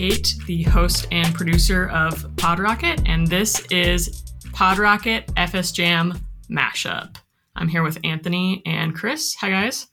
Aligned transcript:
Hi, 0.00 0.06
everyone. 0.06 0.24
I'm 0.24 0.24
Kate, 0.24 0.34
the 0.46 0.62
host 0.62 1.06
and 1.12 1.34
producer 1.34 1.88
of 1.90 2.24
PodRocket, 2.36 3.02
and 3.06 3.26
this 3.26 3.66
is 3.66 4.22
PodRocket 4.46 5.30
FS 5.36 5.72
Jam 5.72 6.18
Mashup. 6.50 7.16
I'm 7.54 7.68
here 7.68 7.82
with 7.82 7.98
Anthony 8.02 8.62
and 8.64 8.94
Chris. 8.94 9.34
Hi, 9.34 9.50
guys. 9.50 9.88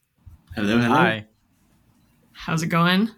Hello, 0.56 0.80
hello. 0.80 0.96
Hi. 0.96 1.25
How's 2.32 2.64
it 2.64 2.68
going? 2.68 3.10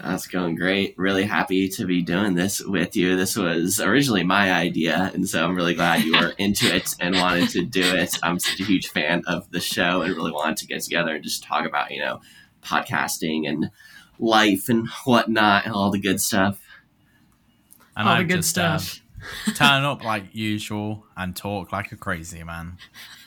That's 0.00 0.28
going 0.28 0.54
great. 0.54 0.94
Really 0.96 1.24
happy 1.24 1.68
to 1.70 1.84
be 1.84 2.00
doing 2.00 2.34
this 2.34 2.60
with 2.60 2.94
you. 2.94 3.16
This 3.16 3.36
was 3.36 3.80
originally 3.80 4.22
my 4.22 4.52
idea, 4.52 5.10
and 5.14 5.28
so 5.28 5.44
I'm 5.44 5.56
really 5.56 5.74
glad 5.74 6.04
you 6.04 6.12
were 6.12 6.34
into 6.38 6.72
it 6.72 6.94
and 7.00 7.16
wanted 7.16 7.48
to 7.50 7.64
do 7.64 7.82
it. 7.82 8.18
I'm 8.22 8.38
such 8.38 8.60
a 8.60 8.64
huge 8.64 8.86
fan 8.88 9.24
of 9.26 9.50
the 9.50 9.60
show 9.60 10.02
and 10.02 10.14
really 10.14 10.32
wanted 10.32 10.58
to 10.58 10.66
get 10.66 10.82
together 10.82 11.14
and 11.14 11.24
just 11.24 11.42
talk 11.42 11.66
about, 11.66 11.90
you 11.90 12.00
know, 12.00 12.20
podcasting 12.62 13.48
and 13.48 13.70
life 14.18 14.68
and 14.68 14.88
whatnot 15.04 15.64
and 15.64 15.74
all 15.74 15.90
the 15.90 16.00
good 16.00 16.20
stuff. 16.20 16.60
And 17.96 18.08
All 18.08 18.14
I 18.14 18.18
the 18.18 18.28
good 18.28 18.36
just, 18.36 18.58
um, 18.58 18.78
stuff. 18.78 19.00
turn 19.54 19.84
up 19.84 20.04
like 20.04 20.34
usual 20.34 21.06
and 21.16 21.34
talk 21.34 21.72
like 21.72 21.92
a 21.92 21.96
crazy 21.96 22.42
man. 22.42 22.76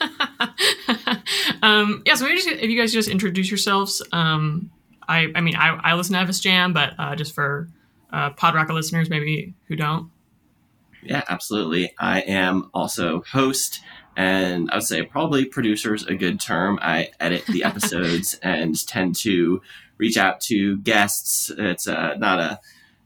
um, 1.62 2.02
yeah, 2.06 2.14
so 2.14 2.24
maybe 2.24 2.36
just, 2.36 2.48
if 2.48 2.70
you 2.70 2.78
guys 2.78 2.92
just 2.92 3.08
introduce 3.08 3.50
yourselves. 3.50 4.02
Um, 4.12 4.70
I, 5.08 5.28
I 5.34 5.40
mean, 5.40 5.56
I, 5.56 5.78
I 5.82 5.94
listen 5.94 6.14
to 6.14 6.20
FS 6.20 6.40
Jam, 6.40 6.72
but 6.72 6.92
uh, 6.98 7.16
just 7.16 7.34
for 7.34 7.68
uh, 8.12 8.30
PodRocket 8.30 8.70
listeners, 8.70 9.10
maybe 9.10 9.54
who 9.66 9.76
don't. 9.76 10.10
Yeah, 11.02 11.22
absolutely. 11.28 11.94
I 11.98 12.20
am 12.20 12.70
also 12.74 13.22
host, 13.22 13.80
and 14.16 14.70
I 14.70 14.76
would 14.76 14.84
say 14.84 15.02
probably 15.02 15.44
producer 15.44 15.94
is 15.94 16.04
a 16.04 16.14
good 16.14 16.40
term. 16.40 16.78
I 16.82 17.10
edit 17.20 17.46
the 17.46 17.64
episodes 17.64 18.38
and 18.42 18.86
tend 18.86 19.16
to 19.16 19.62
reach 19.98 20.16
out 20.16 20.40
to 20.42 20.78
guests. 20.78 21.50
It's 21.56 21.86
uh, 21.86 22.14
not 22.18 22.40
a 22.40 22.60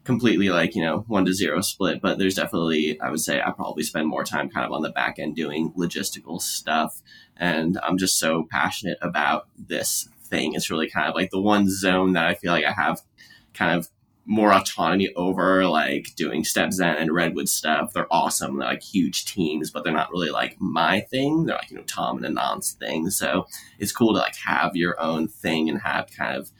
completely 0.05 0.49
like 0.49 0.75
you 0.75 0.83
know 0.83 1.05
one 1.09 1.25
to 1.25 1.33
zero 1.33 1.61
split, 1.61 2.01
but 2.01 2.19
there's 2.19 2.35
definitely 2.35 3.01
I 3.01 3.11
would 3.11 3.21
say 3.21 3.41
I 3.41 3.51
probably 3.51 3.83
spend 3.83 4.09
more 4.09 4.25
time 4.25 4.49
kind 4.49 4.67
of 4.67 4.73
on 4.73 4.83
the 4.83 4.91
back 4.91 5.19
end 5.19 5.37
doing 5.37 5.73
logistical 5.77 6.41
stuff, 6.41 7.03
and 7.37 7.79
I'm 7.83 7.99
just 7.99 8.19
so 8.19 8.47
passionate 8.51 8.99
about 9.01 9.49
this 9.57 10.09
thing. 10.25 10.55
It's 10.55 10.71
really 10.71 10.89
kind 10.89 11.09
of 11.09 11.15
like 11.15 11.31
the 11.31 11.41
one 11.41 11.69
zone 11.69 12.13
that 12.15 12.27
I 12.27 12.35
feel 12.35 12.53
like 12.53 12.65
I 12.65 12.73
have 12.73 13.03
kind 13.55 13.79
of 13.79 13.89
more 14.25 14.53
autonomy 14.53 15.13
over 15.17 15.67
like 15.67 16.15
doing 16.15 16.45
StepZen 16.45 17.01
and 17.01 17.13
redwood 17.13 17.49
stuff. 17.49 17.93
They're 17.93 18.07
awesome. 18.09 18.59
They're 18.59 18.69
like 18.69 18.83
huge 18.83 19.25
teams 19.25 19.71
but 19.71 19.83
they're 19.83 19.93
not 19.93 20.13
really 20.13 20.31
like 20.31 20.57
my 20.61 21.01
thing. 21.01 21.47
They're 21.47 21.57
like 21.57 21.71
you 21.71 21.77
know 21.77 21.83
tom 21.85 22.19
and 22.19 22.39
anant's 22.39 22.73
thing. 22.73 23.11
So 23.11 23.47
it's 23.79 23.93
cool 23.93 24.13
to 24.15 24.21
like 24.21 24.37
have 24.37 24.77
your 24.77 25.01
own 25.01 25.27
thing 25.29 25.69
and 25.69 25.81
have 25.81 26.11
kind 26.17 26.37
of 26.37 26.51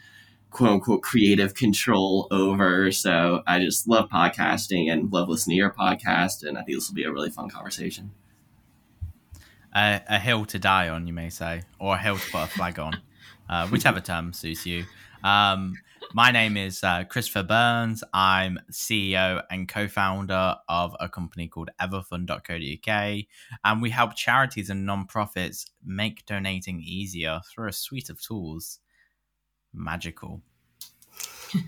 quote 0.53 0.71
unquote 0.71 1.03
creative 1.03 1.55
control 1.55 2.29
over 2.31 2.93
so 2.93 3.43
i 3.47 3.59
just 3.59 3.89
love 3.89 4.09
podcasting 4.09 4.93
and 4.93 5.13
love 5.13 5.29
listening 5.29 5.55
to 5.55 5.59
your 5.59 5.73
podcast 5.73 6.47
and 6.47 6.59
i 6.59 6.63
think 6.63 6.77
this 6.77 6.89
will 6.89 6.95
be 6.95 7.05
a 7.05 7.13
really 7.13 7.31
fun 7.31 7.49
conversation 7.49 8.11
A 9.75 10.01
a 10.09 10.19
hill 10.19 10.45
to 10.47 10.59
die 10.59 10.89
on, 10.89 11.07
you 11.07 11.13
may 11.15 11.31
say, 11.31 11.63
or 11.79 11.95
a 11.95 11.99
hill 11.99 12.19
to 12.19 12.31
put 12.31 12.43
a 12.45 12.47
flag 12.47 12.79
on, 12.79 13.01
uh, 13.49 13.67
whichever 13.69 14.01
term 14.01 14.33
suits 14.33 14.67
you. 14.67 14.85
Um, 15.25 15.75
my 16.15 16.31
name 16.31 16.59
is 16.59 16.85
uh, 16.85 17.05
Christopher 17.05 17.43
Burns. 17.43 18.05
I'm 18.13 18.59
CEO 18.71 19.43
and 19.51 19.67
co-founder 19.67 20.57
of 20.69 20.95
a 21.01 21.09
company 21.09 21.49
called 21.49 21.71
Everfund.co.uk, 21.81 23.25
and 23.65 23.83
we 23.83 23.89
help 23.89 24.15
charities 24.15 24.69
and 24.69 24.85
non-profits 24.85 25.71
make 25.83 26.27
donating 26.27 26.81
easier 26.83 27.41
through 27.51 27.69
a 27.69 27.73
suite 27.73 28.11
of 28.11 28.21
tools. 28.21 28.81
Magical. 29.73 30.41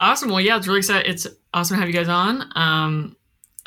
Awesome. 0.00 0.30
Well, 0.30 0.40
yeah, 0.40 0.56
it's 0.56 0.66
really 0.66 0.78
exciting. 0.78 1.10
It's 1.10 1.26
awesome 1.52 1.76
to 1.76 1.80
have 1.80 1.88
you 1.88 1.94
guys 1.94 2.08
on. 2.08 2.50
Um, 2.54 3.16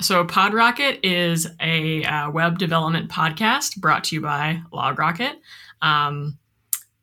so, 0.02 0.26
PodRocket 0.26 1.00
is 1.04 1.48
a 1.62 2.04
uh, 2.04 2.32
web 2.32 2.58
development 2.58 3.12
podcast 3.12 3.78
brought 3.78 4.06
to 4.06 4.16
you 4.16 4.22
by 4.22 4.62
LogRocket. 4.74 5.34
Um, 5.82 6.38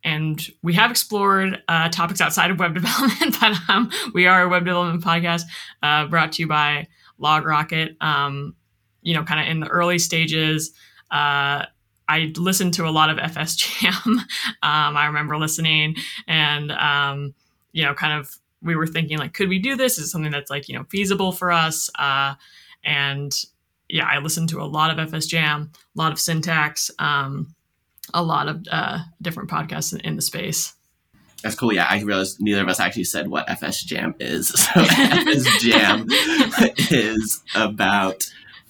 and 0.02 0.44
we 0.62 0.74
have 0.74 0.91
explored 0.91 1.62
uh, 1.69 1.88
topics 1.88 2.20
outside 2.20 2.50
of 2.50 2.58
web 2.58 2.74
development, 2.80 3.36
but 3.41 3.56
um, 3.68 3.91
we 4.14 4.26
are 4.26 4.42
a 4.42 4.48
web 4.48 4.64
development 4.64 5.04
podcast 5.04 5.42
uh, 5.82 6.06
brought 6.06 6.32
to 6.32 6.42
you 6.42 6.48
by 6.48 6.86
LogRocket. 7.20 8.00
Um, 8.03 8.54
you 9.03 9.14
know, 9.14 9.24
kind 9.24 9.41
of 9.41 9.47
in 9.47 9.60
the 9.60 9.68
early 9.68 9.98
stages, 9.98 10.72
uh, 11.10 11.66
I 12.08 12.32
listened 12.36 12.74
to 12.74 12.86
a 12.86 12.90
lot 12.90 13.10
of 13.10 13.18
FS 13.18 13.56
Jam. 13.56 13.94
um, 14.06 14.24
I 14.62 15.06
remember 15.06 15.36
listening 15.36 15.96
and, 16.26 16.72
um, 16.72 17.34
you 17.72 17.84
know, 17.84 17.94
kind 17.94 18.18
of 18.18 18.34
we 18.62 18.76
were 18.76 18.86
thinking 18.86 19.18
like, 19.18 19.34
could 19.34 19.48
we 19.48 19.58
do 19.58 19.76
this? 19.76 19.98
Is 19.98 20.06
it 20.06 20.08
something 20.08 20.32
that's 20.32 20.50
like, 20.50 20.68
you 20.68 20.76
know, 20.76 20.84
feasible 20.84 21.32
for 21.32 21.52
us? 21.52 21.90
Uh, 21.98 22.34
and 22.84 23.32
yeah, 23.88 24.06
I 24.06 24.18
listened 24.18 24.48
to 24.50 24.60
a 24.60 24.64
lot 24.64 24.90
of 24.90 24.98
FS 24.98 25.26
Jam, 25.26 25.72
a 25.74 25.98
lot 25.98 26.12
of 26.12 26.18
syntax, 26.20 26.90
um, 26.98 27.54
a 28.14 28.22
lot 28.22 28.48
of 28.48 28.66
uh, 28.70 29.00
different 29.20 29.50
podcasts 29.50 29.92
in, 29.92 30.00
in 30.00 30.16
the 30.16 30.22
space. 30.22 30.74
That's 31.42 31.54
cool. 31.54 31.72
Yeah, 31.72 31.86
I 31.88 32.00
realized 32.00 32.40
neither 32.40 32.62
of 32.62 32.68
us 32.68 32.80
actually 32.80 33.04
said 33.04 33.28
what 33.28 33.48
FS 33.48 33.84
Jam 33.84 34.14
is. 34.18 34.48
So 34.56 34.70
FS 34.80 35.62
Jam 35.62 36.06
is 36.90 37.42
about 37.54 38.24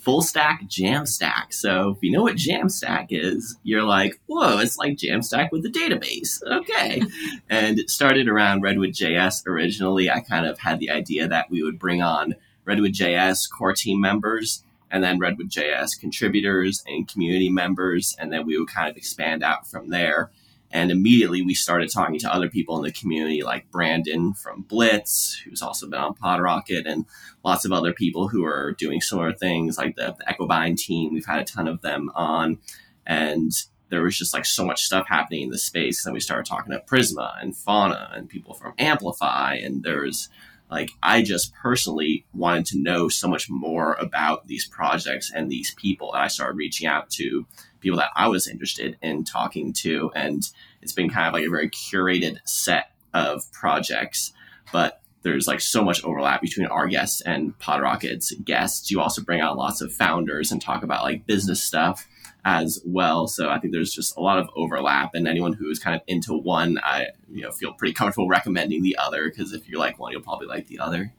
full 0.07 0.23
stack 0.23 0.63
Jamstack. 0.69 1.53
So 1.53 1.91
if 1.91 1.99
you 2.01 2.13
know 2.13 2.23
what 2.23 2.37
Jamstack 2.37 3.09
is, 3.11 3.57
you're 3.65 3.83
like, 3.83 4.21
whoa, 4.27 4.59
it's 4.61 4.79
like 4.79 4.97
Jamstack 4.97 5.51
with 5.51 5.67
a 5.67 5.69
database. 5.69 6.41
Okay. 6.45 7.03
and 7.51 7.81
it 7.81 7.91
started 7.91 8.29
around 8.29 8.63
Redwood 8.63 8.91
JS 8.91 9.45
originally. 9.49 10.09
I 10.09 10.21
kind 10.21 10.47
of 10.47 10.61
had 10.61 10.79
the 10.79 10.91
idea 10.91 11.27
that 11.27 11.51
we 11.51 11.65
would 11.65 11.81
bring 11.81 12.03
on 12.03 12.37
Redwood 12.65 12.93
JS 12.93 13.51
core 13.51 13.73
team 13.73 14.01
members 14.01 14.63
and 14.93 15.03
then 15.03 15.19
Redwood 15.19 15.51
JS 15.51 15.99
contributors 15.99 16.85
and 16.87 17.09
community 17.09 17.49
members, 17.49 18.15
and 18.21 18.33
then 18.33 18.47
we 18.47 18.57
would 18.57 18.69
kind 18.69 18.89
of 18.89 18.97
expand 18.97 19.43
out 19.43 19.67
from 19.69 19.91
there. 19.91 20.31
And 20.71 20.91
immediately 20.91 21.43
we 21.43 21.55
started 21.55 21.91
talking 21.91 22.19
to 22.19 22.33
other 22.33 22.49
people 22.49 22.77
in 22.77 22.83
the 22.83 22.93
community, 22.93 23.43
like 23.43 23.71
Brandon 23.71 24.35
from 24.35 24.63
Blitz, 24.63 25.41
who's 25.45 25.63
also 25.63 25.89
been 25.89 26.01
on 26.01 26.15
PodRocket, 26.15 26.85
and 26.87 27.07
lots 27.45 27.65
of 27.65 27.73
other 27.73 27.93
people 27.93 28.29
who 28.29 28.45
are 28.45 28.73
doing 28.73 29.01
similar 29.01 29.33
things, 29.33 29.79
like 29.79 29.97
the, 29.97 30.17
the 30.19 30.75
team. 30.77 31.15
We've 31.15 31.27
had 31.27 31.41
a 31.41 31.45
ton 31.45 31.69
of 31.69 31.83
them 31.83 32.11
on, 32.15 32.59
and 33.07 33.53
there 33.89 34.03
was 34.03 34.19
just 34.19 34.35
like 34.35 34.45
so 34.45 34.65
much 34.65 34.83
stuff 34.83 35.07
happening 35.09 35.43
in 35.43 35.51
the 35.51 35.59
space. 35.59 36.05
And 36.05 36.13
we 36.13 36.21
started 36.21 36.47
talking 36.47 36.73
to 36.73 36.81
Prisma 36.81 37.41
and 37.41 37.57
Fauna 37.57 38.11
and 38.15 38.29
people 38.29 38.55
from 38.55 38.75
Amplify, 38.79 39.55
and 39.55 39.83
there 39.83 40.03
was 40.03 40.29
like 40.71 40.91
I 41.03 41.23
just 41.23 41.55
personally 41.55 42.27
wanted 42.33 42.67
to 42.67 42.83
know 42.83 43.09
so 43.09 43.29
much 43.29 43.49
more 43.49 43.95
about 43.95 44.47
these 44.47 44.67
projects 44.67 45.31
and 45.35 45.51
these 45.51 45.75
people. 45.75 46.13
And 46.13 46.23
I 46.23 46.29
started 46.29 46.57
reaching 46.57 46.87
out 46.89 47.09
to 47.11 47.47
people 47.81 47.99
that 47.99 48.11
I 48.17 48.29
was 48.29 48.49
interested 48.49 48.97
in 49.01 49.25
talking 49.25 49.73
to. 49.75 50.11
And 50.15 50.43
it's 50.83 50.93
been 50.93 51.11
kind 51.11 51.29
of 51.29 51.35
like 51.35 51.45
a 51.45 51.51
very 51.51 51.71
curated 51.71 52.39
set 52.45 52.91
of 53.15 53.51
projects. 53.53 54.33
But 54.73 55.01
there's 55.23 55.47
like 55.47 55.61
so 55.61 55.85
much 55.85 56.05
overlap 56.05 56.41
between 56.41 56.67
our 56.67 56.89
guests 56.89 57.21
and 57.21 57.57
PodRocket's 57.59 58.33
guests. 58.45 58.91
You 58.91 59.01
also 59.01 59.23
bring 59.23 59.41
on 59.41 59.57
lots 59.57 59.81
of 59.81 59.93
founders 59.93 60.51
and 60.51 60.61
talk 60.61 60.83
about 60.83 61.05
like 61.05 61.27
business 61.27 61.63
stuff 61.63 62.07
as 62.47 62.81
well. 62.87 63.27
So 63.27 63.51
I 63.51 63.59
think 63.59 63.73
there's 63.75 63.93
just 63.93 64.17
a 64.17 64.21
lot 64.21 64.39
of 64.39 64.49
overlap, 64.55 65.15
and 65.15 65.27
anyone 65.27 65.53
who's 65.53 65.81
kind 65.81 65.97
of 65.97 66.03
into 66.07 66.33
one, 66.33 66.79
I 66.83 67.09
you 67.29 67.43
know 67.43 67.51
feel 67.51 67.75
pretty 67.75 67.93
comfortable 67.93 68.29
recommending 68.29 68.83
the 68.83 68.97
other 68.97 69.29
because 69.29 69.53
if 69.53 69.69
you 69.69 69.79
like 69.79 69.99
one, 69.99 70.13
you'll 70.13 70.23
probably 70.23 70.47
like 70.47 70.69
the 70.69 70.79
other. 70.79 71.13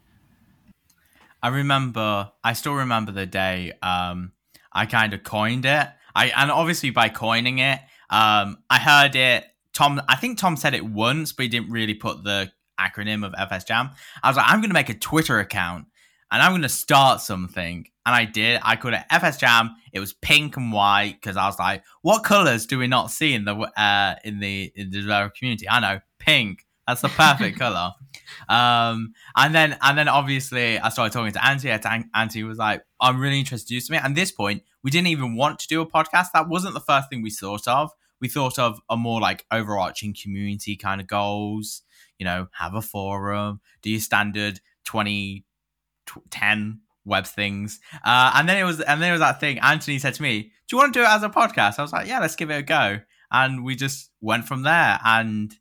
I 1.44 1.50
remember, 1.50 2.32
I 2.44 2.54
still 2.54 2.74
remember 2.74 3.12
the 3.12 3.28
day 3.28 3.74
um, 3.84 4.32
I 4.72 4.86
kind 4.86 5.14
of 5.14 5.24
coined 5.24 5.66
it. 5.66 5.88
I 6.16 6.32
and 6.36 6.50
obviously 6.50 6.92
by 6.92 7.10
coining 7.10 7.60
it, 7.60 7.80
um, 8.10 8.60
I 8.70 8.80
heard 8.80 9.16
it. 9.16 9.46
Tom, 9.74 10.02
I 10.08 10.16
think 10.16 10.40
Tom 10.40 10.56
said 10.56 10.74
it 10.74 10.86
once, 10.86 11.34
but 11.34 11.44
he 11.44 11.50
didn't 11.50 11.70
really 11.70 11.94
put 11.94 12.24
the 12.24 12.52
acronym 12.80 13.26
of 13.26 13.36
FS 13.38 13.66
Jam. 13.66 13.90
I 14.24 14.30
was 14.30 14.38
like, 14.38 14.46
I'm 14.48 14.62
going 14.62 14.70
to 14.70 14.74
make 14.74 14.90
a 14.90 14.94
Twitter 14.94 15.40
account 15.40 15.88
and 16.32 16.42
I'm 16.42 16.52
going 16.52 16.62
to 16.64 16.70
start 16.70 17.22
something. 17.22 17.88
And 18.06 18.16
I 18.16 18.26
did. 18.26 18.60
I 18.64 18.76
called 18.76 18.94
it 18.94 19.04
FS 19.10 19.38
Jam. 19.38 19.76
It 19.92 20.00
was 20.00 20.14
pink 20.14 20.58
and 20.58 20.72
white 20.72 21.18
because 21.20 21.38
I 21.38 21.46
was 21.46 21.60
like, 21.60 21.84
what 22.02 22.24
colors 22.24 22.66
do 22.66 22.80
we 22.80 22.88
not 22.88 23.12
see 23.12 23.34
in 23.34 23.46
the 23.46 23.56
uh, 23.56 24.16
in 24.24 24.40
the 24.40 24.72
in 24.76 24.90
the 24.90 25.02
developer 25.02 25.34
community? 25.38 25.68
I 25.70 25.80
know 25.80 26.00
pink. 26.20 26.66
That's 26.88 27.02
the 27.02 27.10
perfect 27.10 27.60
color. 27.60 27.92
Um, 28.48 29.14
and 29.36 29.54
then 29.54 29.78
and 29.82 29.98
then 29.98 30.08
obviously 30.08 30.80
I 30.80 30.90
started 30.90 31.12
talking 31.12 31.34
to 31.34 31.46
Auntie. 31.46 31.70
Auntie 32.16 32.44
was 32.44 32.58
like, 32.58 32.84
I'm 33.02 33.20
really 33.20 33.40
interested 33.40 33.76
in 33.76 33.82
me. 33.92 33.98
And 33.98 34.08
at 34.08 34.16
this 34.16 34.32
point, 34.32 34.64
we 34.84 34.92
didn't 34.92 35.08
even 35.08 35.36
want 35.36 35.60
to 35.60 35.68
do 35.68 35.82
a 35.82 35.86
podcast. 35.86 36.28
That 36.34 36.48
wasn't 36.48 36.74
the 36.74 36.80
first 36.80 37.10
thing 37.10 37.22
we 37.22 37.30
thought 37.30 37.68
of. 37.68 37.92
We 38.22 38.30
thought 38.30 38.58
of 38.58 38.80
a 38.90 38.96
more 38.96 39.20
like 39.20 39.46
overarching 39.52 40.16
community 40.20 40.78
kind 40.78 41.02
of 41.02 41.08
goals. 41.08 41.82
You 42.20 42.26
know, 42.26 42.48
have 42.54 42.74
a 42.74 42.82
forum, 42.82 43.60
do 43.82 43.92
your 43.92 44.00
standard 44.00 44.60
20, 44.86 45.44
10 46.30 46.82
web 47.06 47.26
things. 47.26 47.80
Uh, 48.04 48.32
and 48.36 48.50
then 48.50 48.58
it 48.58 48.64
was, 48.64 48.82
and 48.82 49.02
then 49.02 49.10
it 49.10 49.14
was 49.14 49.22
that 49.22 49.40
thing. 49.40 49.60
Anthony 49.60 50.00
said 50.00 50.14
to 50.16 50.22
me, 50.22 50.44
"Do 50.68 50.76
you 50.76 50.78
want 50.78 50.94
to 50.94 51.00
do 51.00 51.04
it 51.04 51.10
as 51.10 51.24
a 51.24 51.30
podcast?" 51.30 51.80
I 51.80 51.82
was 51.82 51.94
like, 51.94 52.08
"Yeah, 52.08 52.20
let's 52.20 52.36
give 52.36 52.52
it 52.52 52.56
a 52.56 52.64
go." 52.64 53.00
And 53.32 53.64
we 53.64 53.76
just 53.76 54.10
went 54.22 54.48
from 54.48 54.64
there. 54.64 55.00
And 55.04 55.54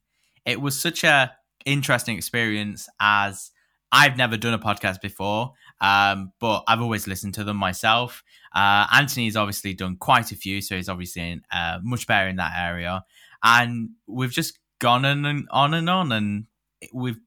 it 0.44 0.60
was 0.60 0.80
such 0.80 1.04
a, 1.04 1.32
interesting 1.66 2.16
experience 2.16 2.88
as 2.98 3.50
I've 3.92 4.16
never 4.16 4.36
done 4.36 4.54
a 4.54 4.58
podcast 4.58 5.00
before, 5.00 5.52
um, 5.80 6.32
but 6.40 6.64
I've 6.66 6.80
always 6.80 7.06
listened 7.06 7.34
to 7.34 7.44
them 7.44 7.56
myself. 7.56 8.22
Uh, 8.54 8.86
Anthony's 8.92 9.36
obviously 9.36 9.74
done 9.74 9.96
quite 9.96 10.32
a 10.32 10.36
few, 10.36 10.62
so 10.62 10.76
he's 10.76 10.88
obviously 10.88 11.30
in, 11.30 11.42
uh, 11.52 11.78
much 11.82 12.06
better 12.06 12.28
in 12.28 12.36
that 12.36 12.52
area. 12.56 13.04
And 13.42 13.90
we've 14.06 14.30
just 14.30 14.58
gone 14.78 15.04
on 15.04 15.24
and 15.26 15.48
on 15.50 15.74
and 15.74 15.90
on, 15.90 16.12
and 16.12 16.46
we've 16.92 17.20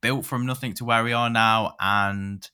built 0.00 0.24
from 0.24 0.46
nothing 0.46 0.74
to 0.74 0.84
where 0.84 1.04
we 1.04 1.12
are 1.12 1.30
now. 1.30 1.74
And 1.80 2.48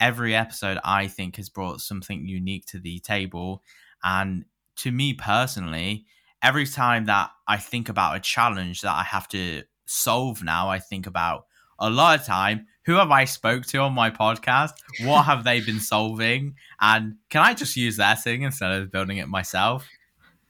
every 0.00 0.34
episode, 0.34 0.78
I 0.84 1.08
think, 1.08 1.36
has 1.36 1.48
brought 1.48 1.80
something 1.80 2.26
unique 2.26 2.66
to 2.66 2.78
the 2.78 3.00
table. 3.00 3.62
And 4.02 4.44
to 4.76 4.92
me 4.92 5.14
personally, 5.14 6.06
every 6.42 6.66
time 6.66 7.06
that 7.06 7.30
I 7.46 7.56
think 7.56 7.88
about 7.88 8.16
a 8.16 8.20
challenge 8.20 8.82
that 8.82 8.94
I 8.94 9.02
have 9.02 9.28
to 9.28 9.62
solve 9.86 10.42
now, 10.42 10.68
I 10.68 10.78
think 10.78 11.06
about 11.06 11.46
a 11.78 11.90
lot 11.90 12.18
of 12.18 12.26
time 12.26 12.66
who 12.84 12.94
have 12.94 13.10
I 13.10 13.26
spoke 13.26 13.66
to 13.66 13.78
on 13.78 13.92
my 13.92 14.10
podcast? 14.10 14.72
What 15.02 15.26
have 15.26 15.44
they 15.44 15.60
been 15.60 15.78
solving? 15.78 16.54
And 16.80 17.16
can 17.28 17.42
I 17.42 17.52
just 17.52 17.76
use 17.76 17.98
their 17.98 18.16
thing 18.16 18.42
instead 18.42 18.72
of 18.72 18.90
building 18.90 19.18
it 19.18 19.28
myself? 19.28 19.86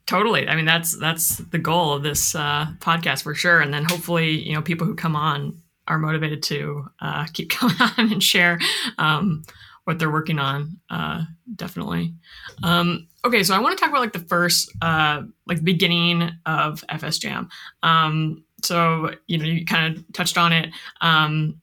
Totally. 0.09 0.49
I 0.49 0.57
mean, 0.57 0.65
that's 0.65 0.99
that's 0.99 1.37
the 1.37 1.59
goal 1.59 1.93
of 1.93 2.03
this 2.03 2.35
uh, 2.35 2.67
podcast 2.81 3.23
for 3.23 3.35
sure. 3.35 3.61
And 3.61 3.73
then 3.73 3.85
hopefully, 3.85 4.31
you 4.31 4.55
know, 4.55 4.63
people 4.63 4.87
who 4.87 4.95
come 4.95 5.15
on 5.15 5.63
are 5.87 5.99
motivated 5.99 6.43
to 6.45 6.89
uh, 7.01 7.27
keep 7.33 7.51
coming 7.51 7.77
on 7.81 8.13
and 8.13 8.23
share 8.23 8.59
um, 8.99 9.45
what 9.85 9.99
they're 9.99 10.11
working 10.11 10.41
on. 10.41 10.79
Uh, 10.91 11.25
definitely. 11.55 12.15
Um, 12.63 13.07
okay, 13.25 13.43
so 13.45 13.55
I 13.55 13.61
want 13.61 13.79
to 13.79 13.81
talk 13.81 13.91
about 13.91 14.01
like 14.01 14.13
the 14.13 14.19
first, 14.19 14.73
uh, 14.83 15.23
like 15.47 15.63
beginning 15.63 16.31
of 16.47 16.83
FS 16.89 17.19
Jam. 17.19 17.49
Um, 17.83 18.45
so 18.63 19.11
you 19.27 19.39
know 19.39 19.45
you 19.45 19.65
kind 19.65 19.97
of 19.97 20.05
touched 20.13 20.37
on 20.37 20.53
it 20.53 20.71
um 21.01 21.61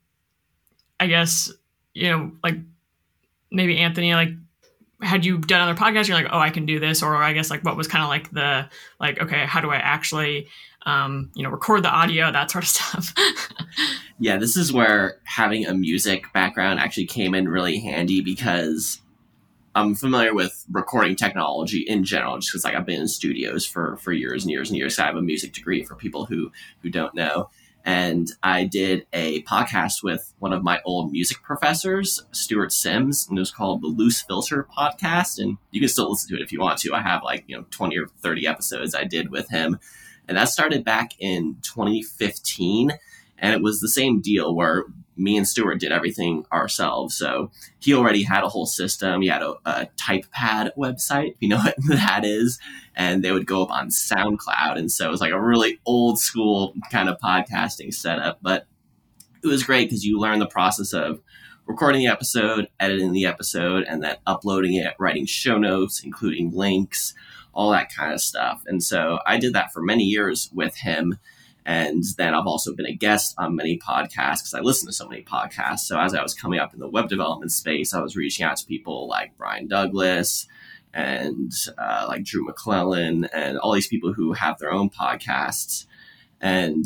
i 1.00 1.08
guess 1.08 1.52
you 1.94 2.10
know 2.10 2.32
like 2.44 2.56
maybe 3.52 3.78
anthony 3.78 4.14
like 4.14 4.30
had 5.06 5.26
you 5.26 5.38
done 5.38 5.62
other 5.62 5.80
podcasts 5.80 6.08
you're 6.08 6.18
like 6.18 6.28
oh 6.32 6.40
i 6.40 6.50
can 6.50 6.66
do 6.66 6.80
this 6.80 7.04
or 7.04 7.16
i 7.16 7.34
guess 7.34 7.50
like 7.50 7.64
what 7.64 7.78
was 7.78 7.88
kind 7.88 8.04
of 8.04 8.10
like 8.10 8.32
the 8.32 8.68
like 9.00 9.22
okay 9.22 9.46
how 9.46 9.62
do 9.62 9.70
i 9.70 9.78
actually 9.78 10.48
um 10.86 11.30
you 11.36 11.44
know 11.44 11.50
record 11.50 11.84
the 11.84 11.90
audio 11.90 12.32
that 12.32 12.50
sort 12.50 12.64
of 12.64 12.70
stuff 12.70 13.14
yeah 14.20 14.38
this 14.38 14.58
is 14.58 14.74
where 14.74 15.20
having 15.24 15.66
a 15.66 15.74
music 15.74 16.26
background 16.34 16.80
actually 16.80 17.06
came 17.06 17.36
in 17.36 17.48
really 17.48 17.80
handy 17.80 18.22
because 18.22 19.02
I'm 19.76 19.94
familiar 19.94 20.34
with 20.34 20.66
recording 20.72 21.18
technology 21.18 21.80
in 21.80 22.06
general, 22.06 22.38
just 22.38 22.50
because 22.50 22.64
like 22.64 22.76
I've 22.76 22.86
been 22.86 23.02
in 23.02 23.08
studios 23.10 23.66
for 23.66 23.98
for 23.98 24.14
years 24.14 24.44
and 24.44 24.52
years 24.52 24.70
and 24.70 24.78
years. 24.78 24.98
I 24.98 25.06
have 25.06 25.18
a 25.18 25.22
music 25.22 25.52
degree 25.52 25.84
for 25.84 25.96
people 25.96 26.26
who 26.26 26.50
who 26.82 26.90
don't 26.90 27.14
know. 27.14 27.50
And 27.86 28.32
I 28.42 28.64
did 28.64 29.06
a 29.14 29.44
podcast 29.44 30.02
with 30.04 30.34
one 30.40 30.54
of 30.54 30.64
my 30.64 30.82
old 30.86 31.12
music 31.12 31.44
professors, 31.44 32.24
Stuart 32.32 32.72
Sims, 32.72 33.28
and 33.30 33.38
it 33.38 33.42
was 33.42 33.52
called 33.52 33.84
the 33.84 33.88
Loose 33.88 34.24
Filter 34.24 34.68
Podcast. 34.76 35.38
And 35.38 35.58
you 35.70 35.80
can 35.80 35.90
still 35.90 36.10
listen 36.10 36.30
to 36.30 36.36
it 36.36 36.44
if 36.44 36.52
you 36.52 36.60
want 36.60 36.80
to. 36.80 36.96
I 36.96 37.02
have 37.02 37.22
like, 37.24 37.44
you 37.46 37.56
know, 37.56 37.66
20 37.70 37.96
or 38.00 38.08
30 38.08 38.48
episodes 38.48 38.96
I 38.96 39.04
did 39.04 39.30
with 39.30 39.50
him. 39.50 39.78
And 40.28 40.36
that 40.36 40.50
started 40.50 40.84
back 40.84 41.12
in 41.20 41.58
2015. 41.62 42.92
And 43.38 43.54
it 43.54 43.62
was 43.62 43.80
the 43.80 43.90
same 43.90 44.20
deal 44.20 44.56
where 44.56 44.86
me 45.18 45.38
and 45.38 45.48
Stuart 45.48 45.80
did 45.80 45.92
everything 45.92 46.46
ourselves. 46.52 47.16
So 47.18 47.52
he 47.80 47.94
already 47.94 48.24
had 48.24 48.44
a 48.44 48.50
whole 48.50 48.66
system. 48.66 49.22
He 49.22 49.28
had 49.28 49.42
a, 49.42 49.56
a 49.66 49.88
TypePad 49.98 50.72
website, 50.78 51.32
if 51.32 51.38
you 51.40 51.50
know 51.50 51.58
what 51.62 51.76
that 51.88 52.26
is, 52.26 52.60
and 52.96 53.24
they 53.24 53.32
would 53.32 53.48
go 53.48 53.64
up 53.64 53.72
on 53.72 53.90
SoundCloud. 53.90 54.78
And 54.78 54.92
so 54.92 55.08
it 55.08 55.12
was 55.12 55.22
like 55.22 55.32
a 55.32 55.42
really 55.42 55.80
old 55.86 56.20
school 56.20 56.74
kind 56.92 57.10
of 57.10 57.18
podcasting 57.20 57.94
setup, 57.94 58.40
but 58.42 58.68
it 59.44 59.48
was 59.48 59.64
great 59.64 59.90
because 59.90 60.04
you 60.04 60.20
learn 60.20 60.40
the 60.40 60.48
process 60.48 60.92
of 60.94 61.22
recording 61.68 62.02
the 62.02 62.08
episode, 62.08 62.68
editing 62.80 63.12
the 63.12 63.26
episode, 63.26 63.84
and 63.88 64.04
then 64.04 64.18
uploading 64.26 64.76
it, 64.76 64.94
writing 65.00 65.26
show 65.26 65.58
notes, 65.58 66.04
including 66.04 66.52
links, 66.52 67.14
all 67.54 67.72
that 67.72 67.94
kind 67.94 68.14
of 68.14 68.22
stuff. 68.22 68.64
And 68.68 68.84
so 68.84 69.20
I 69.26 69.38
did 69.38 69.54
that 69.54 69.72
for 69.72 69.82
many 69.82 70.04
years 70.04 70.50
with 70.54 70.76
him. 70.78 71.18
And 71.66 72.04
then 72.18 72.36
I've 72.36 72.46
also 72.46 72.76
been 72.76 72.86
a 72.86 72.94
guest 72.94 73.34
on 73.40 73.56
many 73.56 73.80
podcasts 73.80 74.40
because 74.40 74.54
I 74.54 74.60
listen 74.60 74.88
to 74.88 74.94
so 74.94 75.08
many 75.08 75.24
podcasts. 75.24 75.80
So 75.80 76.00
as 76.00 76.14
I 76.14 76.22
was 76.22 76.36
coming 76.36 76.60
up 76.60 76.74
in 76.74 76.80
the 76.80 76.88
web 76.88 77.10
development 77.10 77.52
space, 77.52 77.94
I 77.94 78.02
was 78.02 78.16
reaching 78.16 78.46
out 78.46 78.58
to 78.58 78.66
people 78.66 79.08
like 79.08 79.36
Brian 79.38 79.68
Douglas 79.68 80.48
and 80.94 81.52
uh, 81.78 82.06
like 82.08 82.24
Drew 82.24 82.48
McLellan 82.48 83.28
and 83.34 83.58
all 83.58 83.74
these 83.74 83.88
people 83.88 84.14
who 84.14 84.34
have 84.34 84.60
their 84.60 84.72
own 84.72 84.92
podcasts. 84.92 85.86
And 86.40 86.86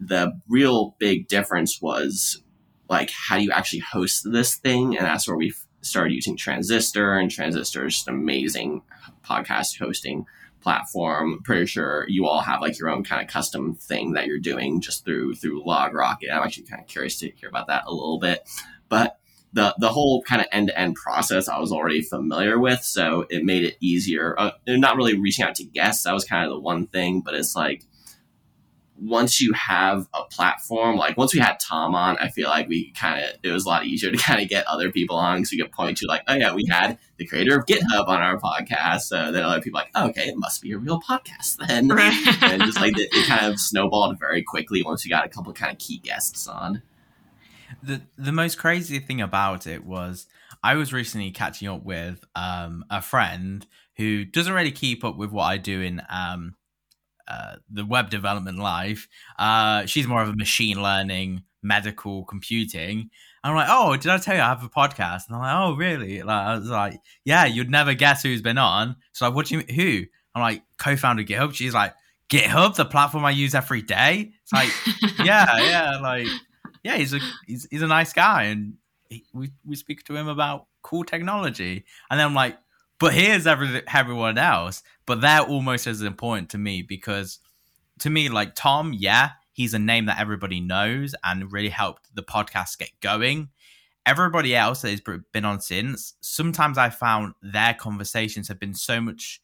the 0.00 0.40
real 0.48 0.96
big 0.98 1.28
difference 1.28 1.82
was 1.82 2.42
like, 2.88 3.10
how 3.10 3.36
do 3.36 3.42
you 3.42 3.52
actually 3.52 3.80
host 3.80 4.26
this 4.30 4.56
thing? 4.56 4.96
And 4.96 5.06
that's 5.06 5.28
where 5.28 5.36
we 5.36 5.52
started 5.82 6.14
using 6.14 6.36
Transistor, 6.36 7.16
and 7.16 7.30
Transistor 7.30 7.86
is 7.86 7.94
just 7.94 8.08
amazing 8.08 8.82
podcast 9.24 9.78
hosting 9.78 10.26
platform. 10.60 11.40
Pretty 11.44 11.66
sure 11.66 12.06
you 12.08 12.26
all 12.26 12.40
have 12.40 12.60
like 12.60 12.78
your 12.78 12.90
own 12.90 13.04
kind 13.04 13.22
of 13.22 13.28
custom 13.28 13.74
thing 13.74 14.12
that 14.12 14.26
you're 14.26 14.38
doing 14.38 14.80
just 14.80 15.04
through 15.04 15.34
through 15.34 15.64
Log 15.64 15.92
LogRocket. 15.92 16.32
I'm 16.32 16.42
actually 16.42 16.66
kind 16.66 16.82
of 16.82 16.88
curious 16.88 17.18
to 17.20 17.30
hear 17.30 17.48
about 17.48 17.68
that 17.68 17.84
a 17.86 17.92
little 17.92 18.18
bit, 18.18 18.48
but 18.88 19.18
the 19.52 19.74
the 19.78 19.88
whole 19.88 20.22
kind 20.22 20.40
of 20.40 20.48
end 20.52 20.68
to 20.68 20.78
end 20.78 20.96
process 20.96 21.48
I 21.48 21.58
was 21.58 21.72
already 21.72 22.02
familiar 22.02 22.58
with, 22.58 22.82
so 22.82 23.26
it 23.30 23.44
made 23.44 23.64
it 23.64 23.76
easier. 23.80 24.34
Uh, 24.38 24.52
not 24.66 24.96
really 24.96 25.18
reaching 25.18 25.44
out 25.44 25.54
to 25.56 25.64
guests, 25.64 26.04
that 26.04 26.14
was 26.14 26.24
kind 26.24 26.44
of 26.44 26.50
the 26.50 26.60
one 26.60 26.86
thing, 26.86 27.22
but 27.22 27.34
it's 27.34 27.56
like 27.56 27.84
once 28.98 29.40
you 29.40 29.52
have 29.52 30.08
a 30.14 30.24
platform, 30.24 30.96
like 30.96 31.16
once 31.16 31.34
we 31.34 31.40
had 31.40 31.58
Tom 31.60 31.94
on, 31.94 32.16
I 32.18 32.28
feel 32.28 32.48
like 32.48 32.68
we 32.68 32.92
kind 32.92 33.24
of, 33.24 33.30
it 33.42 33.50
was 33.50 33.64
a 33.64 33.68
lot 33.68 33.84
easier 33.84 34.10
to 34.10 34.16
kind 34.22 34.40
of 34.40 34.48
get 34.48 34.66
other 34.66 34.90
people 34.90 35.16
on 35.16 35.38
because 35.38 35.52
we 35.52 35.58
could 35.58 35.72
point 35.72 35.98
to 35.98 36.06
like, 36.06 36.22
oh 36.28 36.34
yeah, 36.34 36.54
we 36.54 36.66
had 36.70 36.98
the 37.18 37.26
creator 37.26 37.58
of 37.58 37.66
GitHub 37.66 38.08
on 38.08 38.22
our 38.22 38.38
podcast. 38.38 39.02
So 39.02 39.32
then 39.32 39.42
other 39.42 39.60
people 39.60 39.78
like, 39.78 39.90
oh, 39.94 40.08
okay, 40.08 40.28
it 40.28 40.36
must 40.36 40.62
be 40.62 40.72
a 40.72 40.78
real 40.78 41.00
podcast 41.00 41.56
then. 41.68 41.88
Right. 41.88 42.42
and 42.42 42.62
just 42.62 42.80
like 42.80 42.98
it, 42.98 43.08
it 43.12 43.26
kind 43.26 43.46
of 43.46 43.58
snowballed 43.58 44.18
very 44.18 44.42
quickly 44.42 44.82
once 44.82 45.04
we 45.04 45.10
got 45.10 45.24
a 45.24 45.28
couple 45.28 45.52
kind 45.52 45.72
of 45.72 45.78
key 45.78 45.98
guests 45.98 46.46
on. 46.48 46.82
The, 47.82 48.02
the 48.16 48.32
most 48.32 48.58
crazy 48.58 48.98
thing 48.98 49.20
about 49.20 49.66
it 49.66 49.84
was 49.84 50.26
I 50.62 50.74
was 50.74 50.92
recently 50.92 51.30
catching 51.30 51.68
up 51.68 51.84
with 51.84 52.24
um, 52.34 52.84
a 52.90 53.02
friend 53.02 53.66
who 53.96 54.24
doesn't 54.24 54.52
really 54.52 54.72
keep 54.72 55.04
up 55.04 55.16
with 55.16 55.30
what 55.30 55.44
I 55.44 55.56
do 55.56 55.80
in 55.80 56.02
um, 56.08 56.54
uh, 57.28 57.56
the 57.70 57.84
web 57.84 58.10
development 58.10 58.58
life. 58.58 59.08
Uh, 59.38 59.86
she's 59.86 60.06
more 60.06 60.22
of 60.22 60.28
a 60.28 60.36
machine 60.36 60.82
learning, 60.82 61.42
medical 61.62 62.24
computing. 62.24 63.10
And 63.44 63.52
I'm 63.52 63.54
like, 63.54 63.68
oh, 63.70 63.96
did 63.96 64.10
I 64.10 64.18
tell 64.18 64.34
you 64.34 64.42
I 64.42 64.48
have 64.48 64.64
a 64.64 64.68
podcast? 64.68 65.28
And 65.28 65.36
I'm 65.36 65.40
like, 65.40 65.54
oh, 65.54 65.76
really? 65.76 66.22
Like, 66.22 66.46
I 66.46 66.58
was 66.58 66.68
like, 66.68 67.00
yeah, 67.24 67.44
you'd 67.44 67.70
never 67.70 67.94
guess 67.94 68.22
who's 68.22 68.42
been 68.42 68.58
on. 68.58 68.96
So 69.12 69.26
like, 69.26 69.34
what 69.34 69.46
do 69.46 69.56
you 69.56 69.74
who? 69.74 70.04
I'm 70.34 70.42
like, 70.42 70.62
co-founder 70.78 71.24
GitHub. 71.24 71.54
She's 71.54 71.74
like, 71.74 71.94
GitHub, 72.28 72.74
the 72.74 72.84
platform 72.84 73.24
I 73.24 73.30
use 73.30 73.54
every 73.54 73.82
day. 73.82 74.32
It's 74.42 74.52
like, 74.52 74.70
yeah, 75.24 75.46
yeah, 75.58 75.98
like, 76.00 76.26
yeah, 76.82 76.96
he's 76.96 77.14
a 77.14 77.20
he's, 77.46 77.66
he's 77.70 77.82
a 77.82 77.86
nice 77.86 78.12
guy, 78.12 78.44
and 78.44 78.74
he, 79.08 79.24
we 79.32 79.52
we 79.64 79.76
speak 79.76 80.04
to 80.04 80.16
him 80.16 80.28
about 80.28 80.66
cool 80.82 81.04
technology. 81.04 81.84
And 82.10 82.18
then 82.18 82.26
I'm 82.26 82.34
like, 82.34 82.58
but 82.98 83.14
here's 83.14 83.46
every, 83.46 83.82
everyone 83.92 84.38
else. 84.38 84.82
But 85.06 85.20
they're 85.20 85.40
almost 85.40 85.86
as 85.86 86.02
important 86.02 86.50
to 86.50 86.58
me 86.58 86.82
because 86.82 87.38
to 88.00 88.10
me, 88.10 88.28
like 88.28 88.54
Tom, 88.54 88.92
yeah, 88.92 89.30
he's 89.52 89.74
a 89.74 89.78
name 89.78 90.06
that 90.06 90.20
everybody 90.20 90.60
knows 90.60 91.14
and 91.24 91.52
really 91.52 91.70
helped 91.70 92.14
the 92.14 92.22
podcast 92.22 92.78
get 92.78 92.90
going. 93.00 93.48
Everybody 94.04 94.54
else 94.54 94.82
that 94.82 94.90
has 94.90 95.00
been 95.32 95.44
on 95.44 95.60
since, 95.60 96.14
sometimes 96.20 96.78
I 96.78 96.90
found 96.90 97.34
their 97.42 97.74
conversations 97.74 98.48
have 98.48 98.60
been 98.60 98.74
so 98.74 99.00
much 99.00 99.40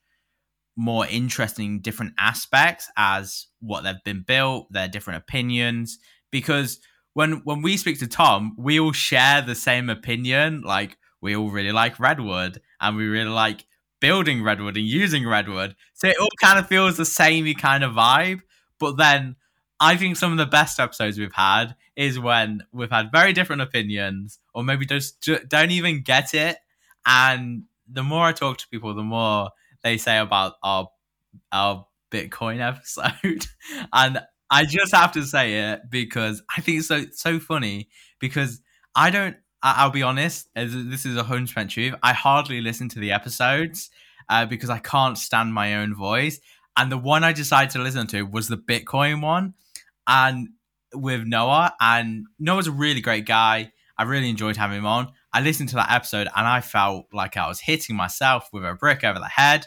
more 0.76 1.06
interesting 1.06 1.80
different 1.80 2.12
aspects 2.18 2.90
as 2.96 3.46
what 3.60 3.82
they've 3.82 4.04
been 4.04 4.22
built, 4.22 4.72
their 4.72 4.88
different 4.88 5.18
opinions. 5.18 5.98
Because 6.30 6.80
when 7.14 7.42
when 7.44 7.62
we 7.62 7.76
speak 7.76 7.98
to 7.98 8.06
Tom, 8.06 8.54
we 8.56 8.80
all 8.80 8.92
share 8.92 9.42
the 9.42 9.54
same 9.54 9.90
opinion. 9.90 10.62
Like 10.62 10.96
we 11.22 11.34
all 11.36 11.48
really 11.48 11.72
like 11.72 11.98
Redwood 11.98 12.60
and 12.80 12.96
we 12.96 13.06
really 13.06 13.30
like 13.30 13.64
building 14.00 14.42
Redwood 14.42 14.76
and 14.76 14.84
using 14.84 15.26
Redwood. 15.26 15.76
So 15.94 16.08
it 16.08 16.16
all 16.20 16.28
kind 16.42 16.58
of 16.58 16.66
feels 16.66 16.98
the 16.98 17.06
samey 17.06 17.54
kind 17.54 17.84
of 17.84 17.92
vibe. 17.92 18.40
But 18.78 18.98
then 18.98 19.36
I 19.80 19.96
think 19.96 20.16
some 20.16 20.32
of 20.32 20.38
the 20.38 20.46
best 20.46 20.78
episodes 20.80 21.18
we've 21.18 21.32
had 21.32 21.76
is 21.96 22.18
when 22.18 22.62
we've 22.72 22.90
had 22.90 23.12
very 23.12 23.32
different 23.32 23.62
opinions 23.62 24.40
or 24.52 24.64
maybe 24.64 24.84
just 24.84 25.26
don't 25.48 25.70
even 25.70 26.02
get 26.02 26.34
it. 26.34 26.58
And 27.06 27.64
the 27.88 28.02
more 28.02 28.26
I 28.26 28.32
talk 28.32 28.58
to 28.58 28.68
people, 28.68 28.92
the 28.94 29.02
more 29.02 29.50
they 29.82 29.96
say 29.98 30.18
about 30.18 30.54
our 30.62 30.88
our 31.52 31.86
Bitcoin 32.10 32.60
episode. 32.68 33.46
and 33.92 34.20
I 34.50 34.64
just 34.64 34.94
have 34.94 35.12
to 35.12 35.22
say 35.24 35.72
it 35.72 35.82
because 35.88 36.42
I 36.54 36.60
think 36.60 36.78
it's 36.78 36.88
so 36.88 37.04
so 37.12 37.38
funny 37.38 37.88
because 38.18 38.60
I 38.94 39.10
don't 39.10 39.36
I- 39.62 39.84
will 39.84 39.92
be 39.92 40.02
honest, 40.02 40.48
this 40.54 41.06
is 41.06 41.16
a 41.16 41.24
percent 41.24 41.70
truth. 41.70 41.94
I 42.02 42.12
hardly 42.12 42.60
listen 42.60 42.88
to 42.90 42.98
the 42.98 43.12
episodes 43.12 43.90
uh, 44.28 44.46
because 44.46 44.70
I 44.70 44.78
can't 44.78 45.16
stand 45.18 45.54
my 45.54 45.76
own 45.76 45.94
voice. 45.94 46.40
And 46.76 46.90
the 46.90 46.98
one 46.98 47.22
I 47.22 47.32
decided 47.32 47.70
to 47.72 47.82
listen 47.82 48.06
to 48.08 48.22
was 48.22 48.48
the 48.48 48.56
Bitcoin 48.56 49.22
one. 49.22 49.54
and 50.06 50.48
with 50.94 51.22
Noah, 51.26 51.74
and 51.80 52.26
Noah's 52.38 52.66
a 52.66 52.72
really 52.72 53.00
great 53.00 53.24
guy. 53.24 53.72
I 53.96 54.02
really 54.02 54.28
enjoyed 54.28 54.56
having 54.56 54.78
him 54.78 54.86
on. 54.86 55.12
I 55.32 55.40
listened 55.40 55.70
to 55.70 55.76
that 55.76 55.90
episode 55.90 56.28
and 56.36 56.46
I 56.46 56.60
felt 56.60 57.06
like 57.12 57.36
I 57.36 57.48
was 57.48 57.60
hitting 57.60 57.96
myself 57.96 58.48
with 58.52 58.64
a 58.64 58.74
brick 58.74 59.02
over 59.04 59.18
the 59.18 59.26
head. 59.28 59.66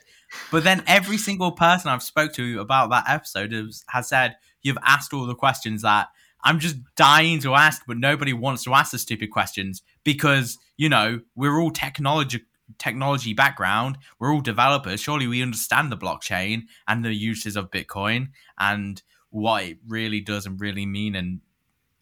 But 0.51 0.63
then 0.63 0.83
every 0.85 1.17
single 1.17 1.51
person 1.51 1.89
I've 1.89 2.03
spoke 2.03 2.33
to 2.33 2.59
about 2.59 2.89
that 2.91 3.05
episode 3.07 3.53
has, 3.53 3.83
has 3.89 4.07
said 4.07 4.35
you've 4.61 4.77
asked 4.83 5.13
all 5.13 5.25
the 5.25 5.35
questions 5.35 5.81
that 5.83 6.09
I'm 6.45 6.59
just 6.59 6.77
dying 6.95 7.39
to 7.41 7.55
ask, 7.55 7.81
but 7.87 7.97
nobody 7.97 8.31
wants 8.31 8.63
to 8.65 8.73
ask 8.73 8.91
the 8.91 8.99
stupid 8.99 9.31
questions 9.31 9.81
because 10.03 10.57
you 10.77 10.87
know 10.87 11.19
we're 11.35 11.59
all 11.59 11.71
technology 11.71 12.41
technology 12.77 13.33
background. 13.33 13.97
We're 14.19 14.33
all 14.33 14.41
developers. 14.41 14.99
Surely 15.01 15.27
we 15.27 15.41
understand 15.41 15.91
the 15.91 15.97
blockchain 15.97 16.63
and 16.87 17.03
the 17.03 17.13
uses 17.13 17.55
of 17.55 17.71
Bitcoin 17.71 18.29
and 18.59 19.01
what 19.29 19.63
it 19.63 19.77
really 19.87 20.21
does 20.21 20.45
and 20.45 20.59
really 20.59 20.85
mean 20.85 21.15
and 21.15 21.41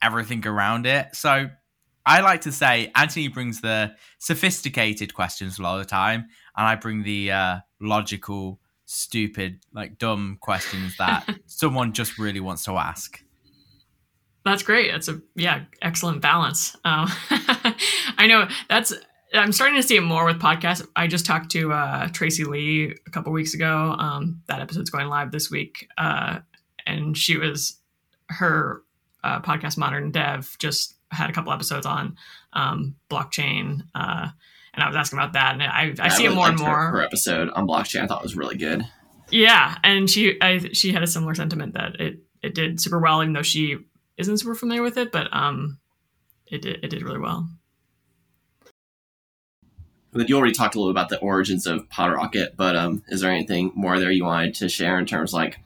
everything 0.01 0.45
around 0.45 0.85
it. 0.85 1.15
So 1.15 1.49
I 2.05 2.21
like 2.21 2.41
to 2.41 2.51
say 2.51 2.91
Anthony 2.95 3.29
brings 3.29 3.61
the 3.61 3.95
sophisticated 4.19 5.13
questions 5.13 5.57
a 5.57 5.61
lot 5.61 5.79
of 5.79 5.85
the 5.85 5.89
time, 5.89 6.27
and 6.55 6.67
I 6.67 6.75
bring 6.75 7.03
the 7.03 7.31
uh, 7.31 7.57
logical, 7.79 8.59
stupid, 8.85 9.61
like 9.73 9.97
dumb 9.97 10.37
questions 10.41 10.97
that 10.97 11.27
someone 11.45 11.93
just 11.93 12.19
really 12.19 12.41
wants 12.41 12.65
to 12.65 12.73
ask. 12.73 13.23
That's 14.45 14.63
great. 14.63 14.91
That's 14.91 15.07
a 15.07 15.21
yeah, 15.35 15.63
excellent 15.81 16.21
balance. 16.21 16.75
Um, 16.83 17.07
I 18.17 18.27
know 18.27 18.47
that's. 18.69 18.93
I'm 19.33 19.51
starting 19.51 19.77
to 19.81 19.87
see 19.87 19.95
it 19.95 20.01
more 20.01 20.25
with 20.25 20.39
podcasts. 20.39 20.85
I 20.95 21.07
just 21.07 21.25
talked 21.25 21.49
to 21.51 21.73
uh, 21.73 22.07
Tracy 22.09 22.43
Lee 22.43 22.95
a 23.07 23.09
couple 23.09 23.31
weeks 23.31 23.55
ago. 23.55 23.95
Um, 23.97 24.43
that 24.47 24.59
episode's 24.59 24.91
going 24.91 25.07
live 25.07 25.31
this 25.31 25.49
week, 25.49 25.87
uh, 25.97 26.39
and 26.85 27.17
she 27.17 27.37
was 27.37 27.79
her 28.29 28.83
uh, 29.23 29.41
podcast 29.41 29.77
Modern 29.77 30.11
Dev 30.11 30.55
just 30.59 30.95
had 31.09 31.29
a 31.29 31.33
couple 31.33 31.53
episodes 31.53 31.85
on 31.85 32.17
um, 32.53 32.95
blockchain, 33.09 33.81
uh, 33.95 34.27
and 34.73 34.83
I 34.83 34.87
was 34.87 34.95
asking 34.95 35.19
about 35.19 35.33
that, 35.33 35.53
and 35.53 35.63
I, 35.63 35.93
I 35.99 36.09
see 36.09 36.25
it 36.25 36.33
more 36.33 36.49
and 36.49 36.59
more. 36.59 36.75
Her, 36.75 36.89
her, 36.89 37.01
episode 37.01 37.49
on 37.49 37.67
blockchain 37.67 38.01
I 38.01 38.07
thought 38.07 38.23
was 38.23 38.35
really 38.35 38.57
good. 38.57 38.85
Yeah, 39.31 39.77
and 39.83 40.09
she 40.09 40.39
I, 40.41 40.59
she 40.73 40.91
had 40.91 41.01
a 41.01 41.07
similar 41.07 41.33
sentiment 41.33 41.73
that 41.75 41.99
it 41.99 42.19
it 42.41 42.53
did 42.53 42.81
super 42.81 42.99
well, 42.99 43.21
even 43.23 43.33
though 43.33 43.41
she 43.41 43.77
isn't 44.17 44.37
super 44.37 44.55
familiar 44.55 44.83
with 44.83 44.97
it, 44.97 45.11
but 45.11 45.27
um, 45.35 45.79
it 46.47 46.61
did 46.61 46.83
it 46.83 46.89
did 46.89 47.03
really 47.03 47.19
well. 47.19 47.49
But 50.11 50.29
you 50.29 50.37
already 50.37 50.53
talked 50.53 50.75
a 50.75 50.79
little 50.79 50.91
about 50.91 51.09
the 51.09 51.19
origins 51.19 51.65
of 51.65 51.89
PodRocket, 51.89 52.55
but 52.55 52.75
um, 52.75 53.03
is 53.07 53.21
there 53.21 53.31
anything 53.31 53.71
more 53.75 53.99
there 53.99 54.11
you 54.11 54.25
wanted 54.25 54.53
to 54.55 54.69
share 54.69 54.99
in 54.99 55.07
terms 55.07 55.33
like 55.33 55.59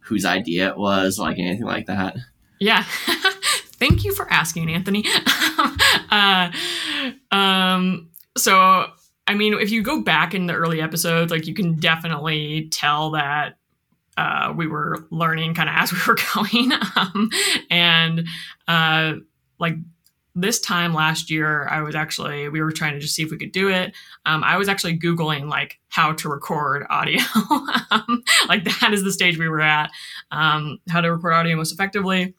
whose 0.00 0.24
idea 0.24 0.70
it 0.70 0.76
was, 0.76 1.18
like 1.18 1.38
anything 1.38 1.64
like 1.64 1.86
that? 1.86 2.16
Yeah. 2.58 2.84
Thank 3.82 4.04
you 4.04 4.12
for 4.12 4.30
asking, 4.32 4.70
Anthony. 4.70 5.04
uh, 6.10 6.50
um, 7.30 8.10
so, 8.36 8.86
I 9.26 9.34
mean, 9.34 9.54
if 9.54 9.70
you 9.70 9.82
go 9.82 10.02
back 10.02 10.34
in 10.34 10.46
the 10.46 10.54
early 10.54 10.80
episodes, 10.80 11.30
like 11.30 11.46
you 11.46 11.54
can 11.54 11.76
definitely 11.76 12.68
tell 12.70 13.12
that 13.12 13.58
uh, 14.16 14.52
we 14.56 14.66
were 14.66 15.06
learning 15.10 15.54
kind 15.54 15.68
of 15.68 15.74
as 15.76 15.92
we 15.92 15.98
were 16.06 16.18
going. 16.34 16.72
um, 16.96 17.30
and 17.70 18.26
uh, 18.68 19.14
like 19.58 19.76
this 20.34 20.60
time 20.60 20.94
last 20.94 21.30
year, 21.30 21.68
I 21.68 21.82
was 21.82 21.94
actually, 21.94 22.48
we 22.48 22.62
were 22.62 22.72
trying 22.72 22.94
to 22.94 23.00
just 23.00 23.14
see 23.14 23.22
if 23.22 23.30
we 23.30 23.38
could 23.38 23.52
do 23.52 23.68
it. 23.68 23.94
Um, 24.24 24.42
I 24.42 24.56
was 24.56 24.68
actually 24.68 24.98
Googling 24.98 25.48
like 25.48 25.78
how 25.88 26.12
to 26.14 26.28
record 26.28 26.86
audio. 26.88 27.20
um, 27.90 28.22
like 28.48 28.64
that 28.64 28.90
is 28.92 29.02
the 29.02 29.12
stage 29.12 29.38
we 29.38 29.48
were 29.48 29.60
at, 29.60 29.90
um, 30.30 30.78
how 30.88 31.00
to 31.00 31.12
record 31.12 31.34
audio 31.34 31.56
most 31.56 31.72
effectively. 31.72 32.34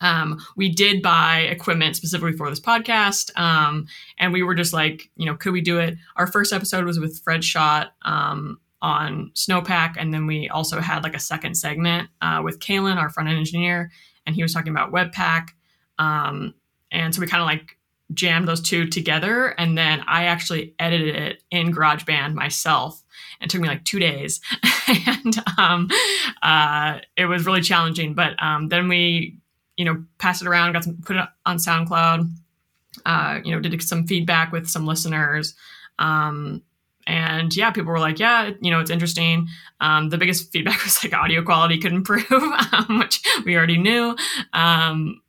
Um, 0.00 0.44
we 0.56 0.68
did 0.68 1.02
buy 1.02 1.40
equipment 1.40 1.96
specifically 1.96 2.36
for 2.36 2.50
this 2.50 2.60
podcast. 2.60 3.36
Um, 3.38 3.86
and 4.18 4.32
we 4.32 4.42
were 4.42 4.54
just 4.54 4.72
like, 4.72 5.10
you 5.16 5.26
know, 5.26 5.36
could 5.36 5.52
we 5.52 5.60
do 5.60 5.78
it? 5.78 5.96
Our 6.16 6.26
first 6.26 6.52
episode 6.52 6.84
was 6.84 6.98
with 6.98 7.20
Fred 7.22 7.44
Schott 7.44 7.92
um, 8.02 8.58
on 8.82 9.30
Snowpack. 9.34 9.94
And 9.98 10.12
then 10.12 10.26
we 10.26 10.48
also 10.48 10.80
had 10.80 11.02
like 11.02 11.14
a 11.14 11.20
second 11.20 11.56
segment 11.56 12.08
uh, 12.20 12.40
with 12.44 12.60
Kaelan, 12.60 12.96
our 12.96 13.08
front 13.10 13.28
end 13.28 13.38
engineer. 13.38 13.90
And 14.26 14.34
he 14.34 14.42
was 14.42 14.52
talking 14.52 14.72
about 14.72 14.92
Webpack. 14.92 15.48
Um, 15.98 16.54
and 16.90 17.14
so 17.14 17.20
we 17.20 17.26
kind 17.26 17.42
of 17.42 17.46
like 17.46 17.78
jammed 18.12 18.46
those 18.46 18.60
two 18.60 18.86
together. 18.86 19.48
And 19.58 19.76
then 19.76 20.02
I 20.06 20.24
actually 20.24 20.74
edited 20.78 21.16
it 21.16 21.42
in 21.50 21.72
GarageBand 21.72 22.34
myself. 22.34 23.02
It 23.40 23.50
took 23.50 23.60
me 23.60 23.68
like 23.68 23.84
two 23.84 23.98
days, 23.98 24.40
and 24.88 25.36
um, 25.58 25.90
uh, 26.42 27.00
it 27.16 27.26
was 27.26 27.44
really 27.44 27.60
challenging. 27.60 28.14
But 28.14 28.42
um, 28.42 28.68
then 28.68 28.88
we 28.88 29.38
you 29.76 29.84
know, 29.84 30.04
passed 30.18 30.42
it 30.42 30.48
around, 30.48 30.72
got 30.72 30.84
some, 30.84 30.96
put 31.02 31.16
it 31.16 31.28
on 31.44 31.58
SoundCloud. 31.58 32.30
Uh, 33.04 33.40
you 33.44 33.54
know, 33.54 33.60
did 33.60 33.80
some 33.82 34.06
feedback 34.06 34.52
with 34.52 34.66
some 34.66 34.86
listeners. 34.86 35.54
Um, 35.98 36.62
and 37.06 37.54
yeah, 37.54 37.70
people 37.70 37.92
were 37.92 38.00
like, 38.00 38.18
yeah, 38.18 38.50
you 38.60 38.70
know, 38.70 38.80
it's 38.80 38.90
interesting. 38.90 39.48
Um, 39.80 40.08
the 40.08 40.18
biggest 40.18 40.50
feedback 40.52 40.82
was 40.82 41.02
like 41.02 41.14
audio 41.14 41.42
quality 41.42 41.78
could 41.78 41.92
improve, 41.92 42.24
um, 42.72 42.98
which 42.98 43.22
we 43.44 43.56
already 43.56 43.78
knew. 43.78 44.16
Um, 44.52 45.20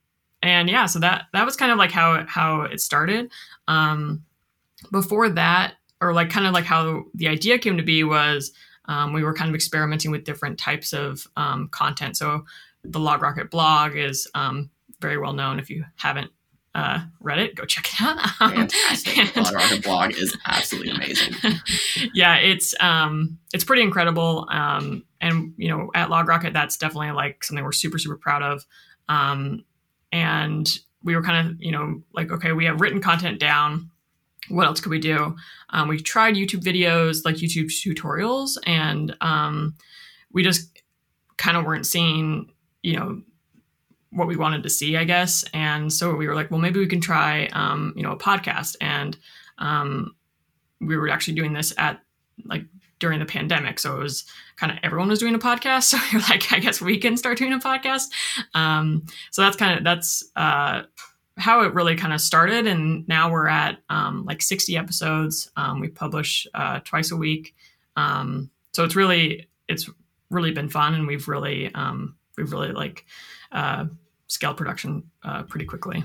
and 0.42 0.70
yeah, 0.70 0.86
so 0.86 1.00
that 1.00 1.26
that 1.34 1.46
was 1.46 1.56
kind 1.56 1.72
of 1.72 1.78
like 1.78 1.92
how 1.92 2.26
how 2.28 2.62
it 2.62 2.82
started. 2.82 3.32
Um, 3.68 4.24
before 4.92 5.30
that, 5.30 5.76
or 6.00 6.14
like 6.14 6.30
kind 6.30 6.46
of 6.46 6.54
like 6.54 6.66
how 6.66 7.06
the 7.16 7.28
idea 7.28 7.58
came 7.58 7.78
to 7.78 7.84
be 7.84 8.04
was 8.04 8.52
um, 8.86 9.14
we 9.14 9.24
were 9.24 9.34
kind 9.34 9.50
of 9.50 9.56
experimenting 9.56 10.12
with 10.12 10.24
different 10.24 10.60
types 10.60 10.94
of 10.94 11.28
content. 11.72 12.18
So 12.18 12.46
the 12.84 13.00
LogRocket 13.00 13.50
blog 13.50 13.96
is 13.96 14.28
very 15.00 15.18
well 15.18 15.34
known. 15.34 15.60
If 15.60 15.70
you 15.70 15.86
haven't 15.96 16.32
uh, 16.78 17.00
read 17.22 17.40
it, 17.40 17.56
go 17.56 17.66
check 17.66 17.88
it 17.92 18.02
out. 18.02 18.20
Fantastic. 18.38 19.36
and, 19.36 19.84
blog 19.84 20.12
is 20.12 20.38
absolutely 20.46 20.92
amazing. 20.92 21.34
yeah, 22.14 22.36
it's 22.36 22.76
um, 22.80 23.40
it's 23.52 23.64
pretty 23.64 23.82
incredible. 23.82 24.48
Um, 24.52 25.04
and 25.20 25.56
you 25.58 25.70
know, 25.70 25.90
at 25.96 26.10
LogRocket, 26.10 26.54
that's 26.54 26.78
definitely 26.78 27.12
like 27.12 27.44
something 27.44 27.66
we're 27.66 27.72
super 27.72 27.98
super 27.98 28.16
proud 28.16 28.44
of. 28.44 28.64
Um, 29.10 29.66
and 30.12 30.70
we 31.04 31.16
were 31.16 31.24
kind 31.24 31.50
of 31.50 31.60
you 31.60 31.72
know 31.72 32.04
like 32.14 32.32
okay, 32.32 32.52
we 32.52 32.66
have 32.66 32.80
written 32.80 33.02
content 33.02 33.40
down. 33.40 33.90
What 34.50 34.68
else 34.68 34.80
could 34.80 34.92
we 34.92 35.00
do? 35.00 35.36
Um, 35.72 35.88
we 35.88 36.00
tried 36.00 36.36
YouTube 36.36 36.62
videos, 36.62 37.26
like 37.26 37.38
YouTube 37.38 37.66
tutorials, 37.66 38.56
and 38.68 39.16
um, 39.20 39.74
we 40.32 40.44
just 40.44 40.80
kind 41.38 41.58
of 41.58 41.66
weren't 41.66 41.88
seeing 41.88 42.52
you 42.84 42.98
know 42.98 43.24
what 44.12 44.28
we 44.28 44.36
wanted 44.36 44.64
to 44.64 44.70
see, 44.70 44.98
I 44.98 45.04
guess. 45.04 45.44
And 45.54 45.92
so 45.92 46.16
we 46.16 46.28
were 46.28 46.36
like, 46.36 46.50
well, 46.50 46.60
maybe 46.60 46.80
we 46.80 46.88
can 46.88 47.02
try, 47.02 47.48
um, 47.48 47.94
you 47.96 48.04
know, 48.04 48.12
a 48.12 48.18
podcast. 48.18 48.76
And 48.80 49.18
um, 49.58 50.16
we 50.80 50.98
were 50.98 51.10
actually 51.10 51.36
doing 51.36 51.54
this 51.54 51.74
at 51.78 52.00
like 52.46 52.64
during 53.00 53.20
the 53.20 53.26
pandemic. 53.26 53.80
So 53.80 53.96
it 53.96 54.04
was 54.04 54.26
kind 54.56 54.72
of 54.72 54.80
everyone 54.82 55.10
was 55.10 55.20
doing 55.20 55.36
a 55.36 55.40
podcast. 55.40 55.94
So 55.98 55.98
are 56.18 56.22
like, 56.22 56.52
I 56.52 56.60
guess 56.60 56.82
we 56.82 56.98
can 56.98 57.18
start 57.18 57.38
doing 57.38 57.54
a 57.54 57.60
podcast. 57.60 58.10
Um, 58.54 59.06
so 59.32 59.42
that's 59.42 59.58
kind 59.58 59.78
of, 59.78 59.84
that's 59.84 60.24
uh, 60.36 60.84
how 61.38 61.62
it 61.62 61.74
really 61.74 61.96
kind 61.96 62.14
of 62.14 62.22
started. 62.22 62.66
And 62.66 63.08
now 63.08 63.32
we're 63.32 63.48
at 63.48 63.80
um, 63.90 64.26
like 64.26 64.42
60 64.42 64.78
episodes. 64.78 65.52
Um, 65.56 65.80
we 65.80 65.90
publish 65.90 66.48
uh, 66.54 66.80
twice 66.84 67.12
a 67.12 67.16
week. 67.16 67.56
Um, 67.96 68.50
so 68.74 68.84
it's 68.84 68.96
really, 68.96 69.48
it's 69.68 69.90
really 70.30 70.52
been 70.52 70.70
fun. 70.70 70.94
And 70.94 71.08
we've 71.08 71.28
really, 71.28 71.74
um, 71.74 72.16
we 72.38 72.44
really 72.44 72.72
like 72.72 73.06
uh, 73.52 73.86
scale 74.28 74.54
production 74.54 75.10
uh, 75.24 75.44
pretty 75.44 75.66
quickly. 75.66 76.04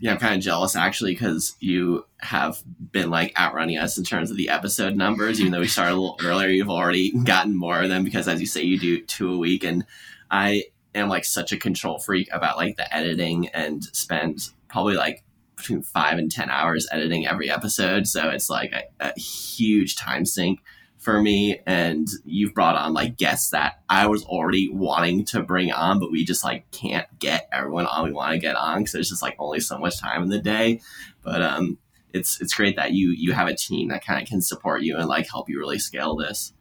Yeah, 0.00 0.12
I'm 0.12 0.18
kind 0.18 0.34
of 0.34 0.40
jealous 0.40 0.74
actually 0.74 1.12
because 1.12 1.54
you 1.60 2.06
have 2.18 2.60
been 2.90 3.08
like 3.08 3.38
outrunning 3.38 3.78
us 3.78 3.98
in 3.98 4.04
terms 4.04 4.32
of 4.32 4.36
the 4.36 4.48
episode 4.48 4.96
numbers. 4.96 5.40
Even 5.40 5.52
though 5.52 5.60
we 5.60 5.68
started 5.68 5.92
a 5.92 6.00
little 6.00 6.18
earlier, 6.24 6.48
you've 6.48 6.70
already 6.70 7.12
gotten 7.24 7.56
more 7.56 7.80
of 7.80 7.88
them 7.88 8.02
because, 8.02 8.26
as 8.26 8.40
you 8.40 8.46
say, 8.46 8.62
you 8.62 8.80
do 8.80 9.00
two 9.04 9.32
a 9.32 9.38
week. 9.38 9.62
And 9.62 9.86
I 10.28 10.64
am 10.92 11.08
like 11.08 11.24
such 11.24 11.52
a 11.52 11.56
control 11.56 12.00
freak 12.00 12.28
about 12.32 12.56
like 12.56 12.76
the 12.76 12.92
editing 12.92 13.48
and 13.50 13.84
spend 13.84 14.48
probably 14.68 14.96
like 14.96 15.22
between 15.56 15.82
five 15.82 16.18
and 16.18 16.32
10 16.32 16.50
hours 16.50 16.88
editing 16.90 17.26
every 17.26 17.48
episode. 17.48 18.08
So 18.08 18.28
it's 18.30 18.50
like 18.50 18.72
a, 18.72 18.82
a 18.98 19.20
huge 19.20 19.94
time 19.94 20.26
sink 20.26 20.60
for 21.02 21.20
me 21.20 21.60
and 21.66 22.06
you've 22.24 22.54
brought 22.54 22.76
on 22.76 22.94
like 22.94 23.16
guests 23.16 23.50
that 23.50 23.82
I 23.88 24.06
was 24.06 24.24
already 24.24 24.70
wanting 24.72 25.24
to 25.26 25.42
bring 25.42 25.72
on, 25.72 25.98
but 25.98 26.12
we 26.12 26.24
just 26.24 26.44
like 26.44 26.70
can't 26.70 27.06
get 27.18 27.48
everyone 27.52 27.86
on 27.86 28.04
we 28.04 28.12
want 28.12 28.32
to 28.32 28.38
get 28.38 28.54
on 28.54 28.78
because 28.78 28.92
there's 28.92 29.08
just 29.08 29.22
like 29.22 29.34
only 29.40 29.58
so 29.58 29.78
much 29.78 29.98
time 29.98 30.22
in 30.22 30.28
the 30.28 30.38
day. 30.38 30.80
But 31.22 31.42
um, 31.42 31.78
it's 32.12 32.40
it's 32.40 32.54
great 32.54 32.76
that 32.76 32.92
you 32.92 33.10
you 33.10 33.32
have 33.32 33.48
a 33.48 33.56
team 33.56 33.88
that 33.88 34.04
kind 34.04 34.22
of 34.22 34.28
can 34.28 34.40
support 34.40 34.82
you 34.82 34.96
and 34.96 35.08
like 35.08 35.28
help 35.28 35.48
you 35.48 35.58
really 35.58 35.80
scale 35.80 36.14
this. 36.14 36.52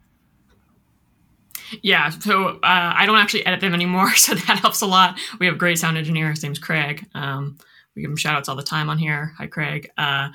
Yeah, 1.83 2.09
so 2.09 2.47
uh, 2.47 2.59
I 2.63 3.05
don't 3.05 3.17
actually 3.17 3.45
edit 3.45 3.61
them 3.61 3.73
anymore, 3.73 4.11
so 4.15 4.33
that 4.33 4.59
helps 4.59 4.81
a 4.81 4.87
lot. 4.87 5.19
We 5.39 5.45
have 5.45 5.55
a 5.55 5.59
great 5.59 5.77
sound 5.77 5.97
engineer. 5.97 6.31
His 6.31 6.41
name's 6.41 6.59
Craig. 6.59 7.05
Um, 7.13 7.57
we 7.95 8.01
give 8.01 8.09
him 8.09 8.17
shout 8.17 8.35
outs 8.35 8.49
all 8.49 8.55
the 8.55 8.63
time 8.63 8.89
on 8.89 8.97
here. 8.97 9.33
Hi, 9.37 9.47
Craig. 9.47 9.89
Uh, 9.97 10.29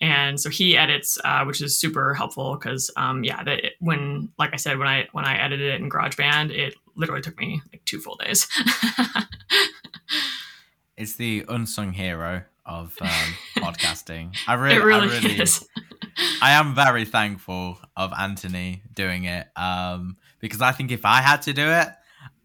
and 0.00 0.40
so 0.40 0.48
he 0.48 0.76
edits, 0.76 1.18
uh, 1.24 1.44
which 1.44 1.60
is 1.60 1.78
super 1.78 2.14
helpful 2.14 2.56
because, 2.56 2.90
um, 2.96 3.22
yeah, 3.22 3.42
that 3.44 3.72
when, 3.80 4.30
like 4.38 4.54
I 4.54 4.56
said, 4.56 4.78
when 4.78 4.88
I 4.88 5.08
when 5.12 5.24
I 5.24 5.38
edited 5.38 5.74
it 5.74 5.80
in 5.80 5.90
GarageBand, 5.90 6.50
it 6.50 6.74
literally 6.96 7.22
took 7.22 7.38
me 7.38 7.60
like 7.72 7.84
two 7.84 8.00
full 8.00 8.16
days. 8.16 8.46
it's 10.96 11.16
the 11.16 11.44
unsung 11.48 11.92
hero 11.92 12.44
of 12.64 12.96
um, 13.00 13.08
podcasting. 13.56 14.36
I 14.46 14.54
really, 14.54 14.76
it 14.76 14.84
really, 14.84 15.08
I 15.08 15.20
really 15.20 15.40
is. 15.40 15.68
I 16.40 16.52
am 16.52 16.74
very 16.74 17.04
thankful 17.04 17.78
of 17.96 18.12
Anthony 18.16 18.82
doing 18.94 19.24
it 19.24 19.48
um, 19.56 20.16
because 20.38 20.60
I 20.60 20.72
think 20.72 20.92
if 20.92 21.04
I 21.04 21.20
had 21.20 21.42
to 21.42 21.52
do 21.52 21.66
it, 21.66 21.88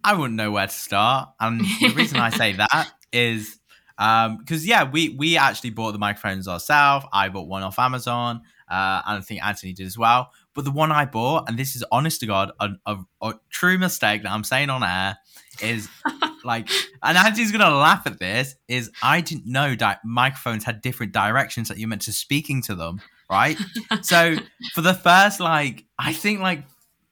I 0.04 0.14
wouldn't 0.14 0.36
know 0.36 0.52
where 0.52 0.68
to 0.68 0.74
start. 0.74 1.30
And 1.40 1.62
the 1.62 1.94
reason 1.96 2.18
I 2.18 2.30
say 2.30 2.54
that 2.58 2.92
is 3.12 3.58
because 3.98 4.64
um, 4.64 4.68
yeah, 4.68 4.90
we 4.90 5.10
we 5.10 5.38
actually 5.38 5.70
bought 5.70 5.94
the 5.94 6.00
microphones 6.00 6.48
ourselves. 6.48 7.06
I 7.14 7.30
bought 7.30 7.48
one 7.48 7.64
off 7.64 7.80
Amazon, 7.80 8.42
uh, 8.70 9.02
and 9.06 9.18
I 9.18 9.22
think 9.22 9.44
Anthony 9.44 9.74
did 9.74 9.86
as 9.86 9.98
well. 9.98 10.32
But 10.54 10.66
the 10.66 10.72
one 10.72 10.92
I 10.92 11.06
bought, 11.06 11.48
and 11.48 11.58
this 11.58 11.76
is 11.76 11.84
honest 11.92 12.20
to 12.22 12.28
God, 12.28 12.52
a, 12.60 12.70
a, 12.86 12.98
a 13.22 13.34
true 13.50 13.78
mistake 13.78 14.24
that 14.24 14.32
I'm 14.32 14.44
saying 14.44 14.70
on 14.70 14.84
air, 14.84 15.18
is 15.62 15.88
like, 16.44 16.70
and 17.02 17.18
Anthony's 17.18 17.54
gonna 17.54 17.74
laugh 17.74 18.06
at 18.06 18.20
this. 18.20 18.56
Is 18.68 18.92
I 19.02 19.22
didn't 19.22 19.46
know 19.46 19.76
that 19.76 20.00
microphones 20.04 20.66
had 20.66 20.82
different 20.82 21.14
directions 21.14 21.70
that 21.70 21.78
you 21.78 21.88
meant 21.88 22.02
to 22.04 22.12
speaking 22.12 22.62
to 22.64 22.76
them, 22.76 23.02
right? 23.30 23.58
so 24.02 24.36
for 24.74 24.82
the 24.82 24.94
first 24.94 25.40
like, 25.40 25.86
I 25.98 26.12
think 26.12 26.42
like, 26.42 26.64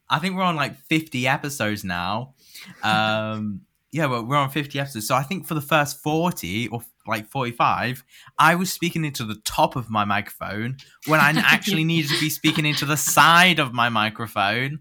I 0.10 0.20
think 0.20 0.36
we're 0.36 0.44
on 0.44 0.58
like 0.58 0.78
50 0.88 1.28
episodes 1.28 1.86
now. 1.86 2.34
Um, 2.84 3.62
yeah, 3.94 4.08
well, 4.08 4.26
we're 4.26 4.36
on 4.36 4.50
50 4.50 4.80
episodes. 4.80 5.08
So 5.08 5.14
I 5.14 5.22
think 5.22 5.46
for 5.46 5.54
the 5.54 5.62
first 5.62 6.02
40 6.02 6.70
or 6.70 6.82
like 7.06 7.28
45, 7.28 8.04
I 8.40 8.56
was 8.56 8.74
speaking 8.74 9.06
into 9.06 9.24
the 9.24 9.40
top 9.46 9.76
of 9.76 9.92
my 9.92 10.04
microphone 10.04 10.78
when 11.06 11.20
I 11.20 11.30
actually 11.38 11.84
needed 11.84 12.10
to 12.10 12.20
be 12.20 12.32
speaking 12.32 12.66
into 12.66 12.86
the 12.86 12.98
side 12.98 13.60
of 13.60 13.72
my 13.72 13.90
microphone. 13.90 14.80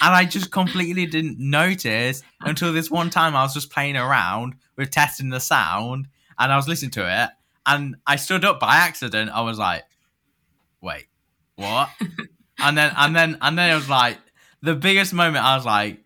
And 0.00 0.14
I 0.14 0.24
just 0.24 0.52
completely 0.52 1.04
didn't 1.04 1.40
notice 1.40 2.22
until 2.42 2.72
this 2.72 2.92
one 2.92 3.10
time 3.10 3.34
I 3.34 3.42
was 3.42 3.54
just 3.54 3.70
playing 3.70 3.96
around 3.96 4.54
with 4.76 4.92
testing 4.92 5.30
the 5.30 5.40
sound 5.40 6.06
and 6.38 6.52
I 6.52 6.56
was 6.56 6.68
listening 6.68 6.92
to 6.92 7.22
it 7.24 7.30
and 7.66 7.96
I 8.06 8.14
stood 8.14 8.44
up 8.44 8.60
by 8.60 8.76
accident. 8.76 9.32
I 9.34 9.40
was 9.40 9.58
like, 9.58 9.82
wait, 10.80 11.08
what? 11.56 11.90
and 12.60 12.78
then, 12.78 12.92
and 12.96 13.16
then, 13.16 13.36
and 13.40 13.58
then 13.58 13.72
it 13.72 13.74
was 13.74 13.90
like 13.90 14.18
the 14.62 14.76
biggest 14.76 15.12
moment 15.12 15.44
I 15.44 15.56
was 15.56 15.66
like, 15.66 16.04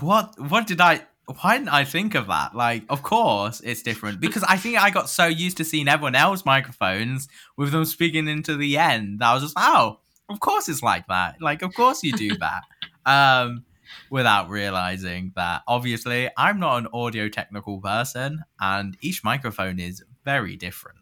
what, 0.00 0.40
what 0.40 0.66
did 0.66 0.80
I, 0.80 1.02
why 1.26 1.56
didn't 1.56 1.72
I 1.72 1.84
think 1.84 2.14
of 2.14 2.26
that? 2.26 2.54
Like, 2.54 2.84
of 2.88 3.02
course 3.02 3.60
it's 3.60 3.82
different 3.82 4.20
because 4.20 4.42
I 4.42 4.56
think 4.56 4.82
I 4.82 4.90
got 4.90 5.08
so 5.08 5.26
used 5.26 5.56
to 5.58 5.64
seeing 5.64 5.88
everyone 5.88 6.14
else 6.14 6.44
microphones 6.44 7.28
with 7.56 7.70
them 7.70 7.84
speaking 7.84 8.28
into 8.28 8.56
the 8.56 8.78
end 8.78 9.20
that 9.20 9.28
I 9.28 9.34
was 9.34 9.42
just, 9.44 9.54
oh, 9.56 10.00
of 10.28 10.40
course 10.40 10.68
it's 10.68 10.82
like 10.82 11.06
that. 11.08 11.40
Like, 11.40 11.62
of 11.62 11.74
course 11.74 12.02
you 12.02 12.12
do 12.12 12.36
that. 12.38 12.62
um, 13.06 13.64
without 14.10 14.48
realizing 14.48 15.32
that 15.36 15.62
obviously 15.66 16.28
I'm 16.36 16.58
not 16.58 16.78
an 16.78 16.88
audio 16.92 17.28
technical 17.28 17.78
person 17.80 18.42
and 18.60 18.96
each 19.00 19.24
microphone 19.24 19.78
is 19.78 20.02
very 20.24 20.56
different. 20.56 20.98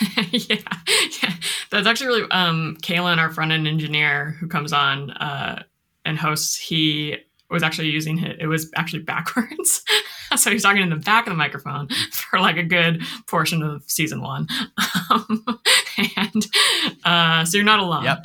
yeah, 0.30 0.56
yeah, 1.22 1.34
that's 1.70 1.86
actually 1.86 2.06
really 2.06 2.30
um 2.30 2.76
Kaelan, 2.82 3.18
our 3.18 3.30
front 3.30 3.52
end 3.52 3.68
engineer 3.68 4.36
who 4.40 4.48
comes 4.48 4.72
on 4.72 5.10
uh 5.10 5.62
and 6.06 6.18
hosts, 6.18 6.56
he 6.56 7.16
was 7.54 7.62
actually 7.62 7.88
using 7.88 8.18
it. 8.18 8.36
It 8.40 8.48
was 8.48 8.70
actually 8.76 9.04
backwards. 9.04 9.82
so 10.36 10.50
he's 10.50 10.64
talking 10.64 10.82
in 10.82 10.90
the 10.90 10.96
back 10.96 11.26
of 11.26 11.30
the 11.30 11.36
microphone 11.36 11.88
for 12.12 12.40
like 12.40 12.56
a 12.56 12.62
good 12.62 13.02
portion 13.28 13.62
of 13.62 13.84
season 13.86 14.20
one. 14.20 14.48
Um, 15.10 15.44
and 16.16 16.46
uh, 17.04 17.44
so 17.44 17.56
you're 17.56 17.64
not 17.64 17.78
alone. 17.78 18.04
Yep. 18.04 18.18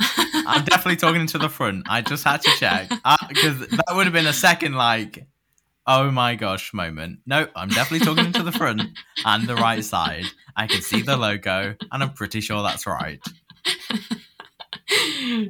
I'm 0.47 0.65
definitely 0.65 0.97
talking 0.97 1.21
into 1.21 1.37
the 1.37 1.47
front. 1.47 1.85
I 1.87 2.01
just 2.01 2.23
had 2.23 2.41
to 2.41 2.49
check 2.57 2.89
because 2.89 3.61
uh, 3.61 3.65
that 3.69 3.95
would 3.95 4.05
have 4.05 4.13
been 4.13 4.27
a 4.27 4.33
second 4.33 4.73
like, 4.73 5.27
oh 5.85 6.09
my 6.09 6.35
gosh 6.35 6.73
moment. 6.73 7.19
No, 7.27 7.47
I'm 7.55 7.69
definitely 7.69 8.05
talking 8.05 8.25
into 8.25 8.43
the 8.43 8.51
front 8.51 8.81
and 9.23 9.47
the 9.47 9.55
right 9.55 9.85
side. 9.85 10.25
I 10.55 10.65
can 10.65 10.81
see 10.81 11.03
the 11.03 11.15
logo 11.15 11.75
and 11.91 12.03
I'm 12.03 12.13
pretty 12.13 12.41
sure 12.41 12.63
that's 12.63 12.87
right. 12.87 13.21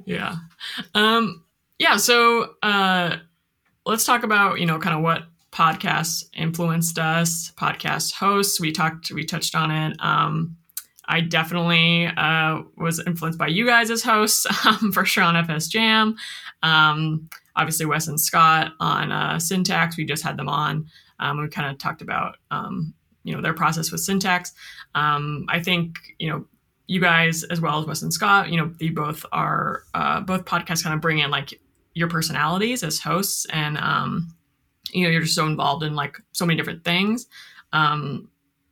yeah. 0.05 0.35
Um, 0.93 1.45
yeah. 1.77 1.95
So, 1.95 2.55
uh, 2.61 3.17
let's 3.85 4.05
talk 4.05 4.23
about 4.23 4.59
you 4.59 4.65
know 4.65 4.79
kind 4.79 4.95
of 4.95 5.01
what 5.01 5.23
podcasts 5.51 6.25
influenced 6.33 6.99
us 6.99 7.51
podcast 7.57 8.13
hosts. 8.13 8.59
We 8.59 8.71
talked 8.71 9.11
we 9.11 9.25
touched 9.25 9.55
on 9.55 9.71
it. 9.71 9.97
Um, 9.99 10.55
i 11.11 11.21
definitely 11.21 12.05
uh, 12.05 12.61
was 12.77 12.99
influenced 13.05 13.39
by 13.39 13.47
you 13.47 13.65
guys 13.65 13.89
as 13.89 14.03
hosts 14.03 14.45
um, 14.65 14.91
for 14.91 15.05
sure 15.05 15.23
on 15.23 15.35
fs 15.45 15.67
jam. 15.67 16.15
Um, 16.61 17.29
obviously 17.55 17.85
wes 17.85 18.07
and 18.07 18.19
scott 18.19 18.73
on 18.79 19.11
uh, 19.11 19.39
syntax. 19.39 19.97
We 19.97 20.05
just 20.05 20.23
had 20.23 20.37
them 20.37 20.49
on 20.49 20.87
um, 21.19 21.41
we 21.41 21.47
kind 21.49 21.69
of 21.71 21.77
talked 21.77 22.01
about 22.01 22.37
um, 22.51 22.93
you 23.23 23.35
know 23.35 23.41
their 23.41 23.53
process 23.53 23.91
with 23.91 24.01
syntax. 24.01 24.53
Um, 24.95 25.45
i 25.49 25.59
think 25.59 25.97
you 26.19 26.29
know 26.29 26.45
you 26.87 26.99
guys 26.99 27.43
as 27.43 27.61
well 27.61 27.79
as 27.79 27.85
wes 27.85 28.01
and 28.01 28.11
scott 28.11 28.49
you 28.49 28.57
know 28.57 28.73
they 28.79 28.89
both 28.89 29.25
are 29.31 29.83
uh, 29.93 30.19
both 30.21 30.45
podcasts 30.45 30.83
kind 30.83 30.93
of 30.93 31.01
bring 31.01 31.19
in 31.19 31.31
like 31.31 31.59
your 31.93 32.07
personalities 32.07 32.83
as 32.83 32.99
hosts 32.99 33.45
and 33.51 33.77
um, 33.77 34.33
you 34.91 35.03
know 35.03 35.09
you're 35.09 35.21
just 35.21 35.35
so 35.35 35.45
involved 35.45 35.83
in 35.83 35.95
like 35.95 36.17
so 36.31 36.45
many 36.45 36.57
different 36.57 36.83
things 36.83 37.27
um, 37.73 38.29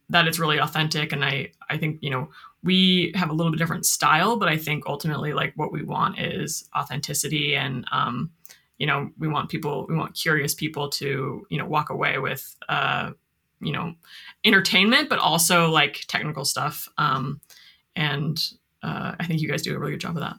that 0.10 0.28
it's 0.28 0.40
really 0.40 0.60
authentic. 0.60 1.12
And 1.12 1.24
i 1.24 1.52
i 1.70 1.78
think 1.78 2.00
you 2.02 2.10
know 2.10 2.30
we 2.64 3.12
have 3.16 3.30
a 3.30 3.34
little 3.34 3.52
bit 3.52 3.58
different 3.58 3.86
style 3.86 4.38
but 4.38 4.50
i 4.50 4.58
think 4.58 4.86
ultimately 4.88 5.34
like 5.34 5.54
what 5.56 5.72
we 5.72 5.84
want 5.84 6.20
is 6.20 6.68
authenticity 6.76 7.56
and 7.56 7.86
um, 7.92 8.32
you 8.78 8.88
know 8.88 9.10
we 9.18 9.28
want 9.28 9.50
people 9.50 9.86
we 9.90 9.96
want 9.96 10.16
curious 10.16 10.54
people 10.54 10.90
to 10.90 11.46
you 11.50 11.58
know 11.58 11.66
walk 11.66 11.90
away 11.90 12.18
with 12.20 12.56
uh, 12.70 13.12
you 13.60 13.72
know 13.72 13.94
entertainment 14.46 15.10
but 15.10 15.20
also 15.20 15.70
like 15.70 16.06
technical 16.08 16.46
stuff. 16.46 16.88
Um, 16.98 17.42
and 17.96 18.52
uh, 18.84 19.16
i 19.20 19.26
think 19.26 19.42
you 19.42 19.50
guys 19.50 19.64
do 19.64 19.76
a 19.76 19.80
really 19.80 19.92
good 19.92 20.02
job 20.02 20.16
of 20.16 20.22
that 20.22 20.38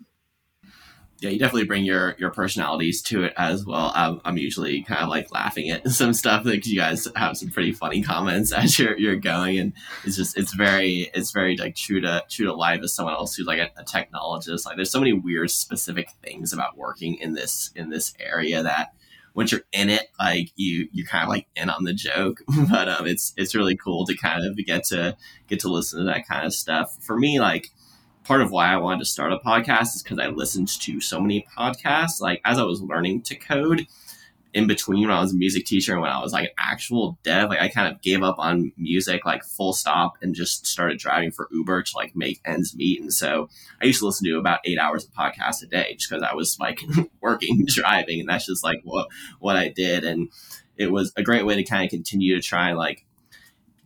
yeah, 1.21 1.31
you 1.31 1.39
definitely 1.39 1.65
bring 1.65 1.85
your 1.85 2.15
your 2.19 2.31
personalities 2.31 3.03
to 3.03 3.25
it 3.25 3.33
as 3.37 3.67
well. 3.67 3.93
I'm, 3.95 4.21
I'm 4.25 4.39
usually 4.39 4.83
kind 4.83 5.01
of 5.03 5.09
like 5.09 5.33
laughing 5.33 5.71
at 5.71 5.89
some 5.91 6.13
stuff 6.13 6.45
because 6.45 6.71
you 6.71 6.79
guys 6.79 7.09
have 7.17 7.37
some 7.37 7.51
pretty 7.51 7.73
funny 7.73 8.03
comments 8.03 8.53
as 8.57 8.79
you're 8.79 8.97
you're 8.97 9.17
going, 9.17 9.59
and 9.59 9.73
it's 10.05 10.17
just 10.17 10.39
it's 10.39 10.55
very 10.55 11.11
it's 11.15 11.33
very 11.33 11.57
like 11.57 11.75
true 11.75 12.01
to 12.01 12.25
true 12.29 12.47
to 12.47 12.55
life 12.55 12.81
as 12.83 12.95
someone 12.95 13.15
else 13.15 13.35
who's 13.35 13.47
like 13.47 13.59
a, 13.59 13.71
a 13.81 13.85
technologist. 13.85 14.65
Like, 14.65 14.77
there's 14.77 14.91
so 14.91 15.01
many 15.01 15.13
weird 15.13 15.51
specific 15.51 16.11
things 16.23 16.53
about 16.53 16.77
working 16.77 17.15
in 17.17 17.35
this 17.35 17.71
in 17.75 17.91
this 17.91 18.15
area 18.21 18.63
that 18.63 18.93
once 19.35 19.53
you're 19.53 19.63
in 19.73 19.89
it, 19.89 20.09
like 20.19 20.53
you 20.55 20.89
you 20.93 21.05
kind 21.05 21.25
of 21.25 21.29
like 21.29 21.49
in 21.57 21.69
on 21.69 21.85
the 21.85 21.93
joke. 21.93 22.43
but 22.71 22.89
um, 22.89 23.07
it's 23.07 23.33
it's 23.37 23.57
really 23.57 23.77
cool 23.77 24.07
to 24.07 24.17
kind 24.17 24.45
of 24.45 24.57
get 24.65 24.85
to 24.85 25.17
get 25.49 25.61
to 25.61 25.69
listen 25.69 25.99
to 25.99 26.05
that 26.05 26.29
kind 26.29 26.47
of 26.47 26.55
stuff. 26.55 26.97
For 27.01 27.19
me, 27.19 27.41
like 27.41 27.71
part 28.29 28.43
of 28.43 28.51
why 28.51 28.71
I 28.71 28.77
wanted 28.77 28.99
to 29.01 29.07
start 29.07 29.33
a 29.33 29.38
podcast 29.38 29.97
is 29.97 30.03
because 30.03 30.19
I 30.19 30.27
listened 30.27 30.69
to 30.69 31.01
so 31.01 31.19
many 31.19 31.47
podcasts. 31.57 32.21
Like 32.21 32.43
as 32.45 32.59
I 32.59 32.62
was 32.62 32.83
learning 32.83 33.23
to 33.23 33.35
code, 33.35 33.87
in 34.53 34.67
between 34.67 35.09
when 35.09 35.17
I 35.17 35.21
was 35.21 35.33
a 35.33 35.37
music 35.37 35.64
teacher 35.64 35.93
and 35.93 36.03
when 36.03 36.11
I 36.11 36.23
was 36.23 36.33
like 36.35 36.45
an 36.45 36.55
actual 36.59 37.19
dev, 37.23 37.49
like 37.49 37.61
I 37.61 37.69
kind 37.69 37.91
of 37.91 38.03
gave 38.03 38.23
up 38.23 38.38
on 38.38 38.73
music 38.77 39.25
like 39.25 39.45
full 39.45 39.73
stop 39.73 40.14
and 40.21 40.35
just 40.35 40.67
started 40.67 40.99
driving 40.99 41.31
for 41.31 41.49
Uber 41.51 41.83
to 41.83 41.97
like 41.97 42.14
make 42.14 42.41
ends 42.45 42.77
meet. 42.77 43.01
And 43.01 43.12
so 43.12 43.49
I 43.81 43.87
used 43.87 44.01
to 44.01 44.07
listen 44.07 44.27
to 44.27 44.38
about 44.38 44.61
eight 44.67 44.79
hours 44.79 45.05
of 45.05 45.12
podcasts 45.12 45.62
a 45.62 45.67
day 45.67 45.95
just 45.95 46.11
because 46.11 46.23
I 46.23 46.35
was 46.35 46.59
like 46.61 46.81
working, 47.23 47.64
driving, 47.67 48.21
and 48.21 48.29
that's 48.29 48.47
just 48.47 48.62
like 48.62 48.81
what 48.85 49.09
what 49.38 49.57
I 49.57 49.69
did. 49.69 50.05
And 50.05 50.29
it 50.77 50.93
was 50.93 51.12
a 51.17 51.23
great 51.23 51.47
way 51.47 51.57
to 51.57 51.64
kind 51.64 51.85
of 51.85 51.91
continue 51.91 52.37
to 52.37 52.43
try 52.43 52.69
and 52.69 52.79
like 52.79 53.07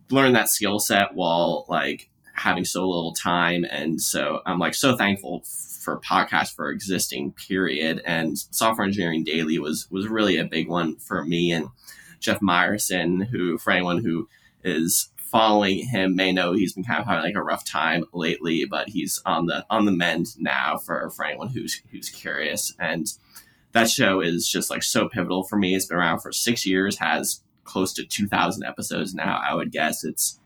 learn 0.09 0.33
that 0.33 0.49
skill 0.49 0.79
set 0.79 1.13
while 1.13 1.65
like 1.69 2.09
having 2.33 2.65
so 2.65 2.87
little 2.87 3.13
time. 3.13 3.65
And 3.69 4.01
so 4.01 4.41
I'm 4.45 4.59
like 4.59 4.75
so 4.75 4.97
thankful 4.97 5.43
for 5.81 5.99
podcasts 5.99 6.53
for 6.53 6.69
existing 6.69 7.33
period. 7.33 8.01
And 8.05 8.37
software 8.37 8.85
engineering 8.85 9.23
daily 9.23 9.59
was, 9.59 9.87
was 9.91 10.07
really 10.07 10.37
a 10.37 10.45
big 10.45 10.67
one 10.67 10.97
for 10.97 11.23
me 11.23 11.51
and 11.51 11.69
Jeff 12.19 12.39
Meyerson, 12.39 13.27
who 13.27 13.57
for 13.57 13.71
anyone 13.71 14.03
who 14.03 14.29
is 14.63 15.09
following 15.17 15.85
him 15.87 16.15
may 16.15 16.31
know 16.31 16.53
he's 16.53 16.73
been 16.73 16.83
kind 16.83 16.99
of 16.99 17.05
having 17.05 17.23
like 17.23 17.35
a 17.35 17.43
rough 17.43 17.65
time 17.65 18.05
lately, 18.13 18.65
but 18.65 18.89
he's 18.89 19.21
on 19.25 19.47
the, 19.47 19.65
on 19.69 19.85
the 19.85 19.91
mend 19.91 20.27
now 20.37 20.77
for, 20.77 21.09
for 21.11 21.25
anyone 21.25 21.49
who's, 21.49 21.81
who's 21.91 22.09
curious. 22.09 22.73
And 22.79 23.07
that 23.73 23.89
show 23.89 24.21
is 24.21 24.47
just 24.47 24.69
like 24.69 24.83
so 24.83 25.09
pivotal 25.09 25.43
for 25.43 25.57
me. 25.57 25.75
It's 25.75 25.85
been 25.85 25.97
around 25.97 26.19
for 26.19 26.31
six 26.31 26.65
years, 26.65 26.99
has 26.99 27.41
close 27.63 27.93
to 27.93 28.05
2000 28.05 28.63
episodes 28.63 29.13
now. 29.13 29.41
I 29.43 29.53
would 29.53 29.71
guess 29.71 30.03
it's, 30.03 30.39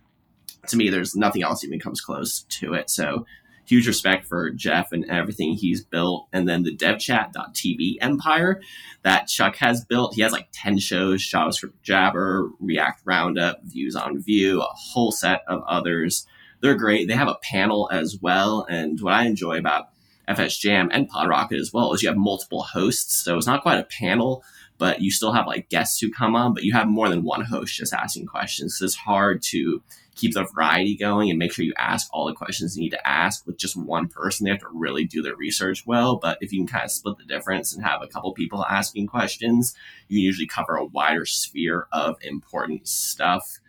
to 0.68 0.78
me, 0.78 0.90
there's 0.90 1.16
nothing 1.16 1.44
else 1.44 1.64
even 1.64 1.80
comes 1.80 2.02
close 2.02 2.42
to 2.50 2.74
it. 2.74 2.90
So 2.90 3.26
huge 3.68 3.88
respect 3.88 4.26
for 4.26 4.50
Jeff 4.52 4.92
and 4.92 5.06
everything 5.10 5.54
he's 5.54 5.84
built. 5.84 6.28
And 6.32 6.48
then 6.48 6.64
the 6.64 6.76
devchat.tv 6.76 7.98
empire 8.02 8.62
that 9.04 9.28
Chuck 9.28 9.58
has 9.58 9.84
built. 9.84 10.16
He 10.16 10.22
has 10.22 10.32
like 10.32 10.48
10 10.54 10.80
shows, 10.80 11.22
JavaScript 11.22 11.74
Jabber, 11.84 12.50
React 12.60 13.02
Roundup, 13.06 13.64
Views 13.64 13.96
on 13.96 14.22
Vue, 14.22 14.62
a 14.62 14.68
whole 14.74 15.12
set 15.12 15.42
of 15.48 15.64
others. 15.68 16.26
They're 16.62 16.76
great. 16.76 17.08
They 17.08 17.14
have 17.14 17.28
a 17.28 17.38
panel 17.44 17.90
as 17.92 18.18
well. 18.22 18.66
And 18.70 19.00
what 19.02 19.14
I 19.14 19.26
enjoy 19.26 19.58
about 19.58 19.90
FS 20.28 20.58
Jam 20.58 20.90
and 20.92 21.10
PodRocket 21.10 21.60
as 21.60 21.72
well 21.74 21.94
is 21.94 22.02
you 22.02 22.10
have 22.10 22.18
multiple 22.18 22.64
hosts. 22.64 23.24
So 23.24 23.38
it's 23.38 23.48
not 23.48 23.62
quite 23.62 23.80
a 23.80 23.88
panel, 24.00 24.44
but 24.78 25.02
you 25.02 25.12
still 25.12 25.34
have 25.34 25.48
like 25.48 25.70
guests 25.70 26.00
who 26.00 26.12
come 26.12 26.36
on, 26.36 26.54
but 26.54 26.64
you 26.64 26.74
have 26.74 26.88
more 26.88 27.10
than 27.10 27.24
one 27.24 27.42
host 27.42 27.76
just 27.76 27.94
asking 27.94 28.28
questions. 28.28 28.78
So 28.78 28.86
it's 28.86 28.96
hard 28.96 29.42
to 29.50 29.82
keep 30.18 30.34
the 30.34 30.48
variety 30.54 30.98
going 30.98 31.30
and 31.30 31.40
make 31.40 31.54
sure 31.54 31.64
you 31.64 31.74
ask 31.78 32.10
all 32.12 32.26
the 32.26 32.34
questions 32.34 32.76
you 32.76 32.84
need 32.84 32.90
to 32.90 33.08
ask 33.08 33.46
with 33.46 33.58
just 33.58 33.78
one 33.78 34.08
person. 34.08 34.44
They 34.46 34.52
have 34.52 34.60
to 34.60 34.68
really 34.74 35.06
do 35.06 35.22
their 35.22 35.36
research 35.36 35.86
well. 35.86 36.18
But 36.18 36.40
if 36.42 36.52
you 36.52 36.60
can 36.60 36.68
kind 36.68 36.86
of 36.86 36.92
split 36.92 37.18
the 37.18 37.24
difference 37.24 37.74
and 37.74 37.84
have 37.86 38.02
a 38.02 38.08
couple 38.08 38.34
people 38.34 38.66
asking 38.66 39.08
questions, 39.08 39.76
you 40.08 40.20
usually 40.20 40.48
cover 40.48 40.76
a 40.76 40.86
wider 40.86 41.26
sphere 41.26 41.88
of 41.92 42.18
important 42.22 42.88
stuff. 42.88 43.60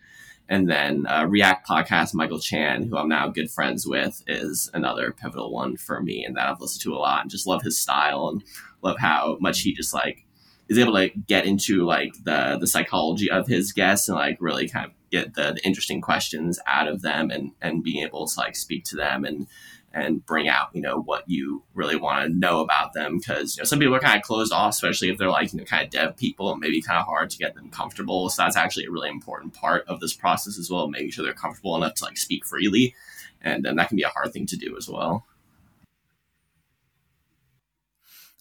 And 0.49 0.69
then 0.69 1.07
uh, 1.07 1.27
React 1.27 1.69
podcast, 1.69 2.15
Michael 2.15 2.41
Chan, 2.41 2.85
who 2.85 2.97
I'm 2.97 3.09
now 3.09 3.29
good 3.29 3.51
friends 3.51 3.87
with, 3.87 4.23
is 4.27 4.71
another 4.73 5.13
pivotal 5.13 5.53
one 5.53 5.77
for 5.77 6.01
me, 6.01 6.25
and 6.25 6.37
that 6.37 6.49
I've 6.49 6.61
listened 6.61 6.83
to 6.85 6.95
a 6.95 6.97
lot 6.97 7.21
and 7.21 7.31
just 7.31 7.47
love 7.47 7.61
his 7.63 7.79
style 7.79 8.31
and 8.31 8.43
love 8.83 8.97
how 8.99 9.37
much 9.41 9.61
he 9.61 9.75
just 9.75 9.93
like 9.93 10.25
is 10.69 10.79
able 10.79 10.95
to 10.95 11.09
get 11.09 11.47
into 11.47 11.85
like 11.85 12.13
the 12.25 12.59
the 12.61 12.67
psychology 12.67 13.31
of 13.31 13.47
his 13.47 13.73
guests 13.73 14.09
and 14.09 14.17
like 14.17 14.37
really 14.41 14.69
kind 14.69 14.87
of 14.87 14.93
get 15.11 15.35
the, 15.35 15.53
the 15.53 15.61
interesting 15.65 16.01
questions 16.01 16.59
out 16.67 16.89
of 16.89 17.03
them 17.03 17.31
and 17.31 17.53
and 17.61 17.83
being 17.83 18.05
able 18.05 18.27
to 18.27 18.39
like 18.39 18.55
speak 18.55 18.85
to 18.85 18.97
them 18.97 19.25
and 19.25 19.47
and 19.95 20.25
bring 20.27 20.49
out 20.49 20.69
you 20.75 20.83
know 20.83 21.01
what 21.01 21.25
you 21.27 21.63
really 21.75 21.97
want 21.97 22.23
to 22.23 22.39
know 22.39 22.61
about 22.61 22.93
them. 22.93 23.19
Because 23.19 23.57
you 23.57 23.63
know 23.63 23.65
some 23.65 23.79
people 23.79 23.95
are 23.95 24.01
kind 24.01 24.17
of 24.17 24.23
closed 24.23 24.53
off 24.53 24.71
especially 24.71 25.09
if 25.09 25.19
they're 25.19 25.31
like 25.31 25.53
you 25.53 25.59
know 25.59 25.65
kind 25.65 25.85
of 25.85 25.91
dev 25.91 26.17
people 26.17 26.53
and 26.53 26.61
maybe 26.61 26.83
kind 26.83 26.99
of 26.99 27.07
hard 27.07 27.31
to 27.31 27.39
get 27.39 27.55
them 27.55 27.71
comfortable. 27.71 28.29
So 28.29 28.43
that's 28.43 28.57
actually 28.57 28.85
a 28.85 28.91
really 28.91 29.09
important 29.09 29.55
part 29.55 29.85
of 29.89 30.01
this 30.01 30.15
process 30.15 30.59
as 30.59 30.71
well 30.71 30.89
making 30.89 31.11
sure 31.11 31.25
they're 31.25 31.35
comfortable 31.35 31.77
enough 31.77 31.95
to 31.95 32.05
like 32.05 32.19
speak 32.19 32.45
freely. 32.45 32.95
And 33.41 33.65
then 33.65 33.77
that 33.77 33.89
can 33.89 33.97
be 33.97 34.03
a 34.03 34.09
hard 34.09 34.33
thing 34.33 34.47
to 34.47 34.57
do 34.57 34.77
as 34.77 34.89
well. 34.89 35.25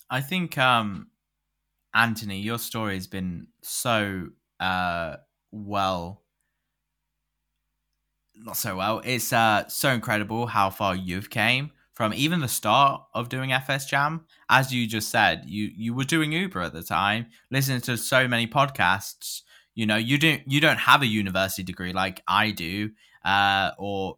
I 0.10 0.22
think 0.22 0.58
um 0.58 1.08
anthony 1.98 2.40
your 2.40 2.60
story 2.60 2.94
has 2.94 3.08
been 3.08 3.48
so 3.62 4.28
uh 4.60 5.18
well 5.52 6.22
not 8.44 8.58
so 8.58 8.76
well. 8.76 9.02
It's 9.04 9.34
uh, 9.34 9.68
so 9.68 9.90
incredible 9.90 10.48
how 10.48 10.70
far 10.70 10.96
you've 10.96 11.30
came 11.30 11.72
from 11.94 12.14
even 12.14 12.40
the 12.40 12.48
start 12.48 13.02
of 13.14 13.30
doing 13.30 13.52
FS 13.52 13.88
Jam. 13.88 14.26
As 14.50 14.74
you 14.74 14.88
just 14.88 15.10
said, 15.10 15.44
you 15.48 15.72
you 15.76 15.94
were 15.94 16.04
doing 16.04 16.32
Uber 16.32 16.62
at 16.62 16.74
the 16.74 16.84
time, 16.84 17.28
listening 17.52 17.82
to 17.82 17.98
so 17.98 18.28
many 18.28 18.48
podcasts. 18.48 19.42
You 19.76 19.86
know, 19.86 19.98
you 19.98 20.18
don't 20.18 20.42
you 20.48 20.62
don't 20.62 20.78
have 20.78 21.02
a 21.02 21.08
university 21.08 21.64
degree 21.64 21.94
like 21.94 22.22
I 22.28 22.52
do, 22.52 22.92
uh, 23.26 23.72
or 23.78 24.18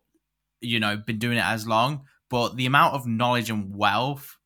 you 0.61 0.79
know, 0.79 0.97
been 0.97 1.19
doing 1.19 1.37
it 1.37 1.45
as 1.45 1.67
long. 1.67 2.05
But 2.29 2.55
the 2.57 2.65
amount 2.65 2.93
of 2.95 3.07
knowledge 3.07 3.49
and 3.49 3.75
wealth, 3.75 4.37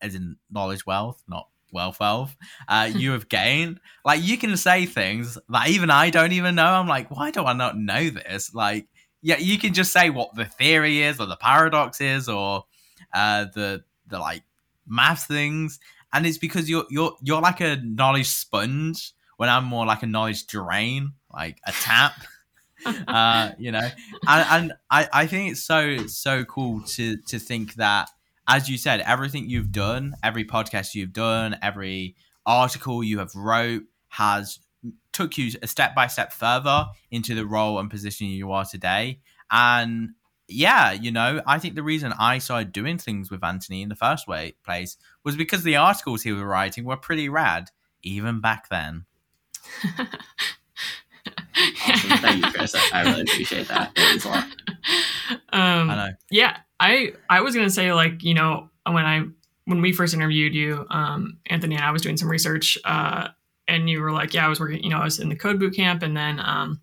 as 0.00 0.14
in 0.14 0.36
knowledge 0.50 0.84
wealth, 0.86 1.22
not 1.28 1.48
wealth 1.72 2.00
wealth, 2.00 2.36
uh, 2.68 2.90
you 2.94 3.12
have 3.12 3.28
gained. 3.28 3.80
Like 4.04 4.22
you 4.22 4.38
can 4.38 4.56
say 4.56 4.86
things 4.86 5.38
that 5.48 5.68
even 5.68 5.90
I 5.90 6.10
don't 6.10 6.32
even 6.32 6.54
know. 6.54 6.66
I'm 6.66 6.88
like, 6.88 7.10
why 7.10 7.30
do 7.30 7.44
I 7.44 7.52
not 7.52 7.78
know 7.78 8.10
this? 8.10 8.54
Like, 8.54 8.86
yeah, 9.22 9.38
you 9.38 9.58
can 9.58 9.74
just 9.74 9.92
say 9.92 10.10
what 10.10 10.34
the 10.34 10.44
theory 10.44 11.02
is 11.02 11.20
or 11.20 11.26
the 11.26 11.36
paradox 11.36 12.00
is 12.00 12.28
or 12.28 12.64
uh, 13.12 13.46
the 13.54 13.84
the 14.08 14.18
like 14.18 14.42
math 14.86 15.24
things, 15.24 15.80
and 16.12 16.26
it's 16.26 16.38
because 16.38 16.68
you're 16.70 16.84
you're 16.90 17.16
you're 17.22 17.40
like 17.40 17.60
a 17.60 17.76
knowledge 17.76 18.28
sponge 18.28 19.12
when 19.36 19.48
I'm 19.48 19.64
more 19.64 19.86
like 19.86 20.02
a 20.02 20.06
knowledge 20.06 20.46
drain, 20.46 21.12
like 21.32 21.58
a 21.66 21.72
tap. 21.72 22.14
uh, 23.08 23.50
you 23.58 23.72
know, 23.72 23.88
and, 24.28 24.46
and 24.50 24.72
I, 24.90 25.08
I 25.12 25.26
think 25.26 25.52
it's 25.52 25.62
so 25.62 26.06
so 26.06 26.44
cool 26.44 26.82
to 26.82 27.16
to 27.16 27.38
think 27.38 27.74
that 27.74 28.10
as 28.48 28.68
you 28.68 28.78
said, 28.78 29.00
everything 29.00 29.48
you've 29.48 29.72
done, 29.72 30.14
every 30.22 30.44
podcast 30.44 30.94
you've 30.94 31.12
done, 31.12 31.56
every 31.62 32.16
article 32.44 33.02
you 33.02 33.18
have 33.18 33.34
wrote 33.34 33.82
has 34.08 34.60
took 35.12 35.36
you 35.36 35.50
a 35.62 35.66
step 35.66 35.94
by 35.94 36.06
step 36.06 36.32
further 36.32 36.86
into 37.10 37.34
the 37.34 37.46
role 37.46 37.78
and 37.78 37.90
position 37.90 38.28
you 38.28 38.52
are 38.52 38.64
today. 38.64 39.20
And 39.50 40.10
yeah, 40.48 40.92
you 40.92 41.10
know, 41.10 41.42
I 41.46 41.58
think 41.58 41.74
the 41.74 41.82
reason 41.82 42.12
I 42.18 42.38
started 42.38 42.72
doing 42.72 42.98
things 42.98 43.30
with 43.30 43.42
Anthony 43.42 43.82
in 43.82 43.88
the 43.88 43.96
first 43.96 44.28
way 44.28 44.54
place 44.64 44.96
was 45.24 45.36
because 45.36 45.62
the 45.62 45.76
articles 45.76 46.22
he 46.22 46.32
was 46.32 46.42
writing 46.42 46.84
were 46.84 46.96
pretty 46.96 47.28
rad, 47.28 47.70
even 48.02 48.40
back 48.40 48.68
then. 48.68 49.06
awesome. 51.88 52.18
Thank 52.18 52.44
you, 52.44 52.52
Chris. 52.52 52.74
I, 52.92 53.02
really 53.02 53.22
appreciate 53.22 53.68
that. 53.68 53.92
Um, 55.52 55.90
I 55.90 55.96
know. 55.96 56.10
Yeah, 56.30 56.58
I 56.80 57.12
I 57.28 57.40
was 57.40 57.54
gonna 57.54 57.70
say 57.70 57.92
like 57.92 58.22
you 58.22 58.34
know 58.34 58.70
when 58.86 59.04
I 59.04 59.24
when 59.66 59.80
we 59.80 59.92
first 59.92 60.14
interviewed 60.14 60.54
you, 60.54 60.86
um, 60.90 61.38
Anthony 61.46 61.74
and 61.74 61.84
I 61.84 61.90
was 61.90 62.02
doing 62.02 62.16
some 62.16 62.30
research, 62.30 62.78
uh, 62.84 63.28
and 63.68 63.90
you 63.90 64.00
were 64.00 64.12
like, 64.12 64.32
yeah, 64.32 64.46
I 64.46 64.48
was 64.48 64.60
working, 64.60 64.82
you 64.82 64.90
know, 64.90 64.98
I 64.98 65.04
was 65.04 65.18
in 65.18 65.28
the 65.28 65.36
code 65.36 65.58
boot 65.58 65.74
camp, 65.74 66.02
and 66.02 66.16
then 66.16 66.38
um, 66.38 66.80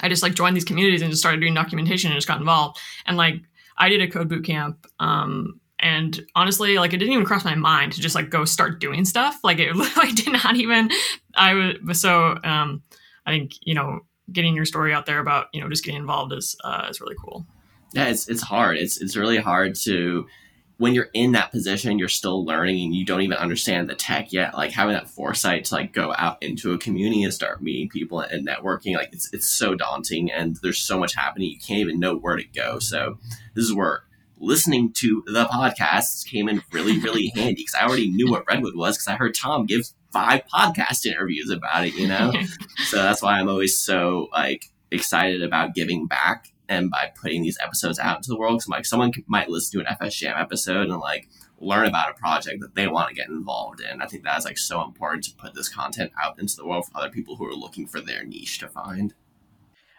I 0.00 0.08
just 0.08 0.22
like 0.22 0.34
joined 0.34 0.56
these 0.56 0.64
communities 0.64 1.02
and 1.02 1.10
just 1.10 1.22
started 1.22 1.40
doing 1.40 1.54
documentation 1.54 2.10
and 2.10 2.16
just 2.16 2.26
got 2.26 2.40
involved. 2.40 2.78
And 3.06 3.16
like 3.16 3.36
I 3.76 3.88
did 3.88 4.00
a 4.00 4.08
code 4.08 4.28
boot 4.28 4.44
camp, 4.44 4.86
um, 5.00 5.60
and 5.78 6.24
honestly, 6.34 6.78
like 6.78 6.94
it 6.94 6.98
didn't 6.98 7.12
even 7.12 7.26
cross 7.26 7.44
my 7.44 7.54
mind 7.54 7.92
to 7.92 8.00
just 8.00 8.14
like 8.14 8.30
go 8.30 8.44
start 8.44 8.80
doing 8.80 9.04
stuff. 9.04 9.38
Like 9.44 9.58
it 9.58 9.74
like 9.96 10.14
did 10.14 10.32
not 10.32 10.56
even. 10.56 10.90
I 11.34 11.74
was 11.84 12.00
so. 12.00 12.38
Um, 12.42 12.82
I 13.26 13.30
think 13.30 13.52
you 13.62 13.74
know 13.74 14.00
getting 14.32 14.54
your 14.54 14.64
story 14.64 14.94
out 14.94 15.04
there 15.04 15.18
about 15.18 15.48
you 15.52 15.60
know 15.60 15.68
just 15.68 15.84
getting 15.84 16.00
involved 16.00 16.32
is 16.32 16.56
uh, 16.64 16.86
is 16.88 17.00
really 17.00 17.16
cool 17.22 17.46
yeah, 17.94 18.08
it's 18.08 18.28
it's 18.28 18.42
hard. 18.42 18.76
It's 18.76 19.00
it's 19.00 19.16
really 19.16 19.38
hard 19.38 19.76
to 19.84 20.26
when 20.78 20.92
you're 20.92 21.10
in 21.14 21.32
that 21.32 21.52
position, 21.52 22.00
you're 22.00 22.08
still 22.08 22.44
learning 22.44 22.82
and 22.86 22.94
you 22.94 23.04
don't 23.04 23.22
even 23.22 23.36
understand 23.36 23.88
the 23.88 23.94
tech 23.94 24.32
yet. 24.32 24.54
Like 24.54 24.72
having 24.72 24.94
that 24.94 25.08
foresight 25.08 25.66
to 25.66 25.74
like 25.74 25.92
go 25.92 26.12
out 26.18 26.42
into 26.42 26.72
a 26.72 26.78
community 26.78 27.22
and 27.22 27.32
start 27.32 27.62
meeting 27.62 27.88
people 27.88 28.18
and 28.18 28.46
networking, 28.46 28.96
like 28.96 29.10
it's 29.12 29.32
it's 29.32 29.46
so 29.46 29.76
daunting 29.76 30.32
and 30.32 30.56
there's 30.62 30.80
so 30.80 30.98
much 30.98 31.14
happening. 31.14 31.50
You 31.50 31.58
can't 31.58 31.78
even 31.78 32.00
know 32.00 32.16
where 32.16 32.36
to 32.36 32.44
go. 32.44 32.80
So 32.80 33.18
this 33.54 33.64
is 33.64 33.72
where 33.72 34.02
listening 34.38 34.92
to 34.94 35.22
the 35.26 35.44
podcasts 35.44 36.26
came 36.26 36.48
in 36.48 36.62
really, 36.72 36.98
really 36.98 37.28
handy 37.36 37.54
because 37.54 37.74
I 37.74 37.86
already 37.86 38.10
knew 38.10 38.28
what 38.28 38.44
Redwood 38.48 38.74
was 38.74 38.96
because 38.96 39.06
I 39.06 39.14
heard 39.14 39.36
Tom 39.36 39.66
give 39.66 39.86
five 40.12 40.42
podcast 40.52 41.06
interviews 41.06 41.50
about 41.50 41.86
it, 41.86 41.94
you 41.94 42.08
know? 42.08 42.32
so 42.86 42.96
that's 42.96 43.22
why 43.22 43.38
I'm 43.38 43.48
always 43.48 43.78
so 43.78 44.28
like 44.32 44.66
excited 44.90 45.42
about 45.44 45.74
giving 45.74 46.08
back 46.08 46.48
and 46.68 46.90
by 46.90 47.12
putting 47.20 47.42
these 47.42 47.58
episodes 47.62 47.98
out 47.98 48.16
into 48.16 48.28
the 48.28 48.38
world. 48.38 48.58
Because 48.58 48.68
like 48.68 48.86
someone 48.86 49.12
might 49.26 49.48
listen 49.48 49.80
to 49.80 49.86
an 49.86 49.92
FS 49.92 50.14
Jam 50.16 50.36
episode 50.38 50.88
and 50.88 50.98
like 50.98 51.28
learn 51.58 51.86
about 51.86 52.10
a 52.10 52.14
project 52.14 52.60
that 52.60 52.74
they 52.74 52.88
want 52.88 53.08
to 53.08 53.14
get 53.14 53.28
involved 53.28 53.80
in. 53.80 54.02
I 54.02 54.06
think 54.06 54.24
that 54.24 54.38
is 54.38 54.44
like 54.44 54.58
so 54.58 54.82
important 54.82 55.24
to 55.24 55.34
put 55.34 55.54
this 55.54 55.68
content 55.68 56.12
out 56.22 56.38
into 56.38 56.56
the 56.56 56.66
world 56.66 56.86
for 56.86 56.98
other 56.98 57.10
people 57.10 57.36
who 57.36 57.46
are 57.46 57.54
looking 57.54 57.86
for 57.86 58.00
their 58.00 58.24
niche 58.24 58.58
to 58.58 58.68
find. 58.68 59.14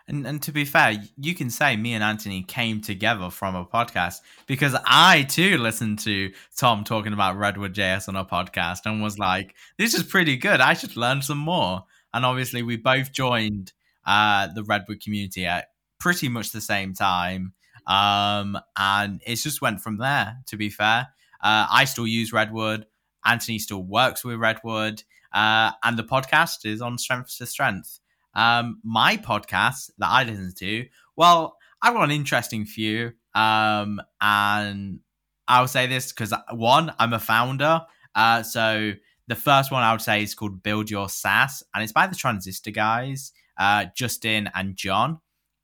And 0.08 0.28
and 0.28 0.41
to 0.43 0.51
be 0.51 0.65
fair, 0.65 1.04
you 1.17 1.34
can 1.34 1.49
say 1.49 1.75
me 1.75 1.93
and 1.93 2.04
Anthony 2.04 2.43
came 2.43 2.80
together 2.80 3.32
from 3.32 3.56
a 3.56 3.65
podcast 3.65 4.17
because 4.45 4.75
I 4.86 5.23
too 5.23 5.58
listened 5.58 5.99
to 5.99 6.32
Tom 6.56 6.84
talking 6.84 7.13
about 7.13 7.38
Redwood 7.38 7.73
JS 7.73 8.08
on 8.08 8.15
a 8.15 8.23
podcast 8.23 8.82
and 8.86 9.01
was 9.01 9.17
like, 9.17 9.56
"This 9.80 9.95
is 9.95 10.04
pretty 10.04 10.38
good. 10.38 10.62
I 10.62 10.73
should 10.75 10.95
learn 10.95 11.23
some 11.23 11.39
more." 11.39 11.86
And 12.13 12.23
obviously, 12.23 12.62
we 12.62 12.78
both 12.78 13.12
joined 13.12 13.73
uh, 14.06 14.47
the 14.54 14.63
Redwood 14.63 15.01
community 15.01 15.47
at 15.47 15.69
pretty 16.00 16.30
much 16.30 16.52
the 16.52 16.62
same 16.62 16.94
time. 16.94 17.54
Um, 17.88 18.58
and 18.78 19.22
it 19.26 19.36
just 19.36 19.62
went 19.62 19.82
from 19.82 19.98
there, 19.98 20.38
to 20.48 20.58
be 20.58 20.70
fair. 20.70 21.08
Uh, 21.42 21.68
I 21.70 21.86
still 21.86 22.08
use 22.08 22.34
Redwood. 22.34 22.86
Anthony 23.26 23.60
still 23.60 23.84
works 23.84 24.24
with 24.24 24.38
Redwood. 24.38 25.04
Uh, 25.34 25.72
and 25.84 25.98
the 25.98 26.04
podcast 26.04 26.66
is 26.66 26.82
on 26.82 26.98
strength 26.98 27.38
to 27.38 27.46
strength. 27.46 28.00
Um, 28.34 28.80
my 28.84 29.18
podcast 29.18 29.92
that 29.98 30.10
I 30.10 30.24
listen 30.24 30.54
to, 30.60 30.86
well, 31.16 31.58
I've 31.82 31.94
got 31.94 32.04
an 32.04 32.12
interesting 32.12 32.66
few. 32.66 33.14
Um, 33.34 34.02
and 34.22 35.00
I'll 35.48 35.68
say 35.68 35.88
this 35.88 36.12
because 36.12 36.34
one, 36.52 36.94
I'm 36.98 37.14
a 37.14 37.20
founder. 37.20 37.82
Uh, 38.16 38.44
so 38.44 38.94
the 39.28 39.36
first 39.36 39.72
one 39.72 39.84
I 39.84 39.92
would 39.92 40.02
say 40.02 40.24
is 40.24 40.36
called 40.36 40.64
Build 40.64 40.90
Your 40.90 41.10
SaaS, 41.10 41.64
and 41.74 41.84
it's 41.84 41.92
by 41.92 42.08
the 42.08 42.16
Transistor 42.16 42.72
guys, 42.72 43.32
uh, 43.58 43.86
Justin 43.96 44.50
and 44.56 44.76
John. 44.76 45.20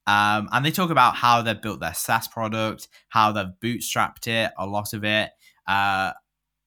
Um, 0.07 0.49
and 0.51 0.65
they 0.65 0.71
talk 0.71 0.89
about 0.89 1.15
how 1.15 1.41
they've 1.41 1.61
built 1.61 1.79
their 1.79 1.93
SaaS 1.93 2.27
product, 2.27 2.87
how 3.09 3.31
they've 3.31 3.45
bootstrapped 3.63 4.27
it, 4.27 4.51
a 4.57 4.65
lot 4.65 4.93
of 4.93 5.03
it. 5.03 5.31
Uh, 5.67 6.13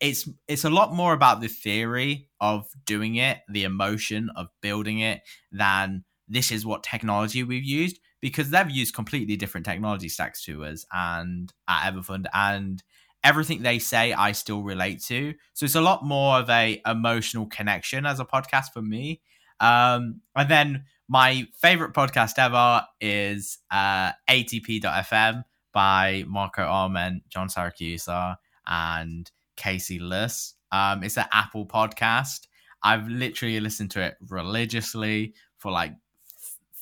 it's 0.01 0.29
it's 0.49 0.65
a 0.65 0.71
lot 0.71 0.95
more 0.95 1.13
about 1.13 1.41
the 1.41 1.49
theory 1.49 2.29
of 2.41 2.67
doing 2.85 3.17
it, 3.17 3.39
the 3.49 3.65
emotion 3.65 4.31
of 4.37 4.49
building 4.61 5.01
it, 5.01 5.23
than 5.51 6.05
this 6.29 6.51
is 6.51 6.65
what 6.65 6.83
technology 6.83 7.43
we've 7.43 7.65
used 7.65 7.99
because 8.21 8.49
they've 8.51 8.71
used 8.71 8.95
completely 8.95 9.37
different 9.37 9.67
technology 9.67 10.09
stacks 10.09 10.43
to 10.43 10.65
us 10.65 10.87
and 10.93 11.53
at 11.69 11.93
Everfund 11.93 12.25
and 12.33 12.83
everything 13.23 13.63
they 13.63 13.79
say 13.79 14.15
I 14.15 14.33
still 14.33 14.63
relate 14.63 15.03
to. 15.05 15.35
So 15.53 15.65
it's 15.65 15.75
a 15.75 15.83
lot 15.83 16.05
more 16.05 16.39
of 16.39 16.49
a 16.49 16.81
emotional 16.87 17.47
connection 17.47 18.07
as 18.07 18.21
a 18.21 18.25
podcast 18.25 18.73
for 18.73 18.81
me. 18.81 19.21
Um, 19.61 20.23
and 20.35 20.51
then 20.51 20.85
my 21.09 21.47
favorite 21.61 21.93
podcast 21.93 22.39
ever 22.39 22.85
is 23.01 23.59
uh, 23.71 24.13
ATP.fm 24.29 25.45
by 25.73 26.25
Marco 26.27 26.63
Arment, 26.63 27.23
John 27.29 27.49
Siracusa, 27.49 28.37
and 28.67 29.31
Casey 29.57 29.99
Liss. 29.99 30.55
Um, 30.73 31.03
it's 31.03 31.19
an 31.19 31.27
Apple 31.33 31.67
podcast. 31.67 32.47
I've 32.83 33.09
literally 33.09 33.61
listened 33.61 33.91
to 33.93 34.03
it 34.03 34.17
religiously 34.29 35.35
for 35.59 35.71
like 35.71 35.95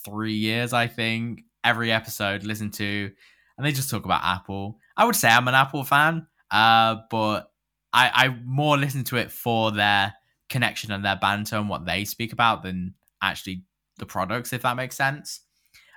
three 0.04 0.35
years, 0.35 0.72
I 0.72 0.87
think. 0.87 1.44
Every 1.64 1.92
episode, 1.92 2.42
listen 2.42 2.70
to, 2.72 3.11
and 3.56 3.66
they 3.66 3.72
just 3.72 3.88
talk 3.88 4.04
about 4.04 4.24
Apple. 4.24 4.78
I 4.96 5.04
would 5.04 5.14
say 5.14 5.28
I'm 5.28 5.46
an 5.46 5.54
Apple 5.54 5.85
fan, 5.85 6.26
uh, 6.50 6.96
but 7.08 7.52
I, 7.92 8.11
I 8.12 8.37
more 8.44 8.76
listen 8.76 9.04
to 9.04 9.16
it 9.16 9.30
for 9.30 9.70
their 9.70 10.12
connection 10.48 10.90
and 10.90 11.04
their 11.04 11.16
banter 11.16 11.56
and 11.56 11.68
what 11.68 11.87
they 11.87 12.04
speak 12.04 12.32
about 12.32 12.62
than 12.62 12.94
actually 13.22 13.62
the 13.98 14.07
products, 14.07 14.52
if 14.52 14.62
that 14.62 14.76
makes 14.76 14.96
sense. 14.96 15.40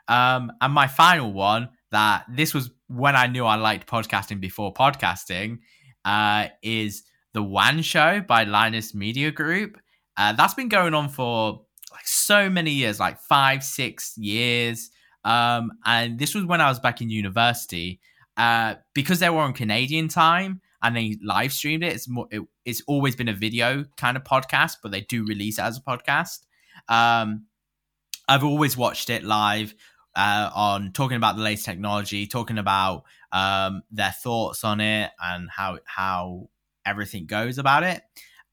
Um, 0.08 0.52
and 0.62 0.74
my 0.74 0.88
final 0.88 1.34
one 1.34 1.70
that 1.92 2.26
this 2.30 2.54
was 2.54 2.72
when 2.88 3.16
I 3.16 3.28
knew 3.28 3.46
I 3.46 3.56
liked 3.56 3.90
podcasting 3.90 4.40
before 4.40 4.74
podcasting 4.74 5.60
uh, 6.04 6.48
is 6.62 7.04
the 7.34 7.42
WAN 7.42 7.82
Show 7.82 8.22
by 8.22 8.44
Linus 8.44 8.94
Media 8.94 9.32
Group. 9.32 9.80
Uh, 10.18 10.34
that's 10.34 10.54
been 10.54 10.70
going 10.70 10.94
on 10.94 11.10
for 11.10 11.62
like 11.92 12.08
so 12.08 12.50
many 12.50 12.72
years, 12.72 13.00
like 13.00 13.20
five, 13.20 13.64
six 13.64 14.18
years. 14.18 14.92
Um, 15.24 15.72
and 15.86 16.20
this 16.20 16.36
was 16.36 16.46
when 16.46 16.62
I 16.62 16.70
was 16.70 16.80
back 16.80 17.02
in 17.02 17.10
university. 17.10 18.00
Uh, 18.38 18.76
because 18.94 19.20
they 19.20 19.30
were 19.30 19.40
on 19.40 19.54
Canadian 19.54 20.10
time 20.10 20.60
and 20.84 20.96
they 20.96 21.18
live 21.24 21.54
streamed 21.54 21.84
it. 21.84 21.94
It's 21.94 22.10
more, 22.10 22.28
it, 22.30 22.42
it's 22.66 22.82
always 22.86 23.16
been 23.16 23.30
a 23.30 23.34
video 23.34 23.86
kind 23.96 24.18
of 24.18 24.24
podcast, 24.24 24.78
but 24.84 24.92
they 24.92 25.02
do 25.02 25.26
release 25.26 25.58
it 25.58 25.62
as 25.62 25.78
a 25.78 25.82
podcast. 25.82 26.40
Um, 26.90 27.46
I've 28.28 28.44
always 28.44 28.76
watched 28.76 29.10
it 29.10 29.24
live 29.24 29.74
uh, 30.16 30.50
on 30.54 30.92
talking 30.92 31.18
about 31.18 31.36
the 31.36 31.44
latest 31.44 31.66
technology, 31.66 32.28
talking 32.28 32.58
about 32.58 33.04
um, 33.32 33.84
their 33.92 34.12
thoughts 34.12 34.64
on 34.64 34.80
it 34.80 35.12
and 35.22 35.50
how 35.50 35.80
how 35.86 36.50
everything 36.86 37.26
goes 37.26 37.58
about 37.58 37.84
it. 37.84 38.02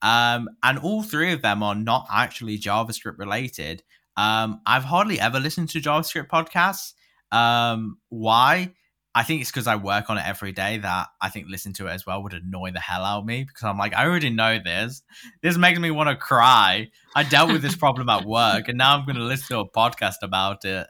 Um, 0.02 0.48
and 0.62 0.78
all 0.78 1.02
three 1.02 1.32
of 1.32 1.42
them 1.42 1.62
are 1.62 1.76
not 1.76 2.06
actually 2.10 2.58
JavaScript 2.58 3.18
related. 3.18 3.82
Um, 4.16 4.60
I've 4.66 4.84
hardly 4.84 5.20
ever 5.20 5.38
listened 5.38 5.70
to 5.70 5.80
JavaScript 5.80 6.28
podcasts. 6.28 6.94
Um, 7.30 7.98
why? 8.08 8.72
I 9.14 9.24
think 9.24 9.42
it's 9.42 9.50
because 9.50 9.66
I 9.66 9.76
work 9.76 10.08
on 10.08 10.16
it 10.16 10.24
every 10.26 10.52
day 10.52 10.78
that 10.78 11.08
I 11.20 11.28
think 11.28 11.46
listen 11.48 11.72
to 11.74 11.86
it 11.86 11.90
as 11.90 12.06
well 12.06 12.22
would 12.22 12.32
annoy 12.32 12.70
the 12.70 12.80
hell 12.80 13.04
out 13.04 13.20
of 13.20 13.26
me 13.26 13.44
because 13.44 13.64
I'm 13.64 13.76
like, 13.76 13.94
I 13.94 14.06
already 14.06 14.30
know 14.30 14.58
this. 14.58 15.02
This 15.42 15.58
makes 15.58 15.78
me 15.78 15.90
want 15.90 16.08
to 16.08 16.16
cry. 16.16 16.88
I 17.14 17.22
dealt 17.22 17.52
with 17.52 17.60
this 17.60 17.76
problem 17.76 18.08
at 18.08 18.24
work 18.24 18.68
and 18.68 18.78
now 18.78 18.96
I'm 18.96 19.04
going 19.04 19.16
to 19.16 19.22
listen 19.22 19.56
to 19.56 19.60
a 19.60 19.68
podcast 19.68 20.16
about 20.22 20.64
it. 20.64 20.86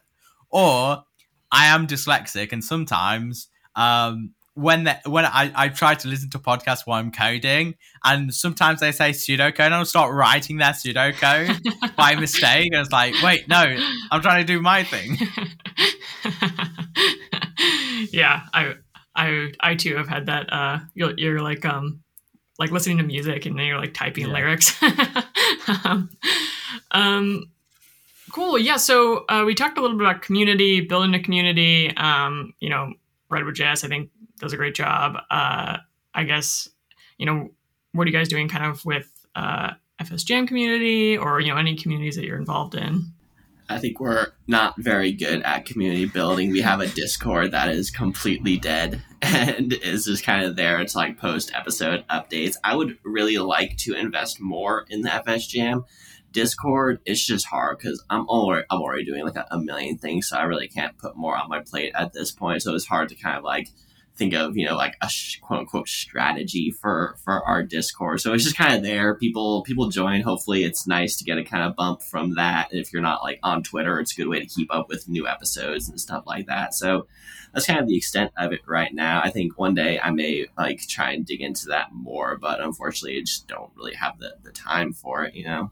Or 0.51 1.05
I 1.51 1.67
am 1.67 1.87
dyslexic 1.87 2.53
and 2.53 2.63
sometimes 2.63 3.49
um, 3.75 4.35
when 4.55 4.85
the, 4.85 4.99
when 5.07 5.25
I, 5.25 5.51
I 5.55 5.69
try 5.69 5.95
to 5.95 6.09
listen 6.09 6.31
to 6.31 6.39
podcasts 6.39 6.81
while 6.85 7.01
I'm 7.01 7.11
coding, 7.11 7.75
and 8.05 8.35
sometimes 8.35 8.81
they 8.81 8.93
say 8.93 9.11
pseudocode, 9.11 9.61
and 9.61 9.75
I'll 9.75 9.85
start 9.87 10.13
writing 10.13 10.59
their 10.59 10.73
pseudocode 10.73 11.59
by 11.97 12.17
mistake. 12.17 12.69
And 12.73 12.83
it's 12.83 12.93
like, 12.93 13.15
wait, 13.23 13.49
no, 13.49 13.77
I'm 14.11 14.21
trying 14.21 14.47
to 14.47 14.53
do 14.53 14.61
my 14.61 14.85
thing. 14.85 15.17
yeah, 18.13 18.43
I 18.53 18.75
I 19.15 19.53
I 19.61 19.75
too 19.75 19.97
have 19.97 20.09
had 20.09 20.27
that. 20.27 20.53
Uh, 20.53 20.79
you're, 20.95 21.15
you're 21.17 21.41
like 21.41 21.65
um 21.65 22.03
like 22.59 22.71
listening 22.71 22.99
to 22.99 23.03
music 23.03 23.47
and 23.47 23.59
then 23.59 23.67
you're 23.67 23.79
like 23.79 23.95
typing 23.95 24.27
yeah. 24.27 24.33
lyrics. 24.33 24.81
um, 25.85 26.11
um, 26.93 27.45
cool. 28.31 28.59
Yeah. 28.59 28.77
So 28.77 29.25
uh, 29.29 29.45
we 29.45 29.55
talked 29.55 29.79
a 29.79 29.81
little 29.81 29.97
bit 29.97 30.07
about 30.07 30.23
community, 30.23 30.81
building 30.81 31.15
a 31.15 31.21
community. 31.23 31.95
Um, 31.97 32.55
you 32.61 32.69
know, 32.69 32.93
Redwood 33.31 33.55
Jazz, 33.55 33.85
I 33.85 33.89
think, 33.89 34.11
does 34.39 34.53
a 34.53 34.57
great 34.57 34.75
job. 34.75 35.17
Uh, 35.31 35.79
I 36.15 36.25
guess, 36.25 36.69
you 37.19 37.27
know, 37.27 37.51
what 37.93 38.05
are 38.05 38.11
you 38.11 38.17
guys 38.17 38.29
doing 38.29 38.49
kind 38.49 38.65
of 38.65 38.85
with 38.85 39.11
uh, 39.35 39.71
FSJam 40.01 40.47
community 40.47 41.17
or, 41.17 41.41
you 41.41 41.49
know, 41.49 41.57
any 41.59 41.75
communities 41.75 42.17
that 42.17 42.25
you're 42.25 42.39
involved 42.39 42.75
in? 42.75 43.07
I 43.73 43.79
think 43.79 44.01
we're 44.01 44.29
not 44.47 44.75
very 44.79 45.13
good 45.13 45.43
at 45.43 45.65
community 45.65 46.05
building. 46.07 46.51
We 46.51 46.61
have 46.61 46.81
a 46.81 46.87
Discord 46.87 47.53
that 47.53 47.71
is 47.71 47.91
completely 47.91 48.59
dead 48.59 49.03
and 49.23 49.73
is 49.73 50.05
just 50.05 50.25
kind 50.25 50.45
of 50.45 50.57
there 50.57 50.85
to 50.85 50.97
like 50.97 51.19
post 51.19 51.51
episode 51.55 52.05
updates. 52.09 52.57
I 52.63 52.77
would 52.77 52.99
really 53.05 53.39
like 53.39 53.77
to 53.79 53.95
invest 53.95 54.41
more 54.41 54.85
in 54.91 55.03
the 55.03 55.15
FS 55.15 55.47
Jam. 55.47 55.85
Discord, 56.33 57.01
it's 57.05 57.25
just 57.25 57.47
hard 57.47 57.79
because 57.79 58.03
I'm 58.09 58.27
already 58.27 58.67
I'm 58.71 58.81
already 58.81 59.05
doing 59.05 59.25
like 59.25 59.37
a, 59.37 59.47
a 59.51 59.59
million 59.59 59.99
things, 59.99 60.29
so 60.29 60.37
I 60.37 60.43
really 60.43 60.69
can't 60.69 60.97
put 60.99 61.17
more 61.17 61.37
on 61.37 61.49
my 61.49 61.61
plate 61.61 61.93
at 61.95 62.13
this 62.13 62.31
point. 62.31 62.63
So 62.63 62.75
it's 62.75 62.87
hard 62.87 63.09
to 63.11 63.15
kind 63.15 63.37
of 63.37 63.45
like 63.45 63.69
think 64.17 64.35
of 64.35 64.57
you 64.57 64.67
know 64.67 64.77
like 64.77 64.97
a 65.01 65.11
quote 65.41 65.61
unquote 65.61 65.89
strategy 65.89 66.71
for 66.71 67.17
for 67.25 67.45
our 67.45 67.63
discord. 67.63 68.21
So 68.21 68.33
it's 68.33 68.45
just 68.45 68.57
kind 68.57 68.75
of 68.75 68.83
there. 68.83 69.15
People 69.15 69.63
people 69.63 69.89
join. 69.89 70.23
Hopefully 70.23 70.65
it's 70.65 70.87
nice 70.87 71.17
to 71.17 71.25
get 71.25 71.39
a 71.39 71.45
kind 71.45 71.65
of 71.65 71.77
bump 71.77 72.03
from 72.03 72.35
that. 72.35 72.69
If 72.71 72.93
you're 72.93 73.03
not 73.03 73.23
like 73.23 73.39
on 73.43 73.63
twitter 73.63 74.01
it's 74.01 74.13
a 74.13 74.17
good 74.17 74.29
way 74.29 74.41
to 74.41 74.47
keep 74.47 74.73
up 74.75 74.89
with 74.89 75.09
new 75.09 75.27
episodes 75.27 75.89
and 75.89 76.01
stuff 76.01 76.25
like 76.27 76.47
that. 76.47 76.75
So 76.75 77.07
that's 77.53 77.67
kind 77.67 77.81
of 77.81 77.87
the 77.87 77.97
extent 77.97 78.33
of 78.39 78.53
it 78.53 78.61
right 78.67 78.95
now. 78.95 79.21
I 79.23 79.31
think 79.31 79.59
one 79.59 79.75
day 79.75 80.01
i 80.01 80.11
may 80.11 80.47
like 80.57 80.81
try 80.89 81.13
and 81.13 81.27
dig 81.27 81.41
into 81.41 81.67
that 81.67 81.93
more 81.93 82.37
but 82.37 82.61
unfortunately 82.61 83.19
i 83.19 83.21
just 83.21 83.49
don't 83.49 83.71
really 83.77 83.95
have 83.95 84.19
the, 84.19 84.35
the 84.43 84.51
time 84.53 84.93
for 84.93 85.25
it 85.25 85.35
you 85.35 85.45
know? 85.45 85.71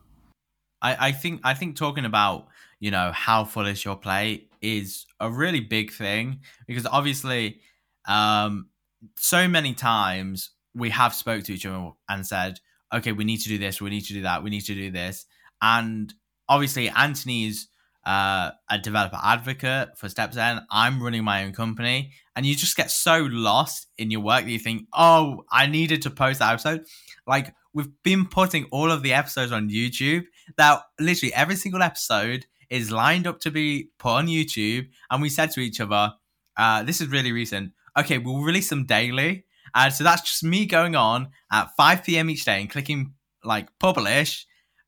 I, 0.83 1.09
I 1.09 1.12
think 1.12 1.40
i 1.44 1.55
think 1.55 1.76
talking 1.76 2.05
about 2.05 2.48
you 2.79 2.90
know 2.90 3.12
how 3.12 3.44
full 3.44 3.66
is 3.66 3.85
your 3.85 3.96
plate 3.96 4.50
is 4.62 5.07
a 5.18 5.31
really 5.31 5.61
big 5.61 5.92
thing 5.92 6.40
because 6.66 6.87
obviously 6.87 7.61
um, 8.07 8.69
so 9.17 9.49
many 9.49 9.75
times 9.75 10.51
we 10.75 10.91
have 10.91 11.15
spoke 11.15 11.45
to 11.45 11.55
each 11.55 11.67
other 11.67 11.91
and 12.09 12.27
said, 12.27 12.61
okay, 12.93 13.13
we 13.13 13.25
need 13.25 13.39
to 13.39 13.49
do 13.49 13.59
this, 13.59 13.81
we 13.81 13.91
need 13.91 14.05
to 14.07 14.13
do 14.13 14.23
that, 14.23 14.43
we 14.43 14.51
need 14.51 14.63
to 14.63 14.75
do 14.75 14.91
this. 14.91 15.27
And 15.63 16.13
obviously, 16.49 16.89
Anthony's 16.89 17.69
uh, 18.07 18.51
a 18.71 18.79
developer 18.79 19.19
advocate 19.23 19.97
for 19.97 20.09
StepZen. 20.09 20.65
I'm 20.71 21.03
running 21.03 21.25
my 21.25 21.45
own 21.45 21.53
company. 21.53 22.13
And 22.35 22.47
you 22.47 22.55
just 22.55 22.77
get 22.77 22.91
so 22.91 23.29
lost 23.31 23.87
in 23.99 24.11
your 24.11 24.21
work 24.21 24.45
that 24.45 24.51
you 24.51 24.59
think, 24.59 24.87
oh, 24.95 25.45
I 25.51 25.67
needed 25.67 26.03
to 26.03 26.11
post 26.11 26.39
that 26.39 26.53
episode. 26.53 26.85
Like, 27.27 27.55
we've 27.75 27.91
been 28.03 28.27
putting 28.27 28.65
all 28.67 28.91
of 28.91 29.03
the 29.03 29.13
episodes 29.13 29.53
on 29.53 29.69
YouTube 29.69 30.25
that 30.57 30.83
literally 30.99 31.35
every 31.35 31.57
single 31.57 31.83
episode 31.83 32.47
is 32.71 32.91
lined 32.91 33.27
up 33.27 33.41
to 33.41 33.51
be 33.51 33.91
put 33.99 34.11
on 34.11 34.27
YouTube. 34.27 34.89
And 35.11 35.21
we 35.21 35.29
said 35.29 35.51
to 35.53 35.61
each 35.61 35.81
other, 35.81 36.15
uh, 36.57 36.83
this 36.83 37.01
is 37.01 37.09
really 37.09 37.33
recent 37.33 37.73
okay, 37.98 38.18
we'll 38.18 38.42
release 38.42 38.68
them 38.68 38.85
daily. 38.87 39.44
And 39.74 39.92
so 39.92 40.05
that's 40.05 40.22
just 40.22 40.42
me 40.42 40.66
going 40.66 40.96
on 40.96 41.29
at 41.50 41.70
5 41.76 42.05
p.m. 42.05 42.31
each 42.31 42.44
day 42.44 42.61
and 42.61 42.70
clicking 42.70 43.14
like 43.44 43.68
publish. 43.79 44.46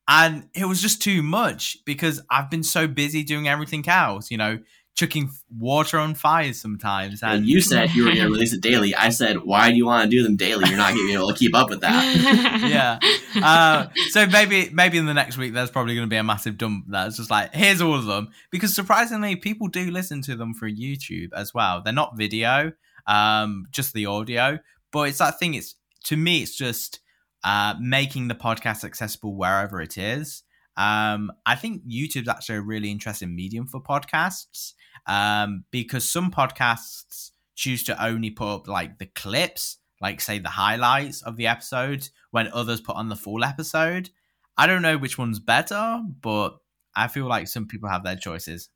And 0.08 0.48
it 0.54 0.64
was 0.64 0.82
just 0.82 1.00
too 1.00 1.22
much 1.22 1.78
because 1.86 2.20
I've 2.28 2.50
been 2.50 2.64
so 2.64 2.88
busy 2.88 3.22
doing 3.22 3.48
everything 3.48 3.88
else, 3.88 4.30
you 4.30 4.36
know, 4.36 4.58
chucking 4.94 5.30
water 5.58 5.98
on 5.98 6.14
fires 6.14 6.60
sometimes. 6.60 7.22
And, 7.22 7.46
you 7.46 7.60
said 7.60 7.90
you 7.92 8.04
were 8.04 8.10
going 8.10 8.26
to 8.26 8.30
release 8.30 8.52
it 8.52 8.60
daily. 8.60 8.94
I 8.94 9.08
said, 9.08 9.38
why 9.38 9.70
do 9.70 9.76
you 9.76 9.86
want 9.86 10.04
to 10.04 10.10
do 10.10 10.22
them 10.22 10.36
daily? 10.36 10.68
You're 10.68 10.76
not 10.76 10.92
going 10.92 11.06
to 11.06 11.06
be 11.06 11.14
able 11.14 11.28
to 11.28 11.34
keep 11.34 11.54
up 11.54 11.70
with 11.70 11.80
that. 11.80 12.68
yeah. 12.68 12.98
Uh, 13.42 13.86
so 14.10 14.26
maybe 14.26 14.68
maybe 14.72 14.98
in 14.98 15.06
the 15.06 15.14
next 15.14 15.38
week 15.38 15.54
there's 15.54 15.70
probably 15.70 15.94
going 15.94 16.06
to 16.06 16.10
be 16.10 16.16
a 16.16 16.22
massive 16.22 16.58
dump 16.58 16.84
that's 16.88 17.16
just 17.16 17.30
like 17.30 17.54
here's 17.54 17.80
all 17.80 17.94
of 17.94 18.04
them 18.04 18.28
because 18.50 18.74
surprisingly 18.74 19.36
people 19.36 19.68
do 19.68 19.90
listen 19.90 20.20
to 20.22 20.36
them 20.36 20.52
through 20.52 20.74
YouTube 20.74 21.30
as 21.34 21.54
well. 21.54 21.80
They're 21.82 21.94
not 21.94 22.16
video 22.16 22.72
um, 23.06 23.66
just 23.70 23.94
the 23.94 24.06
audio. 24.06 24.58
But 24.92 25.08
it's 25.08 25.18
that 25.18 25.38
thing. 25.38 25.54
It's 25.54 25.74
to 26.04 26.16
me, 26.16 26.42
it's 26.42 26.56
just 26.56 27.00
uh, 27.44 27.74
making 27.80 28.28
the 28.28 28.34
podcast 28.34 28.84
accessible 28.84 29.34
wherever 29.36 29.80
it 29.80 29.98
is. 29.98 30.42
Um, 30.76 31.32
I 31.44 31.54
think 31.54 31.82
YouTube's 31.86 32.28
actually 32.28 32.56
a 32.56 32.62
really 32.62 32.90
interesting 32.90 33.34
medium 33.34 33.66
for 33.66 33.82
podcasts 33.82 34.72
um, 35.06 35.64
because 35.70 36.08
some 36.08 36.30
podcasts 36.30 37.30
choose 37.54 37.84
to 37.84 38.04
only 38.04 38.30
put 38.30 38.54
up 38.54 38.68
like 38.68 38.98
the 38.98 39.06
clips, 39.06 39.78
like 40.00 40.20
say 40.20 40.38
the 40.38 40.48
highlights 40.48 41.22
of 41.22 41.36
the 41.36 41.46
episode, 41.46 42.08
when 42.30 42.48
others 42.48 42.80
put 42.80 42.96
on 42.96 43.08
the 43.08 43.16
full 43.16 43.44
episode. 43.44 44.10
I 44.56 44.66
don't 44.66 44.82
know 44.82 44.98
which 44.98 45.18
one's 45.18 45.38
better, 45.38 46.02
but 46.20 46.56
I 46.94 47.08
feel 47.08 47.26
like 47.26 47.48
some 47.48 47.66
people 47.66 47.88
have 47.88 48.04
their 48.04 48.16
choices 48.16 48.68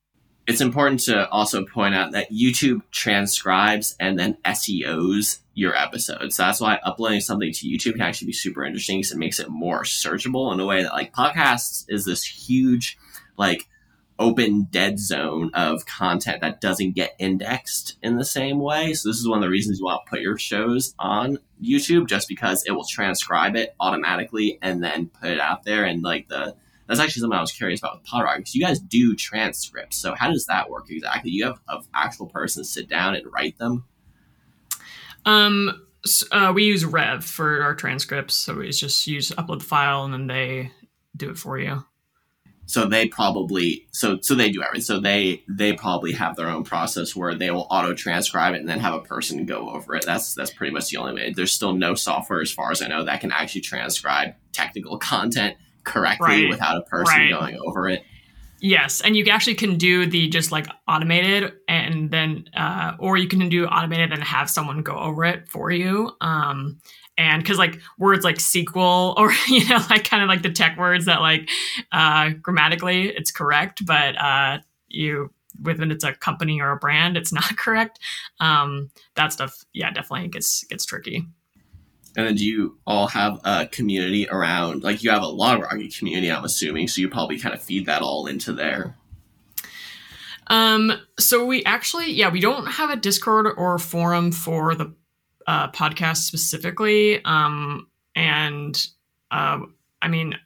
it's 0.46 0.60
important 0.60 1.00
to 1.00 1.28
also 1.30 1.64
point 1.64 1.94
out 1.94 2.12
that 2.12 2.30
YouTube 2.30 2.82
transcribes 2.92 3.96
and 3.98 4.18
then 4.18 4.36
SEOs 4.44 5.40
your 5.54 5.74
episodes. 5.74 6.36
So 6.36 6.44
that's 6.44 6.60
why 6.60 6.78
uploading 6.84 7.20
something 7.20 7.52
to 7.52 7.66
YouTube 7.66 7.92
can 7.92 8.02
actually 8.02 8.28
be 8.28 8.32
super 8.32 8.64
interesting 8.64 8.98
because 8.98 9.12
it 9.12 9.18
makes 9.18 9.40
it 9.40 9.48
more 9.48 9.82
searchable 9.82 10.52
in 10.52 10.60
a 10.60 10.66
way 10.66 10.82
that 10.82 10.92
like 10.92 11.12
podcasts 11.12 11.84
is 11.88 12.04
this 12.04 12.24
huge 12.24 12.96
like 13.36 13.66
open 14.18 14.68
dead 14.70 14.98
zone 14.98 15.50
of 15.52 15.84
content 15.84 16.40
that 16.40 16.60
doesn't 16.60 16.94
get 16.94 17.16
indexed 17.18 17.96
in 18.02 18.16
the 18.16 18.24
same 18.24 18.60
way. 18.60 18.94
So 18.94 19.08
this 19.08 19.18
is 19.18 19.28
one 19.28 19.38
of 19.38 19.42
the 19.42 19.50
reasons 19.50 19.78
you 19.78 19.84
want 19.84 20.06
to 20.06 20.10
put 20.10 20.20
your 20.20 20.38
shows 20.38 20.94
on 20.98 21.38
YouTube 21.62 22.06
just 22.06 22.28
because 22.28 22.64
it 22.66 22.70
will 22.70 22.86
transcribe 22.86 23.56
it 23.56 23.74
automatically 23.80 24.58
and 24.62 24.82
then 24.82 25.08
put 25.08 25.30
it 25.30 25.40
out 25.40 25.64
there 25.64 25.84
and 25.84 26.02
like 26.02 26.28
the 26.28 26.54
that's 26.86 27.00
actually 27.00 27.20
something 27.20 27.38
I 27.38 27.40
was 27.40 27.52
curious 27.52 27.80
about 27.80 27.98
with 27.98 28.08
PodRocket 28.08 28.38
because 28.38 28.54
you 28.54 28.64
guys 28.64 28.78
do 28.78 29.14
transcripts. 29.14 29.96
So 29.96 30.14
how 30.14 30.30
does 30.30 30.46
that 30.46 30.70
work 30.70 30.86
exactly? 30.90 31.30
You 31.30 31.46
have 31.46 31.60
an 31.68 31.82
actual 31.94 32.26
person 32.26 32.64
sit 32.64 32.88
down 32.88 33.14
and 33.14 33.24
write 33.32 33.58
them. 33.58 33.84
Um, 35.24 35.86
uh, 36.30 36.52
we 36.54 36.64
use 36.64 36.84
Rev 36.84 37.24
for 37.24 37.62
our 37.62 37.74
transcripts, 37.74 38.36
so 38.36 38.54
we 38.54 38.70
just 38.70 39.06
use 39.06 39.30
upload 39.32 39.58
the 39.58 39.64
file 39.64 40.04
and 40.04 40.14
then 40.14 40.26
they 40.28 40.70
do 41.16 41.30
it 41.30 41.38
for 41.38 41.58
you. 41.58 41.84
So 42.68 42.86
they 42.86 43.06
probably 43.06 43.86
so 43.92 44.18
so 44.20 44.34
they 44.34 44.50
do 44.50 44.62
everything. 44.62 44.82
So 44.82 45.00
they 45.00 45.44
they 45.48 45.72
probably 45.72 46.12
have 46.12 46.34
their 46.34 46.48
own 46.48 46.64
process 46.64 47.14
where 47.14 47.34
they 47.34 47.50
will 47.50 47.66
auto 47.70 47.94
transcribe 47.94 48.54
it 48.54 48.60
and 48.60 48.68
then 48.68 48.80
have 48.80 48.94
a 48.94 49.00
person 49.00 49.46
go 49.46 49.70
over 49.70 49.94
it. 49.94 50.04
That's 50.04 50.34
that's 50.34 50.52
pretty 50.52 50.72
much 50.72 50.90
the 50.90 50.96
only 50.96 51.14
way. 51.14 51.32
There's 51.32 51.52
still 51.52 51.72
no 51.72 51.94
software, 51.94 52.40
as 52.40 52.50
far 52.50 52.72
as 52.72 52.82
I 52.82 52.88
know, 52.88 53.04
that 53.04 53.20
can 53.20 53.30
actually 53.30 53.60
transcribe 53.60 54.34
technical 54.52 54.98
content 54.98 55.56
correctly 55.86 56.26
Right. 56.26 56.48
without 56.50 56.76
a 56.76 56.82
person 56.82 57.18
Right. 57.18 57.30
going 57.30 57.58
over 57.66 57.88
it. 57.88 58.02
Yes, 58.58 59.02
and 59.02 59.14
you 59.14 59.24
actually 59.26 59.54
can 59.54 59.76
do 59.76 60.06
the 60.06 60.28
just 60.28 60.50
like 60.50 60.66
automated, 60.88 61.52
and 61.68 62.10
then 62.10 62.48
uh, 62.56 62.92
or 62.98 63.18
you 63.18 63.28
can 63.28 63.48
do 63.50 63.66
automated 63.66 64.12
and 64.12 64.24
have 64.24 64.48
someone 64.48 64.82
go 64.82 64.96
over 64.96 65.24
it 65.26 65.46
for 65.48 65.70
you. 65.70 66.10
Um, 66.22 66.78
and 67.18 67.42
because 67.42 67.58
like 67.58 67.80
words 67.98 68.24
like 68.24 68.36
SQL 68.36 69.14
or 69.18 69.32
you 69.48 69.68
know 69.68 69.80
like 69.90 70.08
kind 70.08 70.22
of 70.22 70.28
like 70.28 70.42
the 70.42 70.50
tech 70.50 70.78
words 70.78 71.04
that 71.04 71.20
like 71.20 71.50
uh, 71.92 72.30
grammatically 72.40 73.08
it's 73.08 73.30
correct, 73.30 73.84
but 73.84 74.16
uh, 74.20 74.58
you 74.88 75.30
when 75.60 75.90
it's 75.90 76.04
a 76.04 76.12
company 76.14 76.60
or 76.60 76.72
a 76.72 76.76
brand 76.76 77.16
it's 77.18 77.32
not 77.32 77.56
correct. 77.58 77.98
Um, 78.40 78.90
that 79.16 79.34
stuff, 79.34 79.64
yeah, 79.74 79.90
definitely 79.90 80.28
gets 80.28 80.64
gets 80.64 80.86
tricky. 80.86 81.26
And 82.16 82.26
then 82.26 82.34
do 82.34 82.44
you 82.44 82.78
all 82.86 83.06
have 83.08 83.40
a 83.44 83.66
community 83.66 84.26
around 84.28 84.82
like 84.82 85.02
you 85.02 85.10
have 85.10 85.22
a 85.22 85.26
LogRocket 85.26 85.96
community, 85.98 86.32
I'm 86.32 86.44
assuming, 86.44 86.88
so 86.88 87.02
you 87.02 87.08
probably 87.10 87.38
kind 87.38 87.54
of 87.54 87.62
feed 87.62 87.86
that 87.86 88.02
all 88.02 88.26
into 88.26 88.52
there. 88.52 88.96
Um, 90.46 90.92
so 91.18 91.44
we 91.44 91.64
actually, 91.64 92.12
yeah, 92.12 92.30
we 92.30 92.40
don't 92.40 92.66
have 92.66 92.90
a 92.90 92.96
Discord 92.96 93.46
or 93.56 93.78
forum 93.78 94.32
for 94.32 94.74
the 94.74 94.94
uh, 95.46 95.70
podcast 95.72 96.18
specifically. 96.18 97.22
Um, 97.24 97.88
and 98.14 98.86
uh, 99.30 99.60
I 100.00 100.08
mean, 100.08 100.38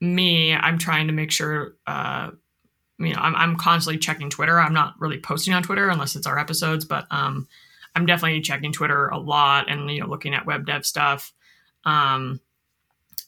me, 0.00 0.54
I'm 0.54 0.78
trying 0.78 1.06
to 1.06 1.12
make 1.12 1.30
sure. 1.30 1.74
Uh, 1.86 2.30
you 2.98 3.12
know, 3.12 3.20
I'm 3.20 3.34
I'm 3.34 3.56
constantly 3.56 3.98
checking 3.98 4.30
Twitter. 4.30 4.58
I'm 4.58 4.74
not 4.74 4.94
really 4.98 5.18
posting 5.18 5.54
on 5.54 5.62
Twitter 5.62 5.88
unless 5.88 6.14
it's 6.14 6.26
our 6.26 6.38
episodes, 6.38 6.84
but 6.84 7.06
um, 7.10 7.48
I'm 7.94 8.06
definitely 8.06 8.40
checking 8.40 8.72
Twitter 8.72 9.08
a 9.08 9.18
lot 9.18 9.70
and 9.70 9.90
you 9.90 10.00
know 10.00 10.06
looking 10.06 10.34
at 10.34 10.46
web 10.46 10.66
dev 10.66 10.84
stuff. 10.84 11.32
Um, 11.84 12.40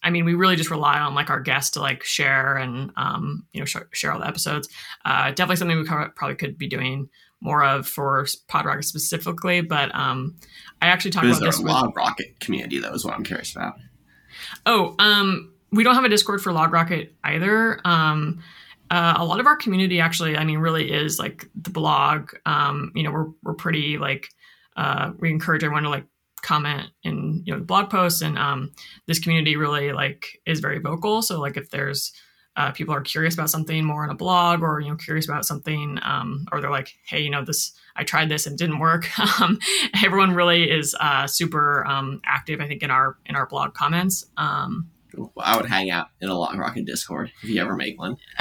I 0.03 0.11
mean, 0.11 0.25
we 0.25 0.35
really 0.35 0.57
just 0.57 0.71
rely 0.71 0.99
on 0.99 1.15
like 1.15 1.31
our 1.31 1.41
guests 1.41 1.71
to 1.73 1.81
like 1.81 2.05
share 2.05 2.57
and 2.57 2.93
um, 2.97 3.45
you 3.53 3.61
know 3.61 3.67
sh- 3.67 3.77
share 3.93 4.13
all 4.13 4.21
the 4.21 4.27
episodes. 4.27 4.69
Uh, 5.05 5.31
definitely 5.31 5.57
something 5.57 5.79
we 5.79 5.85
co- 5.85 6.11
probably 6.15 6.37
could 6.37 6.57
be 6.59 6.69
doing 6.69 7.09
more 7.41 7.65
of 7.65 7.87
for 7.87 8.25
PodRocket 8.49 8.85
specifically. 8.85 9.61
But 9.61 9.95
um, 9.95 10.37
I 10.81 10.87
actually 10.87 11.11
talked 11.11 11.27
Is 11.27 11.39
about 11.39 11.41
there 11.41 11.51
this 11.51 11.61
a 11.61 11.63
with. 11.63 11.73
LogRocket 11.73 12.41
community 12.41 12.79
though? 12.79 12.93
Is 12.93 13.05
what 13.05 13.15
I'm 13.15 13.25
curious 13.25 13.55
about. 13.55 13.75
Oh, 14.65 14.95
um, 14.99 15.53
we 15.73 15.83
don't 15.83 15.95
have 15.95 16.05
a 16.05 16.09
Discord 16.09 16.43
for 16.43 16.53
LogRocket 16.53 17.11
either. 17.25 17.81
Um, 17.85 18.41
uh, 18.91 19.15
a 19.17 19.25
lot 19.25 19.41
of 19.41 19.47
our 19.47 19.57
community 19.57 20.01
actually, 20.01 20.37
I 20.37 20.45
mean, 20.45 20.59
really 20.59 20.93
is 20.93 21.19
like 21.19 21.49
the 21.61 21.71
blog. 21.71 22.31
Um, 22.47 22.93
you 22.95 23.03
know, 23.03 23.11
we're 23.11 23.27
we're 23.43 23.55
pretty 23.55 23.99
like 23.99 24.29
uh, 24.77 25.13
we 25.19 25.31
encourage 25.31 25.65
everyone 25.65 25.85
to 25.85 25.91
like 25.91 26.07
comment 26.43 26.91
in 27.03 27.43
you 27.45 27.55
know 27.55 27.63
blog 27.63 27.91
posts, 27.91 28.23
and 28.23 28.39
um, 28.39 28.73
this 29.07 29.19
community 29.19 29.57
really 29.57 29.93
like 29.93 30.41
is 30.47 30.61
very 30.61 30.79
vocal. 30.79 31.23
So 31.23 31.41
like 31.41 31.57
if 31.57 31.71
there's 31.71 32.13
uh, 32.57 32.73
people 32.73 32.95
are 32.95 33.03
curious 33.03 33.35
about 33.35 33.51
something 33.51 33.85
more 33.85 34.05
in 34.05 34.11
a 34.11 34.15
blog, 34.15 34.63
or 34.63 34.81
you 34.81 34.89
know 34.89 34.97
curious 34.97 35.29
about 35.29 35.45
something, 35.45 35.99
um, 36.03 36.47
or 36.53 36.61
they're 36.61 36.71
like, 36.71 36.95
hey, 37.07 37.21
you 37.21 37.31
know 37.31 37.45
this. 37.45 37.73
I 37.99 38.05
tried 38.05 38.29
this 38.29 38.47
and 38.47 38.55
it 38.55 38.59
didn't 38.59 38.79
work. 38.79 39.09
Um, 39.41 39.59
everyone 40.03 40.35
really 40.35 40.71
is 40.71 40.95
uh, 40.99 41.27
super 41.27 41.87
um, 41.87 42.21
active. 42.25 42.61
I 42.61 42.69
think 42.69 42.83
in 42.83 42.91
our 42.91 43.17
in 43.27 43.37
our 43.37 43.47
blog 43.47 43.75
comments. 43.75 44.25
Um, 44.37 44.91
I 45.39 45.57
would 45.57 45.67
hang 45.67 45.91
out 45.91 46.09
in 46.21 46.29
a 46.29 46.35
LogRocket 46.35 46.87
Discord 46.87 47.33
if 47.43 47.49
you 47.49 47.61
ever 47.61 47.75
make 47.75 47.99
one. 47.99 48.17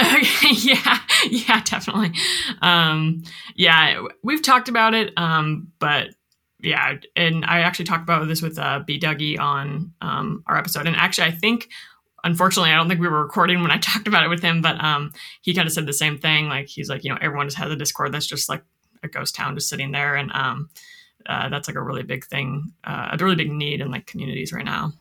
yeah, 0.52 0.98
yeah, 1.30 1.62
definitely. 1.64 2.12
Um, 2.60 3.22
yeah, 3.54 4.02
we've 4.22 4.42
talked 4.42 4.68
about 4.68 4.94
it, 4.94 5.12
um, 5.16 5.72
but 5.78 6.08
yeah, 6.66 6.94
and 7.14 7.44
I 7.44 7.60
actually 7.60 7.84
talked 7.84 8.02
about 8.02 8.26
this 8.26 8.42
with 8.42 8.58
uh, 8.58 8.80
B. 8.84 8.98
Dougie 8.98 9.38
on 9.38 9.92
um, 10.00 10.42
our 10.46 10.56
episode, 10.56 10.86
and 10.86 10.96
actually, 10.96 11.28
I 11.28 11.32
think. 11.32 11.68
Unfortunately, 12.24 12.72
I 12.72 12.74
don't 12.74 12.88
think 12.88 13.00
we 13.00 13.06
were 13.06 13.22
recording 13.22 13.62
when 13.62 13.70
I 13.70 13.78
talked 13.78 14.08
about 14.08 14.24
it 14.24 14.28
with 14.28 14.42
him, 14.42 14.60
but 14.60 14.82
um, 14.82 15.12
he 15.42 15.54
kind 15.54 15.68
of 15.68 15.72
said 15.72 15.86
the 15.86 15.92
same 15.92 16.18
thing. 16.18 16.48
Like 16.48 16.66
he's 16.66 16.88
like, 16.88 17.04
you 17.04 17.10
know, 17.10 17.18
everyone 17.20 17.46
just 17.46 17.58
has 17.58 17.70
a 17.70 17.76
Discord 17.76 18.12
that's 18.12 18.26
just 18.26 18.48
like 18.48 18.64
a 19.04 19.08
ghost 19.08 19.36
town, 19.36 19.54
just 19.54 19.68
sitting 19.68 19.92
there, 19.92 20.16
and 20.16 20.32
um, 20.32 20.68
uh, 21.26 21.48
that's 21.48 21.68
like 21.68 21.76
a 21.76 21.82
really 21.82 22.02
big 22.02 22.24
thing, 22.24 22.72
uh, 22.82 23.10
a 23.12 23.24
really 23.24 23.36
big 23.36 23.52
need 23.52 23.80
in 23.80 23.92
like 23.92 24.06
communities 24.06 24.52
right 24.52 24.64
now. 24.64 24.92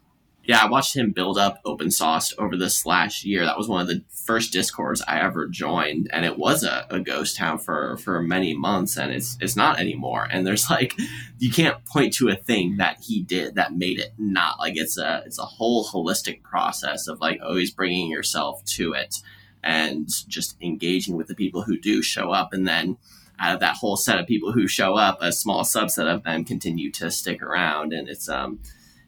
Yeah, 0.47 0.59
I 0.59 0.69
watched 0.69 0.95
him 0.95 1.11
build 1.11 1.39
up 1.39 1.59
open 1.65 1.89
source 1.89 2.33
over 2.37 2.55
this 2.55 2.85
last 2.85 3.25
year. 3.25 3.45
That 3.45 3.57
was 3.57 3.67
one 3.67 3.81
of 3.81 3.87
the 3.87 4.03
first 4.11 4.53
discords 4.53 5.01
I 5.07 5.19
ever 5.19 5.47
joined, 5.47 6.07
and 6.13 6.23
it 6.23 6.37
was 6.37 6.63
a, 6.63 6.85
a 6.91 6.99
ghost 6.99 7.35
town 7.35 7.57
for 7.57 7.97
for 7.97 8.21
many 8.21 8.55
months, 8.55 8.95
and 8.95 9.11
it's 9.11 9.37
it's 9.41 9.55
not 9.55 9.79
anymore. 9.79 10.27
And 10.29 10.45
there's 10.45 10.69
like 10.69 10.93
you 11.39 11.51
can't 11.51 11.83
point 11.85 12.13
to 12.15 12.29
a 12.29 12.35
thing 12.35 12.77
that 12.77 12.99
he 13.01 13.23
did 13.23 13.55
that 13.55 13.75
made 13.75 13.99
it 13.99 14.13
not 14.19 14.59
like 14.59 14.77
it's 14.77 14.97
a 14.99 15.23
it's 15.25 15.39
a 15.39 15.45
whole 15.45 15.83
holistic 15.83 16.43
process 16.43 17.07
of 17.07 17.19
like 17.19 17.39
always 17.43 17.71
bringing 17.71 18.09
yourself 18.11 18.63
to 18.65 18.93
it 18.93 19.21
and 19.63 20.07
just 20.27 20.55
engaging 20.61 21.17
with 21.17 21.25
the 21.25 21.33
people 21.33 21.63
who 21.63 21.77
do 21.77 22.03
show 22.03 22.31
up, 22.31 22.53
and 22.53 22.67
then 22.67 22.97
out 23.39 23.55
of 23.55 23.59
that 23.59 23.75
whole 23.77 23.97
set 23.97 24.19
of 24.19 24.27
people 24.27 24.51
who 24.51 24.67
show 24.67 24.95
up, 24.95 25.17
a 25.21 25.31
small 25.31 25.63
subset 25.63 26.05
of 26.05 26.23
them 26.23 26.45
continue 26.45 26.91
to 26.91 27.09
stick 27.09 27.41
around, 27.41 27.93
and 27.93 28.07
it's 28.07 28.29
um 28.29 28.59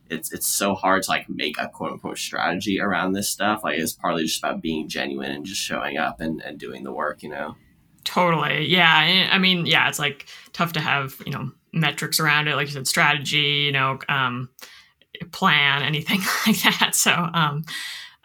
it's 0.10 0.32
it's 0.32 0.48
so 0.48 0.76
hard 0.76 1.04
to 1.04 1.12
like 1.12 1.30
make 1.30 1.58
a 1.60 1.68
quote 1.68 1.94
unquote 1.94 2.18
strategy 2.18 2.80
around 2.80 3.14
this 3.14 3.30
stuff. 3.30 3.64
Like 3.64 3.80
it's 3.80 3.94
partly 3.94 4.24
just 4.24 4.40
about 4.40 4.62
being 4.62 4.88
genuine 4.88 5.32
and 5.32 5.46
just 5.46 5.62
showing 5.62 5.98
up 5.98 6.20
and, 6.20 6.42
and 6.42 6.60
doing 6.60 6.84
the 6.84 6.92
work, 6.92 7.24
you 7.24 7.30
know. 7.30 7.56
Totally. 8.04 8.66
Yeah. 8.68 9.28
I- 9.32 9.38
mean, 9.38 9.66
yeah, 9.66 9.90
it's 9.90 10.00
like 10.00 10.28
tough 10.54 10.74
to 10.74 10.80
have, 10.80 11.16
you 11.26 11.32
know, 11.32 11.52
metrics 11.74 12.20
around 12.20 12.48
it, 12.48 12.56
like 12.56 12.68
you 12.68 12.74
said, 12.74 12.88
strategy, 12.88 13.66
you 13.66 13.72
know, 13.74 14.00
um, 14.08 14.50
plan, 15.32 15.84
anything 15.84 16.22
like 16.48 16.62
that. 16.62 16.96
So, 16.96 17.12
um, 17.12 17.66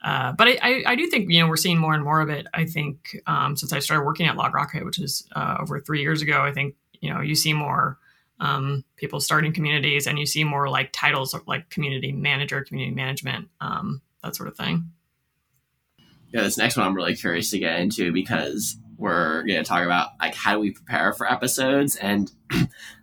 uh, 0.04 0.32
but 0.32 0.48
I, 0.48 0.58
I, 0.62 0.82
I 0.86 0.94
do 0.94 1.06
think, 1.08 1.30
you 1.30 1.40
know, 1.40 1.48
we're 1.48 1.56
seeing 1.56 1.78
more 1.78 1.94
and 1.94 2.04
more 2.04 2.20
of 2.20 2.28
it. 2.28 2.46
I 2.54 2.64
think 2.64 3.16
um, 3.26 3.56
since 3.56 3.72
I 3.72 3.80
started 3.80 4.04
working 4.04 4.26
at 4.26 4.36
LogRocket, 4.36 4.84
which 4.84 5.00
is 5.00 5.26
uh, 5.34 5.56
over 5.60 5.80
three 5.80 6.00
years 6.00 6.22
ago, 6.22 6.42
I 6.42 6.52
think, 6.52 6.74
you 7.00 7.12
know, 7.12 7.20
you 7.20 7.34
see 7.34 7.52
more 7.52 7.98
um, 8.42 8.84
people 8.96 9.20
starting 9.20 9.52
communities 9.52 10.08
and 10.08 10.18
you 10.18 10.26
see 10.26 10.42
more 10.42 10.68
like 10.68 10.92
titles 10.92 11.32
of 11.32 11.46
like 11.46 11.70
community 11.70 12.10
manager, 12.10 12.62
community 12.62 12.94
management, 12.94 13.48
um, 13.60 14.02
that 14.24 14.34
sort 14.34 14.48
of 14.48 14.56
thing. 14.56 14.90
Yeah, 16.34 16.42
this 16.42 16.58
next 16.58 16.76
one 16.76 16.84
I'm 16.84 16.94
really 16.94 17.14
curious 17.14 17.50
to 17.50 17.60
get 17.60 17.78
into 17.78 18.12
because 18.12 18.76
we're 18.96 19.44
going 19.44 19.62
to 19.62 19.64
talk 19.64 19.84
about 19.84 20.10
like 20.20 20.34
how 20.34 20.54
do 20.54 20.58
we 20.58 20.72
prepare 20.72 21.12
for 21.12 21.30
episodes. 21.30 21.94
And 21.94 22.32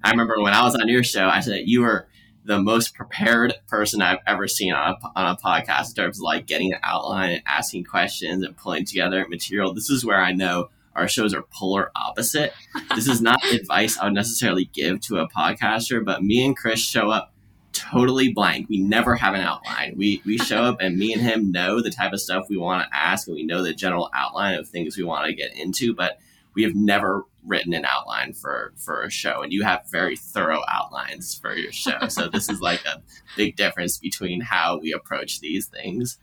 I 0.03 0.11
remember 0.11 0.41
when 0.41 0.53
I 0.53 0.63
was 0.63 0.75
on 0.75 0.89
your 0.89 1.03
show, 1.03 1.29
I 1.29 1.39
said 1.39 1.61
you 1.65 1.81
were 1.81 2.09
the 2.43 2.59
most 2.61 2.93
prepared 2.93 3.53
person 3.67 4.01
I've 4.01 4.19
ever 4.27 4.45
seen 4.47 4.73
on 4.73 4.95
a, 4.95 5.19
on 5.19 5.25
a 5.25 5.37
podcast 5.37 5.89
in 5.89 5.95
terms 5.95 6.17
of 6.17 6.23
like 6.23 6.47
getting 6.47 6.73
an 6.73 6.79
outline 6.83 7.31
and 7.31 7.43
asking 7.45 7.85
questions 7.85 8.43
and 8.43 8.57
pulling 8.57 8.83
together 8.83 9.25
material. 9.29 9.73
This 9.73 9.89
is 9.89 10.03
where 10.03 10.21
I 10.21 10.33
know 10.33 10.69
our 10.95 11.07
shows 11.07 11.33
are 11.33 11.43
polar 11.53 11.91
opposite. 11.95 12.53
This 12.95 13.07
is 13.07 13.21
not 13.21 13.43
advice 13.51 13.97
I 13.97 14.05
would 14.05 14.13
necessarily 14.13 14.65
give 14.65 15.01
to 15.01 15.17
a 15.17 15.29
podcaster, 15.29 16.03
but 16.03 16.23
me 16.23 16.45
and 16.45 16.55
Chris 16.55 16.79
show 16.79 17.09
up 17.09 17.33
totally 17.71 18.33
blank. 18.33 18.67
We 18.69 18.79
never 18.79 19.15
have 19.15 19.33
an 19.33 19.41
outline. 19.41 19.93
We 19.95 20.21
we 20.25 20.37
show 20.37 20.63
up 20.63 20.81
and 20.81 20.97
me 20.97 21.13
and 21.13 21.21
him 21.21 21.51
know 21.51 21.81
the 21.81 21.91
type 21.91 22.13
of 22.13 22.21
stuff 22.21 22.49
we 22.49 22.57
want 22.57 22.83
to 22.83 22.95
ask 22.95 23.27
and 23.27 23.35
we 23.35 23.43
know 23.43 23.63
the 23.63 23.73
general 23.73 24.09
outline 24.13 24.57
of 24.57 24.67
things 24.67 24.97
we 24.97 25.03
want 25.03 25.27
to 25.27 25.33
get 25.33 25.55
into, 25.55 25.93
but 25.93 26.19
we 26.55 26.63
have 26.63 26.75
never 26.75 27.23
written 27.45 27.73
an 27.73 27.85
outline 27.85 28.33
for 28.33 28.73
for 28.75 29.03
a 29.03 29.09
show 29.09 29.41
and 29.41 29.53
you 29.53 29.63
have 29.63 29.83
very 29.89 30.17
thorough 30.17 30.61
outlines 30.69 31.35
for 31.35 31.55
your 31.55 31.71
show. 31.71 32.07
So 32.09 32.27
this 32.27 32.49
is 32.49 32.59
like 32.59 32.83
a 32.85 33.01
big 33.37 33.55
difference 33.55 33.97
between 33.97 34.41
how 34.41 34.79
we 34.79 34.91
approach 34.91 35.39
these 35.39 35.67
things. 35.67 36.17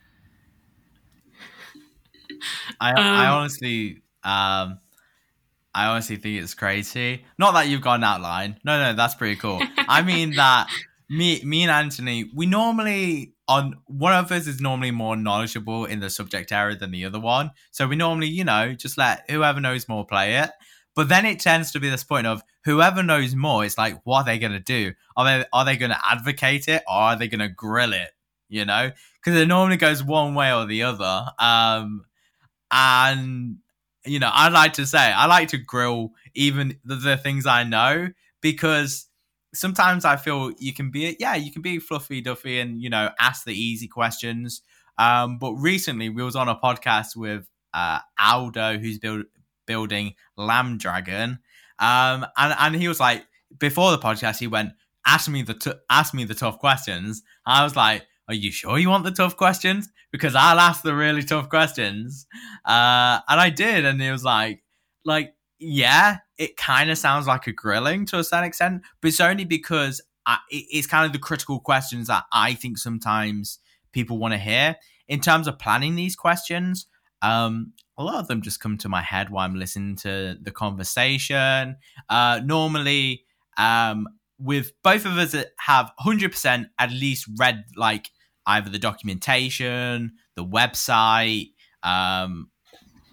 I, 2.80 2.92
I 2.92 3.26
Um, 3.26 3.38
honestly, 3.38 4.02
um, 4.26 4.80
I 5.74 5.86
honestly 5.86 6.16
think 6.16 6.42
it's 6.42 6.54
crazy. 6.54 7.24
Not 7.38 7.52
that 7.52 7.68
you've 7.68 7.82
got 7.82 7.96
an 7.96 8.04
outline. 8.04 8.58
No, 8.64 8.80
no, 8.82 8.94
that's 8.94 9.14
pretty 9.14 9.36
cool. 9.36 9.60
I 9.76 10.02
mean 10.02 10.30
that 10.36 10.68
me, 11.08 11.40
me 11.44 11.62
and 11.62 11.70
Anthony, 11.70 12.30
we 12.34 12.46
normally 12.46 13.34
on 13.48 13.76
one 13.86 14.12
of 14.12 14.32
us 14.32 14.46
is 14.46 14.60
normally 14.60 14.90
more 14.90 15.16
knowledgeable 15.16 15.84
in 15.84 16.00
the 16.00 16.10
subject 16.10 16.50
area 16.50 16.76
than 16.76 16.90
the 16.90 17.04
other 17.04 17.20
one. 17.20 17.52
So 17.70 17.86
we 17.86 17.94
normally, 17.94 18.26
you 18.26 18.42
know, 18.44 18.74
just 18.74 18.98
let 18.98 19.30
whoever 19.30 19.60
knows 19.60 19.88
more 19.88 20.04
play 20.04 20.36
it. 20.36 20.50
But 20.96 21.08
then 21.08 21.26
it 21.26 21.40
tends 21.40 21.70
to 21.72 21.80
be 21.80 21.90
this 21.90 22.04
point 22.04 22.26
of 22.26 22.42
whoever 22.64 23.02
knows 23.02 23.34
more. 23.34 23.64
It's 23.64 23.78
like, 23.78 24.00
what 24.04 24.22
are 24.22 24.24
they 24.24 24.38
going 24.38 24.52
to 24.52 24.60
do? 24.60 24.94
Are 25.16 25.24
they 25.24 25.44
are 25.52 25.64
they 25.64 25.76
going 25.76 25.90
to 25.90 26.00
advocate 26.02 26.68
it 26.68 26.82
or 26.88 26.94
are 26.94 27.16
they 27.16 27.28
going 27.28 27.46
to 27.46 27.48
grill 27.48 27.92
it? 27.92 28.10
You 28.48 28.64
know, 28.64 28.90
because 29.22 29.38
it 29.38 29.46
normally 29.46 29.76
goes 29.76 30.02
one 30.02 30.34
way 30.34 30.52
or 30.52 30.66
the 30.66 30.84
other. 30.84 31.26
Um, 31.38 32.04
and 32.70 33.58
you 34.06 34.18
know, 34.18 34.30
I 34.32 34.48
like 34.48 34.74
to 34.74 34.86
say 34.86 34.98
I 34.98 35.26
like 35.26 35.48
to 35.48 35.58
grill 35.58 36.12
even 36.34 36.78
the, 36.84 36.96
the 36.96 37.16
things 37.16 37.46
I 37.46 37.64
know 37.64 38.08
because 38.40 39.06
sometimes 39.54 40.04
I 40.04 40.16
feel 40.16 40.52
you 40.58 40.72
can 40.74 40.90
be 40.90 41.16
yeah 41.18 41.34
you 41.34 41.52
can 41.52 41.62
be 41.62 41.78
fluffy 41.78 42.20
duffy 42.20 42.60
and 42.60 42.80
you 42.82 42.90
know 42.90 43.10
ask 43.18 43.44
the 43.44 43.54
easy 43.54 43.88
questions 43.88 44.62
Um, 44.98 45.38
but 45.38 45.52
recently 45.54 46.08
we 46.08 46.22
was 46.22 46.36
on 46.36 46.48
a 46.48 46.56
podcast 46.56 47.16
with 47.16 47.46
uh, 47.74 48.00
Aldo, 48.18 48.78
who's 48.78 48.98
build, 48.98 49.24
building 49.66 50.14
Lamb 50.36 50.78
Dragon, 50.78 51.38
um, 51.78 52.26
and 52.36 52.54
and 52.58 52.74
he 52.76 52.88
was 52.88 53.00
like, 53.00 53.26
before 53.58 53.90
the 53.90 53.98
podcast, 53.98 54.38
he 54.38 54.46
went, 54.46 54.72
ask 55.06 55.28
me 55.28 55.42
the 55.42 55.54
t- 55.54 55.72
ask 55.90 56.14
me 56.14 56.24
the 56.24 56.34
tough 56.34 56.58
questions. 56.58 57.22
I 57.44 57.62
was 57.64 57.76
like, 57.76 58.06
are 58.28 58.34
you 58.34 58.50
sure 58.50 58.78
you 58.78 58.88
want 58.88 59.04
the 59.04 59.10
tough 59.10 59.36
questions? 59.36 59.88
Because 60.12 60.34
I'll 60.34 60.58
ask 60.58 60.82
the 60.82 60.94
really 60.94 61.22
tough 61.22 61.48
questions. 61.48 62.26
Uh, 62.64 63.20
and 63.28 63.40
I 63.40 63.50
did, 63.50 63.84
and 63.84 64.00
he 64.00 64.10
was 64.10 64.24
like, 64.24 64.62
like, 65.04 65.34
yeah, 65.58 66.18
it 66.38 66.56
kind 66.56 66.90
of 66.90 66.98
sounds 66.98 67.26
like 67.26 67.46
a 67.46 67.52
grilling 67.52 68.06
to 68.06 68.18
a 68.18 68.24
certain 68.24 68.46
extent, 68.46 68.82
but 69.00 69.08
it's 69.08 69.20
only 69.20 69.44
because 69.44 70.02
I, 70.26 70.38
it's 70.50 70.86
kind 70.86 71.06
of 71.06 71.12
the 71.12 71.18
critical 71.18 71.60
questions 71.60 72.08
that 72.08 72.24
I 72.32 72.54
think 72.54 72.78
sometimes 72.78 73.58
people 73.92 74.18
want 74.18 74.34
to 74.34 74.38
hear. 74.38 74.76
In 75.08 75.20
terms 75.20 75.46
of 75.46 75.58
planning 75.58 75.94
these 75.94 76.16
questions, 76.16 76.86
um, 77.22 77.72
a 77.96 78.02
lot 78.02 78.16
of 78.16 78.28
them 78.28 78.42
just 78.42 78.60
come 78.60 78.76
to 78.78 78.88
my 78.88 79.02
head 79.02 79.30
while 79.30 79.44
I'm 79.44 79.54
listening 79.54 79.96
to 79.98 80.36
the 80.40 80.50
conversation. 80.50 81.76
Uh, 82.08 82.40
normally, 82.44 83.22
um, 83.56 84.08
with 84.38 84.72
both 84.82 85.06
of 85.06 85.16
us 85.16 85.32
that 85.32 85.52
have 85.58 85.90
100% 86.00 86.66
at 86.78 86.90
least 86.90 87.26
read 87.38 87.64
like 87.76 88.10
either 88.46 88.70
the 88.70 88.78
documentation, 88.78 90.12
the 90.34 90.44
website, 90.44 91.50
um, 91.82 92.50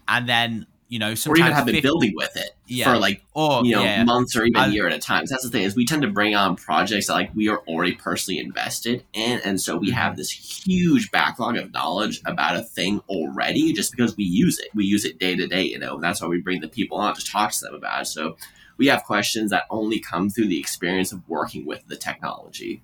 and 0.07 0.27
then 0.27 0.67
you 0.89 0.99
know, 0.99 1.15
or 1.27 1.36
even 1.38 1.51
have 1.51 1.65
been 1.65 1.81
building 1.81 2.13
with 2.15 2.38
it 2.38 2.51
yeah. 2.67 2.86
for 2.86 2.99
like 2.99 3.23
or 3.34 3.65
you 3.65 3.71
know 3.71 3.84
yeah. 3.84 4.03
months 4.03 4.36
or 4.36 4.45
even 4.45 4.61
a 4.61 4.67
year 4.67 4.86
at 4.86 4.93
a 4.93 4.99
time. 4.99 5.25
So 5.25 5.34
that's 5.34 5.43
the 5.43 5.49
thing 5.49 5.63
is 5.63 5.75
we 5.75 5.88
tend 5.88 6.03
to 6.03 6.07
bring 6.07 6.36
on 6.36 6.55
projects 6.55 7.07
that 7.07 7.13
like 7.13 7.34
we 7.34 7.49
are 7.49 7.57
already 7.67 7.95
personally 7.95 8.39
invested 8.39 9.03
in, 9.11 9.39
and 9.43 9.59
so 9.59 9.75
we 9.77 9.88
Mm-hmm. 9.88 9.97
have 9.97 10.17
this 10.17 10.29
huge 10.29 11.09
backlog 11.09 11.57
of 11.57 11.73
knowledge 11.73 12.21
about 12.25 12.55
a 12.55 12.61
thing 12.61 13.01
already, 13.09 13.73
just 13.73 13.91
because 13.91 14.15
we 14.15 14.23
use 14.23 14.59
it. 14.59 14.69
We 14.75 14.86
use 14.86 15.03
it 15.03 15.17
day 15.17 15.36
to 15.36 15.47
day, 15.47 15.63
you 15.63 15.79
know. 15.79 15.95
And 15.95 16.03
that's 16.03 16.21
why 16.21 16.27
we 16.27 16.41
bring 16.41 16.61
the 16.61 16.67
people 16.67 16.97
on 16.97 17.15
to 17.15 17.25
talk 17.25 17.51
to 17.53 17.61
them 17.61 17.73
about 17.73 18.03
it. 18.03 18.05
So 18.05 18.38
we 18.77 18.86
have 18.88 19.03
questions 19.03 19.49
that 19.49 19.63
only 19.71 19.99
come 19.99 20.29
through 20.29 20.47
the 20.47 20.59
experience 20.59 21.11
of 21.11 21.27
working 21.27 21.65
with 21.65 21.88
the 21.88 21.95
technology. 21.95 22.84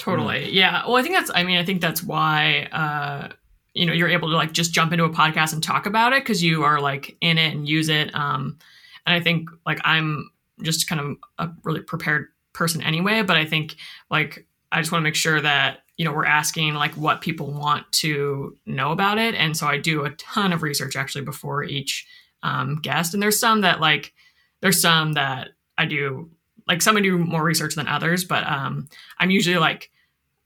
Totally. 0.00 0.50
Yeah. 0.50 0.86
Well, 0.86 0.96
I 0.96 1.02
think 1.02 1.14
that's, 1.14 1.30
I 1.34 1.44
mean, 1.44 1.58
I 1.58 1.64
think 1.64 1.82
that's 1.82 2.02
why, 2.02 2.68
uh, 2.72 3.28
you 3.74 3.84
know, 3.84 3.92
you're 3.92 4.08
able 4.08 4.30
to 4.30 4.34
like 4.34 4.52
just 4.52 4.72
jump 4.72 4.92
into 4.92 5.04
a 5.04 5.10
podcast 5.10 5.52
and 5.52 5.62
talk 5.62 5.84
about 5.84 6.14
it 6.14 6.22
because 6.24 6.42
you 6.42 6.64
are 6.64 6.80
like 6.80 7.16
in 7.20 7.36
it 7.36 7.54
and 7.54 7.68
use 7.68 7.90
it. 7.90 8.12
Um, 8.14 8.58
and 9.06 9.14
I 9.14 9.20
think 9.20 9.50
like 9.66 9.78
I'm 9.84 10.30
just 10.62 10.88
kind 10.88 11.00
of 11.00 11.16
a 11.38 11.52
really 11.64 11.82
prepared 11.82 12.28
person 12.54 12.82
anyway, 12.82 13.22
but 13.22 13.36
I 13.36 13.44
think 13.44 13.76
like 14.10 14.46
I 14.72 14.80
just 14.80 14.90
want 14.90 15.02
to 15.02 15.04
make 15.04 15.14
sure 15.14 15.38
that, 15.38 15.80
you 15.98 16.06
know, 16.06 16.12
we're 16.12 16.24
asking 16.24 16.72
like 16.74 16.94
what 16.94 17.20
people 17.20 17.52
want 17.52 17.90
to 17.92 18.56
know 18.64 18.92
about 18.92 19.18
it. 19.18 19.34
And 19.34 19.54
so 19.54 19.66
I 19.66 19.76
do 19.76 20.04
a 20.06 20.10
ton 20.12 20.52
of 20.54 20.62
research 20.62 20.96
actually 20.96 21.24
before 21.26 21.62
each 21.62 22.06
um, 22.42 22.80
guest. 22.80 23.12
And 23.12 23.22
there's 23.22 23.38
some 23.38 23.60
that 23.60 23.80
like, 23.80 24.14
there's 24.62 24.80
some 24.80 25.12
that 25.12 25.50
I 25.76 25.84
do 25.84 26.30
like 26.70 26.82
some 26.82 26.94
do 27.02 27.18
more 27.18 27.42
research 27.42 27.74
than 27.74 27.88
others, 27.88 28.24
but 28.24 28.46
um, 28.46 28.88
I'm 29.18 29.30
usually 29.30 29.58
like 29.58 29.90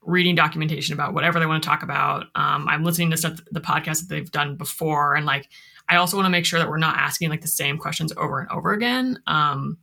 reading 0.01 0.33
documentation 0.33 0.95
about 0.95 1.13
whatever 1.13 1.39
they 1.39 1.45
want 1.45 1.61
to 1.61 1.69
talk 1.69 1.83
about. 1.83 2.25
Um, 2.33 2.67
I'm 2.67 2.83
listening 2.83 3.11
to 3.11 3.17
stuff, 3.17 3.39
the 3.51 3.61
podcast 3.61 3.99
that 3.99 4.09
they've 4.09 4.31
done 4.31 4.55
before, 4.55 5.13
and 5.13 5.27
like 5.27 5.47
I 5.87 5.97
also 5.97 6.17
want 6.17 6.25
to 6.25 6.31
make 6.31 6.45
sure 6.45 6.57
that 6.57 6.67
we're 6.67 6.79
not 6.79 6.97
asking 6.97 7.29
like 7.29 7.41
the 7.41 7.47
same 7.47 7.77
questions 7.77 8.11
over 8.17 8.39
and 8.39 8.49
over 8.49 8.73
again. 8.73 9.19
Um, 9.27 9.77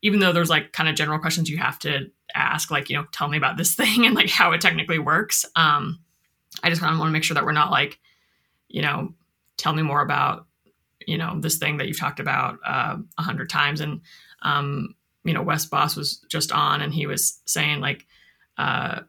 even 0.00 0.20
though 0.20 0.32
there's 0.32 0.48
like 0.48 0.72
kind 0.72 0.88
of 0.88 0.94
general 0.94 1.18
questions 1.18 1.50
you 1.50 1.58
have 1.58 1.80
to 1.80 2.06
ask, 2.32 2.70
like 2.70 2.88
you 2.88 2.96
know, 2.96 3.04
tell 3.10 3.26
me 3.26 3.36
about 3.36 3.56
this 3.56 3.74
thing 3.74 4.06
and 4.06 4.14
like 4.14 4.30
how 4.30 4.52
it 4.52 4.60
technically 4.60 5.00
works. 5.00 5.44
Um, 5.56 5.98
I 6.62 6.70
just 6.70 6.80
kind 6.80 6.92
of 6.92 7.00
want 7.00 7.08
to 7.08 7.12
make 7.12 7.24
sure 7.24 7.34
that 7.34 7.44
we're 7.44 7.50
not 7.50 7.72
like, 7.72 7.98
you 8.68 8.82
know, 8.82 9.14
tell 9.56 9.72
me 9.72 9.82
more 9.82 10.00
about 10.00 10.46
you 11.08 11.18
know 11.18 11.40
this 11.40 11.56
thing 11.56 11.78
that 11.78 11.88
you've 11.88 11.98
talked 11.98 12.20
about 12.20 12.58
uh, 12.64 12.98
a 13.18 13.22
hundred 13.22 13.50
times 13.50 13.80
and 13.80 14.00
um, 14.42 14.94
you 15.24 15.32
know 15.34 15.42
Wes 15.42 15.66
Bos 15.66 15.96
was 15.96 16.24
just 16.30 16.52
on 16.52 16.80
and 16.80 16.92
he 16.94 17.06
was 17.06 17.40
saying 17.46 17.80
like 17.80 18.06
uh, 18.56 19.00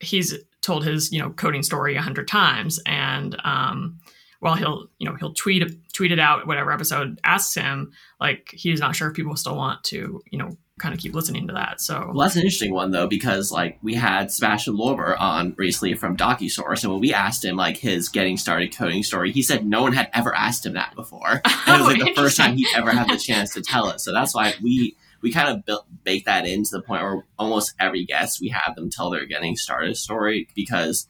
he's 0.00 0.34
told 0.60 0.84
his 0.84 1.12
you 1.12 1.20
know 1.20 1.30
coding 1.30 1.62
story 1.62 1.96
a 1.96 2.02
hundred 2.02 2.28
times 2.28 2.80
and 2.86 3.36
um, 3.44 3.98
while 4.40 4.54
he'll 4.54 4.88
you 4.98 5.08
know 5.08 5.16
he'll 5.16 5.34
tweet 5.34 5.62
tweet 5.92 6.12
it 6.12 6.18
out 6.18 6.46
whatever 6.46 6.72
episode 6.72 7.20
asks 7.24 7.54
him 7.54 7.92
like 8.20 8.50
he's 8.52 8.80
not 8.80 8.94
sure 8.96 9.08
if 9.08 9.14
people 9.14 9.36
still 9.36 9.56
want 9.56 9.82
to 9.84 10.22
you 10.30 10.38
know 10.38 10.56
kind 10.78 10.94
of 10.94 11.00
keep 11.00 11.14
listening 11.14 11.46
to 11.46 11.52
that 11.52 11.80
so 11.80 12.00
Well, 12.12 12.24
that's 12.24 12.34
an 12.34 12.40
interesting 12.40 12.72
one 12.72 12.90
though, 12.90 13.06
because 13.06 13.52
like 13.52 13.78
we 13.82 13.94
had 13.94 14.32
Sebastian 14.32 14.74
Lorber 14.76 15.20
on 15.20 15.54
recently 15.56 15.94
from 15.94 16.16
Docusaurus, 16.16 16.82
and 16.82 16.90
when 16.92 17.00
we 17.00 17.14
asked 17.14 17.44
him 17.44 17.56
like 17.56 17.76
his 17.76 18.08
getting 18.08 18.36
started 18.36 18.74
coding 18.74 19.04
story, 19.04 19.30
he 19.30 19.42
said 19.42 19.64
no 19.64 19.82
one 19.82 19.92
had 19.92 20.10
ever 20.12 20.34
asked 20.34 20.66
him 20.66 20.72
that 20.72 20.96
before. 20.96 21.40
And 21.44 21.44
it 21.44 21.70
was 21.72 21.80
Oh, 21.82 21.84
like 21.84 21.98
the 22.00 22.14
first 22.14 22.36
time 22.36 22.56
he 22.56 22.66
ever 22.74 22.90
had 22.90 23.08
the 23.08 23.16
chance 23.18 23.52
to 23.54 23.60
tell 23.60 23.90
it. 23.90 24.00
So 24.00 24.12
that's 24.12 24.34
why 24.34 24.54
we 24.60 24.96
we 25.22 25.32
kind 25.32 25.48
of 25.48 25.64
built 25.64 25.86
bake 26.04 26.24
that 26.26 26.46
in 26.46 26.64
to 26.64 26.70
the 26.72 26.82
point 26.82 27.02
where 27.02 27.24
almost 27.38 27.74
every 27.78 28.04
guest 28.04 28.40
we 28.40 28.48
have 28.48 28.74
them 28.74 28.90
tell 28.90 29.10
their 29.10 29.24
getting 29.24 29.56
started 29.56 29.96
story 29.96 30.48
because 30.54 31.06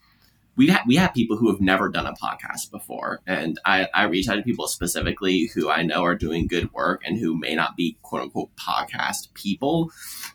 we 0.56 0.68
ha- 0.68 0.84
we 0.86 0.96
have 0.96 1.14
people 1.14 1.36
who 1.36 1.50
have 1.50 1.60
never 1.60 1.88
done 1.88 2.06
a 2.06 2.12
podcast 2.12 2.70
before, 2.70 3.20
and 3.26 3.58
I, 3.64 3.88
I 3.94 4.04
reach 4.04 4.28
out 4.28 4.36
to 4.36 4.42
people 4.42 4.68
specifically 4.68 5.50
who 5.54 5.70
I 5.70 5.82
know 5.82 6.04
are 6.04 6.14
doing 6.14 6.46
good 6.46 6.72
work 6.72 7.02
and 7.06 7.18
who 7.18 7.38
may 7.38 7.54
not 7.54 7.76
be 7.76 7.96
quote 8.02 8.22
unquote 8.22 8.50
podcast 8.56 9.32
people 9.34 9.90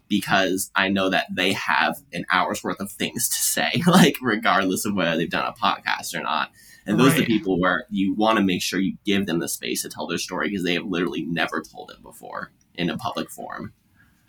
because 0.07 0.71
I 0.75 0.89
know 0.89 1.09
that 1.09 1.27
they 1.31 1.53
have 1.53 1.97
an 2.13 2.25
hour's 2.31 2.63
worth 2.63 2.79
of 2.79 2.91
things 2.91 3.29
to 3.29 3.35
say, 3.35 3.83
like 3.87 4.17
regardless 4.21 4.85
of 4.85 4.95
whether 4.95 5.15
they've 5.15 5.29
done 5.29 5.45
a 5.45 5.53
podcast 5.53 6.15
or 6.15 6.23
not. 6.23 6.49
And 6.87 6.97
those 6.97 7.15
are 7.15 7.19
the 7.19 7.25
people 7.25 7.59
where 7.59 7.85
you 7.89 8.15
want 8.15 8.37
to 8.37 8.43
make 8.43 8.61
sure 8.61 8.79
you 8.79 8.95
give 9.05 9.25
them 9.25 9.39
the 9.39 9.49
space 9.49 9.81
to 9.81 9.89
tell 9.89 10.07
their 10.07 10.17
story 10.17 10.47
because 10.47 10.63
they 10.63 10.75
have 10.75 10.85
literally 10.85 11.25
never 11.25 11.61
told 11.61 11.91
it 11.91 12.01
before 12.01 12.53
in 12.77 12.89
a 12.89 12.97
public 12.97 13.29
forum. 13.29 13.73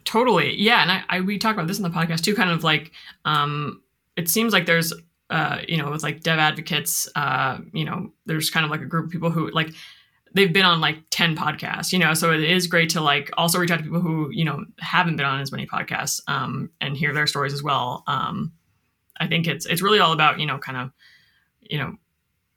Totally. 0.05 0.57
Yeah. 0.57 0.83
And 0.83 0.91
I, 0.91 1.05
I 1.09 1.21
we 1.21 1.39
talk 1.39 1.55
about 1.55 1.67
this 1.67 1.79
in 1.79 1.83
the 1.83 1.91
podcast 1.91 2.23
too, 2.23 2.35
kind 2.35 2.51
of 2.51 2.65
like 2.65 2.93
um 3.25 3.83
it 4.17 4.29
seems 4.29 4.53
like 4.53 4.67
there's 4.67 4.93
uh, 5.31 5.59
you 5.69 5.77
know, 5.77 5.91
with 5.91 6.03
like 6.03 6.23
dev 6.23 6.39
advocates, 6.39 7.07
uh, 7.15 7.59
you 7.75 7.85
know, 7.85 8.11
there's 8.25 8.49
kind 8.49 8.65
of 8.65 8.71
like 8.71 8.81
a 8.81 8.87
group 8.87 9.05
of 9.05 9.11
people 9.11 9.31
who 9.31 9.51
like 9.51 9.71
they've 10.35 10.53
been 10.53 10.65
on 10.65 10.81
like 10.81 10.99
10 11.11 11.37
podcasts, 11.37 11.93
you 11.93 11.99
know, 11.99 12.15
so 12.15 12.33
it 12.33 12.43
is 12.43 12.67
great 12.67 12.89
to 12.91 13.01
like 13.01 13.31
also 13.37 13.59
reach 13.59 13.71
out 13.71 13.79
to 13.79 13.85
people 13.85 14.01
who, 14.01 14.31
you 14.31 14.45
know, 14.45 14.65
haven't 14.79 15.17
been 15.17 15.27
on 15.27 15.41
as 15.41 15.53
many 15.53 15.67
podcasts 15.67 16.21
um 16.29 16.71
and 16.81 16.97
hear 16.97 17.13
their 17.13 17.27
stories 17.27 17.53
as 17.53 17.63
well. 17.63 18.05
Um 18.07 18.53
I 19.21 19.27
think 19.27 19.47
it's 19.47 19.67
it's 19.67 19.83
really 19.83 19.99
all 19.99 20.13
about, 20.13 20.41
you 20.41 20.47
know, 20.47 20.59
kind 20.59 20.79
of, 20.79 20.91
you 21.61 21.79
know, 21.79 21.97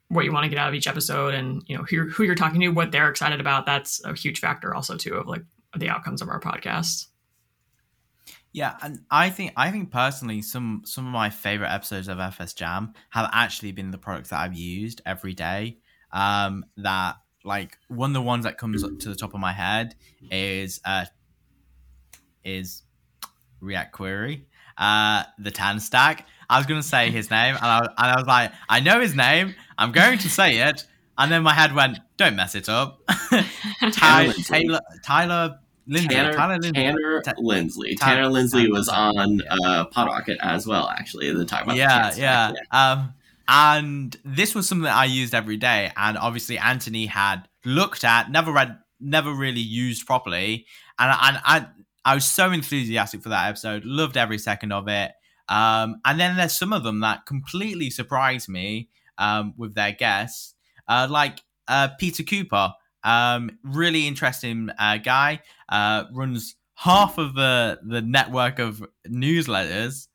what 0.08 0.24
you 0.24 0.32
want 0.32 0.44
to 0.44 0.48
get 0.48 0.58
out 0.58 0.68
of 0.68 0.74
each 0.74 0.86
episode 0.86 1.34
and, 1.34 1.62
you 1.66 1.76
know, 1.76 1.84
who, 1.84 2.08
who 2.08 2.22
you're 2.22 2.34
talking 2.34 2.60
to, 2.60 2.68
what 2.68 2.92
they're 2.92 3.08
excited 3.08 3.40
about. 3.40 3.66
That's 3.66 4.02
a 4.04 4.14
huge 4.14 4.40
factor 4.40 4.74
also 4.74 4.96
too 4.96 5.14
of 5.14 5.26
like 5.26 5.42
the 5.76 5.88
outcomes 5.88 6.22
of 6.22 6.28
our 6.28 6.40
podcast. 6.40 7.06
Yeah, 8.52 8.76
and 8.82 9.00
I 9.10 9.30
think 9.30 9.52
I 9.56 9.70
think 9.70 9.90
personally 9.90 10.42
some 10.42 10.82
some 10.84 11.06
of 11.06 11.12
my 11.12 11.30
favorite 11.30 11.72
episodes 11.72 12.08
of 12.08 12.20
FS 12.20 12.52
Jam 12.52 12.92
have 13.10 13.30
actually 13.32 13.72
been 13.72 13.90
the 13.90 13.98
products 13.98 14.28
that 14.28 14.40
I've 14.40 14.54
used 14.54 15.00
every 15.06 15.32
day. 15.32 15.78
Um, 16.12 16.66
that 16.76 17.16
like 17.44 17.78
one 17.88 18.10
of 18.10 18.14
the 18.14 18.22
ones 18.22 18.44
that 18.44 18.58
comes 18.58 18.84
up 18.84 18.98
to 19.00 19.08
the 19.08 19.14
top 19.14 19.32
of 19.32 19.40
my 19.40 19.52
head 19.52 19.94
is 20.30 20.80
uh 20.84 21.06
is 22.44 22.82
React 23.60 23.92
Query, 23.92 24.46
uh, 24.76 25.24
the 25.38 25.50
TanStack. 25.50 26.24
I 26.50 26.58
was 26.58 26.66
gonna 26.66 26.82
say 26.82 27.10
his 27.10 27.30
name, 27.30 27.54
and 27.56 27.64
I, 27.64 27.78
and 27.78 27.90
I 27.96 28.16
was 28.16 28.26
like, 28.26 28.52
I 28.68 28.80
know 28.80 29.00
his 29.00 29.14
name. 29.14 29.54
I'm 29.78 29.92
going 29.92 30.18
to 30.18 30.28
say 30.28 30.58
it, 30.58 30.84
and 31.16 31.32
then 31.32 31.42
my 31.42 31.54
head 31.54 31.74
went, 31.74 31.98
"Don't 32.18 32.36
mess 32.36 32.54
it 32.54 32.68
up." 32.68 33.00
Ty- 33.08 34.28
Linsley. 34.28 34.80
Taylor 35.02 35.58
Lindsay. 35.86 36.08
Tanner, 36.08 36.32
Tyler 36.32 36.58
Lindsay. 36.58 36.72
Tanner 36.72 37.22
Ta- 37.22 37.32
Linsley. 37.34 37.98
Tanner- 37.98 38.22
Tanner 38.22 38.28
Linsley 38.28 38.70
was 38.70 38.88
Linsley, 38.88 39.40
on 39.50 39.64
uh, 39.64 39.86
PodRocket 39.86 40.36
as 40.40 40.66
well, 40.66 40.88
actually. 40.88 41.32
The 41.32 41.44
time 41.44 41.64
about 41.64 41.72
the 41.72 41.78
yeah, 41.78 42.14
yeah. 42.16 42.52
stack, 42.52 42.66
Um, 42.70 43.14
and 43.48 44.16
this 44.24 44.54
was 44.54 44.68
something 44.68 44.84
that 44.84 44.96
I 44.96 45.04
used 45.06 45.34
every 45.34 45.56
day, 45.56 45.90
and 45.96 46.16
obviously 46.16 46.58
Anthony 46.58 47.06
had 47.06 47.48
looked 47.64 48.04
at, 48.04 48.30
never 48.30 48.52
read, 48.52 48.78
never 49.00 49.32
really 49.32 49.60
used 49.60 50.06
properly, 50.06 50.66
and 50.98 51.10
and 51.10 51.40
I 51.44 51.66
I 52.04 52.14
was 52.14 52.24
so 52.24 52.50
enthusiastic 52.50 53.22
for 53.22 53.28
that 53.30 53.48
episode, 53.48 53.84
loved 53.84 54.16
every 54.16 54.38
second 54.38 54.72
of 54.72 54.88
it. 54.88 55.12
Um, 55.48 56.00
and 56.04 56.18
then 56.18 56.36
there's 56.36 56.56
some 56.58 56.72
of 56.72 56.82
them 56.82 57.00
that 57.00 57.26
completely 57.26 57.90
surprised 57.90 58.48
me 58.48 58.88
um, 59.18 59.54
with 59.56 59.74
their 59.74 59.92
guests, 59.92 60.54
uh, 60.88 61.06
like 61.10 61.42
uh, 61.68 61.88
Peter 61.98 62.22
Cooper, 62.22 62.72
um, 63.04 63.58
really 63.62 64.06
interesting 64.06 64.70
uh, 64.78 64.98
guy, 64.98 65.40
uh, 65.68 66.04
runs 66.12 66.56
half 66.74 67.18
of 67.18 67.34
the 67.34 67.80
the 67.82 68.02
network 68.02 68.58
of 68.58 68.84
newsletters, 69.08 70.08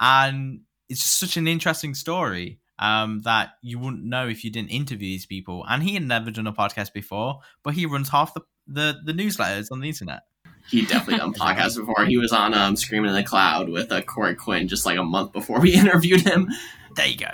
and 0.00 0.60
it's 0.88 1.00
just 1.00 1.18
such 1.18 1.36
an 1.36 1.48
interesting 1.48 1.94
story 1.94 2.60
um, 2.78 3.22
that 3.22 3.50
you 3.62 3.78
wouldn't 3.78 4.04
know 4.04 4.28
if 4.28 4.44
you 4.44 4.50
didn't 4.50 4.70
interview 4.70 5.08
these 5.08 5.26
people. 5.26 5.64
And 5.68 5.82
he 5.82 5.94
had 5.94 6.02
never 6.02 6.30
done 6.30 6.46
a 6.46 6.52
podcast 6.52 6.92
before, 6.92 7.40
but 7.62 7.74
he 7.74 7.86
runs 7.86 8.08
half 8.08 8.34
the 8.34 8.42
the, 8.66 8.98
the 9.04 9.12
newsletters 9.12 9.70
on 9.70 9.80
the 9.80 9.88
internet. 9.88 10.22
He 10.68 10.86
definitely 10.86 11.18
done 11.18 11.34
podcasts 11.38 11.76
before. 11.76 12.06
He 12.06 12.16
was 12.16 12.32
on 12.32 12.54
um, 12.54 12.76
Screaming 12.76 13.10
in 13.10 13.14
the 13.14 13.22
Cloud 13.22 13.68
with 13.68 13.92
uh, 13.92 14.00
Corey 14.02 14.34
Quinn 14.34 14.68
just 14.68 14.86
like 14.86 14.98
a 14.98 15.04
month 15.04 15.32
before 15.32 15.60
we 15.60 15.74
interviewed 15.78 16.22
him. 16.22 16.48
There 16.96 17.06
you 17.06 17.18
go. 17.18 17.30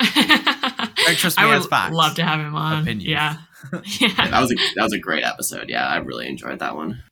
Don't 0.96 1.16
trust 1.16 1.38
me 1.38 1.44
I 1.44 1.56
would 1.58 1.68
facts. 1.68 1.94
love 1.94 2.14
to 2.16 2.24
have 2.24 2.40
him 2.40 2.54
on. 2.54 2.82
Opinions. 2.82 3.04
Yeah. 3.04 3.36
Yeah, 3.72 3.80
Yeah. 4.00 4.30
that 4.30 4.40
was 4.40 4.52
a 4.52 4.56
that 4.76 4.82
was 4.82 4.92
a 4.92 4.98
great 4.98 5.24
episode. 5.24 5.68
Yeah, 5.70 5.86
I 5.86 5.96
really 5.96 6.28
enjoyed 6.28 6.58
that 6.58 6.76
one. 6.76 7.02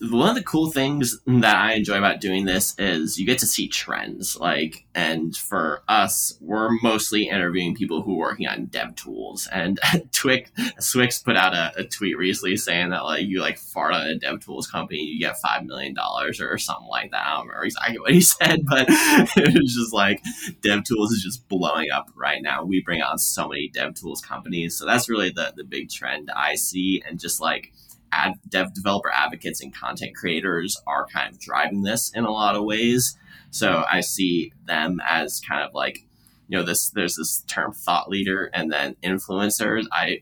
One 0.00 0.28
of 0.28 0.36
the 0.36 0.44
cool 0.44 0.70
things 0.70 1.18
that 1.26 1.56
I 1.56 1.72
enjoy 1.72 1.98
about 1.98 2.20
doing 2.20 2.44
this 2.44 2.74
is 2.78 3.18
you 3.18 3.26
get 3.26 3.38
to 3.40 3.46
see 3.46 3.66
trends. 3.66 4.36
Like, 4.36 4.84
and 4.94 5.36
for 5.36 5.82
us, 5.88 6.38
we're 6.40 6.70
mostly 6.82 7.28
interviewing 7.28 7.74
people 7.74 8.02
who 8.02 8.14
are 8.14 8.28
working 8.28 8.46
on 8.46 8.66
dev 8.66 8.94
tools. 8.94 9.48
And 9.50 9.80
Twix, 10.12 10.50
swyx 10.80 11.24
put 11.24 11.36
out 11.36 11.54
a, 11.54 11.72
a 11.80 11.84
tweet 11.84 12.16
recently 12.16 12.56
saying 12.56 12.90
that 12.90 13.04
like 13.04 13.26
you 13.26 13.40
like 13.40 13.58
fart 13.58 13.92
on 13.92 14.06
a 14.06 14.14
dev 14.14 14.44
tools 14.44 14.68
company, 14.68 15.00
you 15.00 15.18
get 15.18 15.38
five 15.38 15.64
million 15.64 15.94
dollars 15.94 16.40
or 16.40 16.58
something 16.58 16.88
like 16.88 17.10
that. 17.10 17.26
I 17.26 17.36
don't 17.36 17.48
remember 17.48 17.64
exactly 17.64 17.98
what 17.98 18.12
he 18.12 18.20
said, 18.22 18.66
but 18.66 18.86
it 18.88 19.60
was 19.60 19.74
just 19.74 19.92
like 19.92 20.22
dev 20.60 20.84
tools 20.84 21.12
is 21.12 21.22
just 21.22 21.48
blowing 21.48 21.90
up 21.90 22.10
right 22.14 22.42
now. 22.42 22.64
We 22.64 22.82
bring 22.82 23.02
on 23.02 23.18
so 23.18 23.48
many 23.48 23.68
dev 23.68 23.94
tools 23.94 24.20
companies, 24.20 24.76
so 24.76 24.86
that's 24.86 25.08
really 25.08 25.30
the 25.30 25.52
the 25.56 25.64
big 25.64 25.90
trend 25.90 26.30
I 26.34 26.54
see, 26.54 27.02
and 27.06 27.18
just 27.18 27.40
like 27.40 27.72
ad, 28.12 28.34
dev 28.48 28.74
developer 28.74 29.10
advocates 29.10 29.62
and 29.62 29.74
content 29.74 30.14
creators 30.16 30.80
are 30.86 31.06
kind 31.06 31.32
of 31.32 31.40
driving 31.40 31.82
this 31.82 32.10
in 32.14 32.24
a 32.24 32.30
lot 32.30 32.56
of 32.56 32.64
ways. 32.64 33.16
So 33.50 33.84
I 33.90 34.00
see 34.00 34.52
them 34.66 35.00
as 35.06 35.40
kind 35.40 35.62
of 35.62 35.74
like 35.74 36.04
you 36.48 36.56
know 36.56 36.64
this 36.64 36.90
there's 36.90 37.16
this 37.16 37.42
term 37.46 37.72
thought 37.72 38.08
leader 38.08 38.50
and 38.52 38.72
then 38.72 38.96
influencers. 39.02 39.84
I 39.92 40.20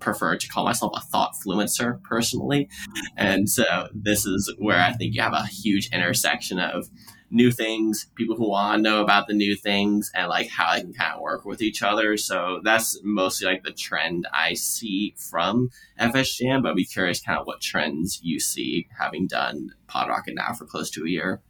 prefer 0.00 0.36
to 0.36 0.48
call 0.48 0.64
myself 0.64 0.92
a 0.94 1.00
thought 1.00 1.34
fluencer 1.34 2.02
personally. 2.02 2.68
And 3.16 3.48
so 3.50 3.88
this 3.92 4.24
is 4.24 4.52
where 4.58 4.80
I 4.80 4.92
think 4.92 5.14
you 5.14 5.22
have 5.22 5.32
a 5.32 5.46
huge 5.46 5.88
intersection 5.92 6.58
of 6.58 6.88
new 7.30 7.50
things, 7.50 8.06
people 8.14 8.36
who 8.36 8.48
want 8.48 8.78
to 8.78 8.82
know 8.82 9.02
about 9.02 9.26
the 9.26 9.34
new 9.34 9.54
things, 9.54 10.10
and 10.14 10.28
like 10.28 10.48
how 10.48 10.74
they 10.74 10.80
can 10.80 10.94
kind 10.94 11.14
of 11.14 11.20
work 11.20 11.44
with 11.44 11.60
each 11.60 11.82
other. 11.82 12.16
So 12.16 12.60
that's 12.64 12.98
mostly 13.02 13.46
like 13.46 13.62
the 13.64 13.72
trend 13.72 14.26
I 14.32 14.54
see 14.54 15.14
from 15.16 15.70
FS 15.98 16.36
Jam, 16.36 16.62
but 16.62 16.70
I'd 16.70 16.76
be 16.76 16.84
curious 16.84 17.20
kind 17.20 17.38
of 17.38 17.46
what 17.46 17.60
trends 17.60 18.20
you 18.22 18.40
see 18.40 18.88
having 18.98 19.26
done 19.26 19.70
PodRocket 19.88 20.34
now 20.34 20.52
for 20.52 20.64
close 20.64 20.90
to 20.90 21.04
a 21.04 21.08
year. 21.08 21.42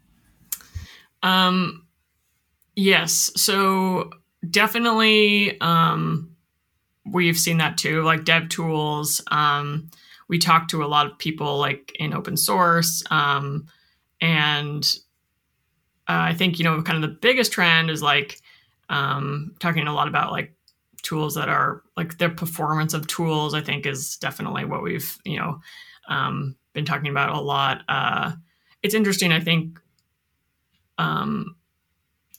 Um, 1.23 1.87
yes. 2.75 3.31
So 3.37 4.11
definitely, 4.49 5.61
um, 5.61 6.37
we've 7.05 7.39
seen 7.39 7.59
that 7.59 7.79
too. 7.79 8.03
Like 8.03 8.25
dev 8.25 8.49
tools. 8.49 9.23
Um, 9.31 9.91
we 10.29 10.39
talk 10.39 10.69
to 10.69 10.85
a 10.85 10.87
lot 10.87 11.07
of 11.07 11.19
people 11.19 11.59
like 11.59 11.93
in 11.99 12.13
open 12.13 12.37
source, 12.37 13.03
um, 13.11 13.67
and 14.21 14.99
uh, 16.09 16.31
I 16.31 16.35
think 16.35 16.59
you 16.59 16.65
know 16.65 16.83
kind 16.83 17.03
of 17.03 17.11
the 17.11 17.17
biggest 17.17 17.53
trend 17.53 17.91
is 17.91 18.03
like 18.03 18.41
um, 18.89 19.55
talking 19.61 19.87
a 19.87 19.95
lot 19.95 20.09
about 20.09 20.33
like 20.33 20.55
tools 21.03 21.35
that 21.35 21.49
are 21.49 21.83
like 21.97 22.19
the 22.19 22.29
performance 22.29 22.95
of 22.95 23.07
tools. 23.07 23.55
I 23.55 23.61
think 23.61 23.87
is 23.87 24.17
definitely 24.17 24.65
what 24.65 24.83
we've 24.83 25.19
you 25.25 25.39
know 25.39 25.61
um, 26.09 26.57
been 26.73 26.85
talking 26.85 27.11
about 27.11 27.35
a 27.35 27.41
lot. 27.41 27.83
Uh, 27.89 28.33
it's 28.83 28.95
interesting. 28.95 29.33
I 29.33 29.41
think 29.41 29.79
um, 30.99 31.57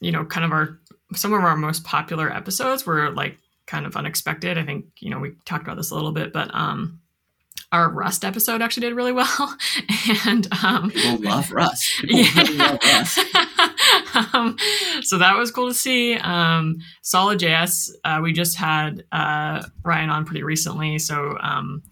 you 0.00 0.12
know, 0.12 0.24
kind 0.24 0.44
of 0.44 0.52
our 0.52 0.78
some 1.14 1.32
of 1.32 1.42
our 1.42 1.56
most 1.56 1.84
popular 1.84 2.32
episodes 2.32 2.86
were 2.86 3.10
like 3.10 3.38
kind 3.66 3.86
of 3.86 3.96
unexpected. 3.96 4.58
I 4.58 4.64
think 4.64 4.86
you 5.00 5.10
know 5.10 5.18
we 5.18 5.32
talked 5.44 5.64
about 5.64 5.76
this 5.76 5.90
a 5.90 5.94
little 5.94 6.12
bit, 6.12 6.32
but 6.32 6.54
um, 6.54 6.99
our 7.72 7.90
Rust 7.90 8.24
episode 8.24 8.62
actually 8.62 8.88
did 8.88 8.94
really 8.94 9.12
well, 9.12 9.56
and 10.26 10.46
um, 10.64 10.90
People 10.90 11.22
love 11.22 11.52
Rust. 11.52 12.00
People 12.00 12.24
really 12.36 12.56
love 12.56 12.78
Rust. 12.82 13.18
um, 14.34 14.56
so 15.02 15.18
that 15.18 15.36
was 15.36 15.50
cool 15.50 15.68
to 15.68 15.74
see. 15.74 16.14
Um, 16.16 16.78
Solid.js, 17.02 17.90
uh, 18.04 18.20
we 18.22 18.32
just 18.32 18.56
had 18.56 19.04
uh, 19.12 19.62
Ryan 19.84 20.10
on 20.10 20.24
pretty 20.24 20.42
recently, 20.42 20.98
so 20.98 21.36
um, 21.40 21.82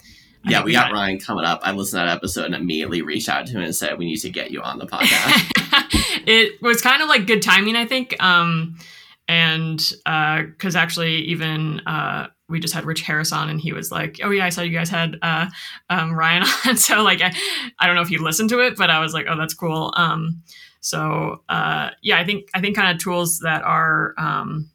I 0.44 0.50
Yeah, 0.50 0.64
we 0.64 0.72
got 0.72 0.92
Ryan 0.92 1.18
coming 1.18 1.44
up. 1.44 1.60
I 1.62 1.72
listened 1.72 2.00
to 2.00 2.06
that 2.06 2.16
episode 2.16 2.46
and 2.46 2.54
immediately 2.54 3.02
reached 3.02 3.28
out 3.28 3.46
to 3.46 3.52
him 3.52 3.62
and 3.62 3.74
said, 3.74 3.98
We 3.98 4.06
need 4.06 4.18
to 4.18 4.30
get 4.30 4.50
you 4.50 4.62
on 4.62 4.78
the 4.78 4.86
podcast. 4.86 6.22
it 6.26 6.60
was 6.62 6.80
kind 6.80 7.02
of 7.02 7.08
like 7.08 7.26
good 7.26 7.42
timing, 7.42 7.76
I 7.76 7.86
think. 7.86 8.20
Um, 8.22 8.78
and 9.26 9.78
because 10.04 10.74
actually, 10.74 11.16
even 11.26 11.80
uh, 11.80 12.28
we 12.48 12.60
just 12.60 12.74
had 12.74 12.84
Rich 12.84 13.02
Harris 13.02 13.32
on, 13.32 13.50
and 13.50 13.60
he 13.60 13.72
was 13.72 13.90
like, 13.90 14.18
"Oh 14.22 14.30
yeah, 14.30 14.44
I 14.44 14.48
saw 14.48 14.62
you 14.62 14.76
guys 14.76 14.88
had 14.88 15.16
uh, 15.22 15.48
um, 15.90 16.14
Ryan 16.14 16.42
on." 16.66 16.76
so 16.76 17.02
like, 17.02 17.20
I, 17.20 17.32
I 17.78 17.86
don't 17.86 17.96
know 17.96 18.02
if 18.02 18.10
you 18.10 18.22
listened 18.22 18.48
to 18.50 18.60
it, 18.60 18.76
but 18.76 18.90
I 18.90 19.00
was 19.00 19.12
like, 19.12 19.26
"Oh, 19.28 19.36
that's 19.36 19.54
cool." 19.54 19.92
Um, 19.96 20.42
so 20.80 21.42
uh, 21.48 21.90
yeah, 22.02 22.18
I 22.18 22.24
think 22.24 22.48
I 22.54 22.60
think 22.60 22.76
kind 22.76 22.90
of 22.94 23.02
tools 23.02 23.40
that 23.40 23.62
are, 23.62 24.14
um, 24.16 24.70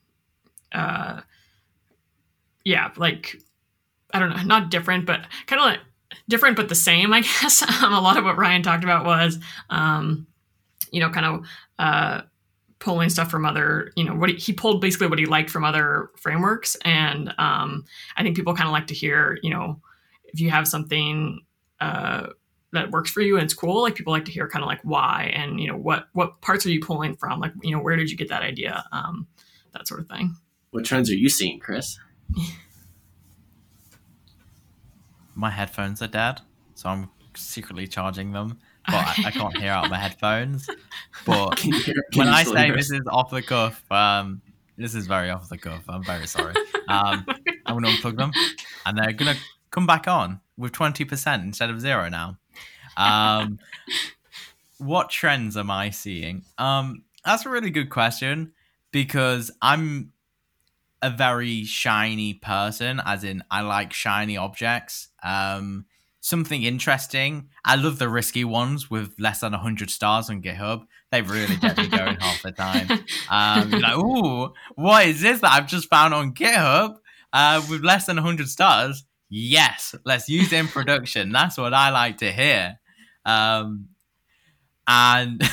uh, 0.71 1.21
yeah, 2.63 2.91
like 2.97 3.35
I 4.13 4.19
don't 4.19 4.29
know, 4.29 4.43
not 4.43 4.69
different, 4.69 5.05
but 5.05 5.21
kind 5.47 5.59
of 5.59 5.65
like 5.65 5.79
different 6.29 6.55
but 6.55 6.69
the 6.69 6.75
same, 6.75 7.13
I 7.13 7.21
guess. 7.41 7.61
Um, 7.61 7.93
a 7.93 8.01
lot 8.01 8.17
of 8.17 8.23
what 8.23 8.37
Ryan 8.37 8.61
talked 8.61 8.83
about 8.83 9.05
was, 9.05 9.39
um, 9.69 10.27
you 10.91 10.99
know, 10.99 11.09
kind 11.09 11.25
of 11.25 11.45
uh, 11.79 12.21
pulling 12.83 13.09
stuff 13.09 13.31
from 13.31 13.45
other, 13.45 13.91
you 13.95 14.03
know, 14.03 14.15
what 14.15 14.29
he, 14.29 14.35
he 14.35 14.53
pulled 14.53 14.81
basically 14.81 15.07
what 15.07 15.19
he 15.19 15.25
liked 15.25 15.49
from 15.49 15.63
other 15.63 16.11
frameworks, 16.17 16.75
and 16.83 17.33
um, 17.37 17.85
I 18.17 18.23
think 18.23 18.35
people 18.35 18.55
kind 18.55 18.67
of 18.67 18.73
like 18.73 18.87
to 18.87 18.93
hear, 18.93 19.37
you 19.41 19.49
know, 19.49 19.81
if 20.25 20.39
you 20.39 20.49
have 20.49 20.67
something. 20.67 21.41
Uh, 21.79 22.27
that 22.71 22.89
works 22.89 23.11
for 23.11 23.21
you 23.21 23.35
and 23.35 23.43
it's 23.43 23.53
cool 23.53 23.83
like 23.83 23.93
people 23.93 24.11
like 24.11 24.25
to 24.25 24.31
hear 24.31 24.47
kind 24.47 24.63
of 24.63 24.67
like 24.67 24.79
why 24.81 25.31
and 25.35 25.59
you 25.59 25.67
know 25.67 25.77
what 25.77 26.07
what 26.13 26.41
parts 26.41 26.65
are 26.65 26.71
you 26.71 26.79
pulling 26.79 27.15
from 27.15 27.39
like 27.39 27.51
you 27.61 27.69
know 27.69 27.79
where 27.79 27.95
did 27.95 28.09
you 28.09 28.17
get 28.17 28.29
that 28.29 28.41
idea 28.41 28.83
um 28.91 29.27
that 29.73 29.87
sort 29.87 29.99
of 29.99 30.07
thing 30.07 30.35
what 30.73 30.85
trends 30.85 31.09
are 31.11 31.15
you 31.15 31.29
seeing, 31.29 31.59
Chris? 31.59 31.99
My 35.35 35.51
headphones 35.51 36.01
are 36.01 36.07
dead, 36.07 36.41
so 36.73 36.89
I'm 36.89 37.11
secretly 37.35 37.85
charging 37.87 38.31
them, 38.31 38.57
but 38.85 38.95
I, 38.95 39.15
I 39.25 39.31
can't 39.31 39.57
hear 39.57 39.71
out 39.71 39.89
my 39.89 39.97
headphones. 39.97 40.69
But 41.25 41.57
Can 41.57 41.73
you 41.73 41.81
can 41.81 41.95
when 42.15 42.27
I 42.27 42.43
say 42.43 42.71
this 42.71 42.91
is 42.91 43.01
off 43.07 43.29
the 43.31 43.41
cuff, 43.41 43.83
um, 43.91 44.41
this 44.77 44.95
is 44.95 45.07
very 45.07 45.29
off 45.29 45.49
the 45.49 45.57
cuff. 45.57 45.83
I'm 45.87 46.03
very 46.03 46.27
sorry. 46.27 46.55
Um, 46.87 47.25
I'm 47.65 47.79
going 47.79 47.83
to 47.83 47.89
unplug 47.91 48.17
them, 48.17 48.31
and 48.85 48.97
they're 48.97 49.13
going 49.13 49.35
to 49.35 49.41
come 49.71 49.87
back 49.87 50.07
on 50.07 50.41
with 50.57 50.71
20% 50.71 51.43
instead 51.43 51.69
of 51.69 51.81
zero 51.81 52.09
now. 52.09 52.37
Um, 52.97 53.59
what 54.77 55.09
trends 55.09 55.57
am 55.57 55.71
I 55.71 55.89
seeing? 55.89 56.43
Um, 56.57 57.03
that's 57.25 57.45
a 57.45 57.49
really 57.49 57.69
good 57.69 57.89
question 57.89 58.53
because 58.91 59.49
I'm 59.61 60.11
a 61.01 61.09
very 61.09 61.63
shiny 61.65 62.33
person, 62.33 63.01
as 63.05 63.23
in 63.23 63.43
I 63.51 63.61
like 63.61 63.93
shiny 63.93 64.37
objects. 64.37 65.09
Um, 65.21 65.85
something 66.23 66.63
interesting. 66.63 67.49
I 67.65 67.75
love 67.75 67.99
the 67.99 68.07
risky 68.07 68.45
ones 68.45 68.89
with 68.89 69.13
less 69.19 69.41
than 69.41 69.51
100 69.51 69.89
stars 69.89 70.29
on 70.29 70.41
GitHub. 70.41 70.85
They 71.11 71.21
really 71.21 71.57
get 71.57 71.77
me 71.77 71.89
going 71.89 72.15
half 72.15 72.41
the 72.41 72.53
time. 72.53 72.87
Um, 73.29 73.71
like, 73.71 73.97
ooh, 73.97 74.53
what 74.75 75.05
is 75.05 75.21
this 75.21 75.41
that 75.41 75.51
I've 75.51 75.67
just 75.67 75.89
found 75.89 76.13
on 76.13 76.33
GitHub 76.33 76.95
uh, 77.33 77.61
with 77.69 77.83
less 77.83 78.05
than 78.05 78.15
100 78.15 78.47
stars? 78.47 79.03
Yes, 79.29 79.95
let's 80.05 80.29
use 80.29 80.53
it 80.53 80.59
in 80.59 80.67
production. 80.67 81.31
That's 81.31 81.57
what 81.57 81.73
I 81.73 81.89
like 81.89 82.19
to 82.19 82.31
hear. 82.31 82.79
Um, 83.25 83.89
and 84.87 85.43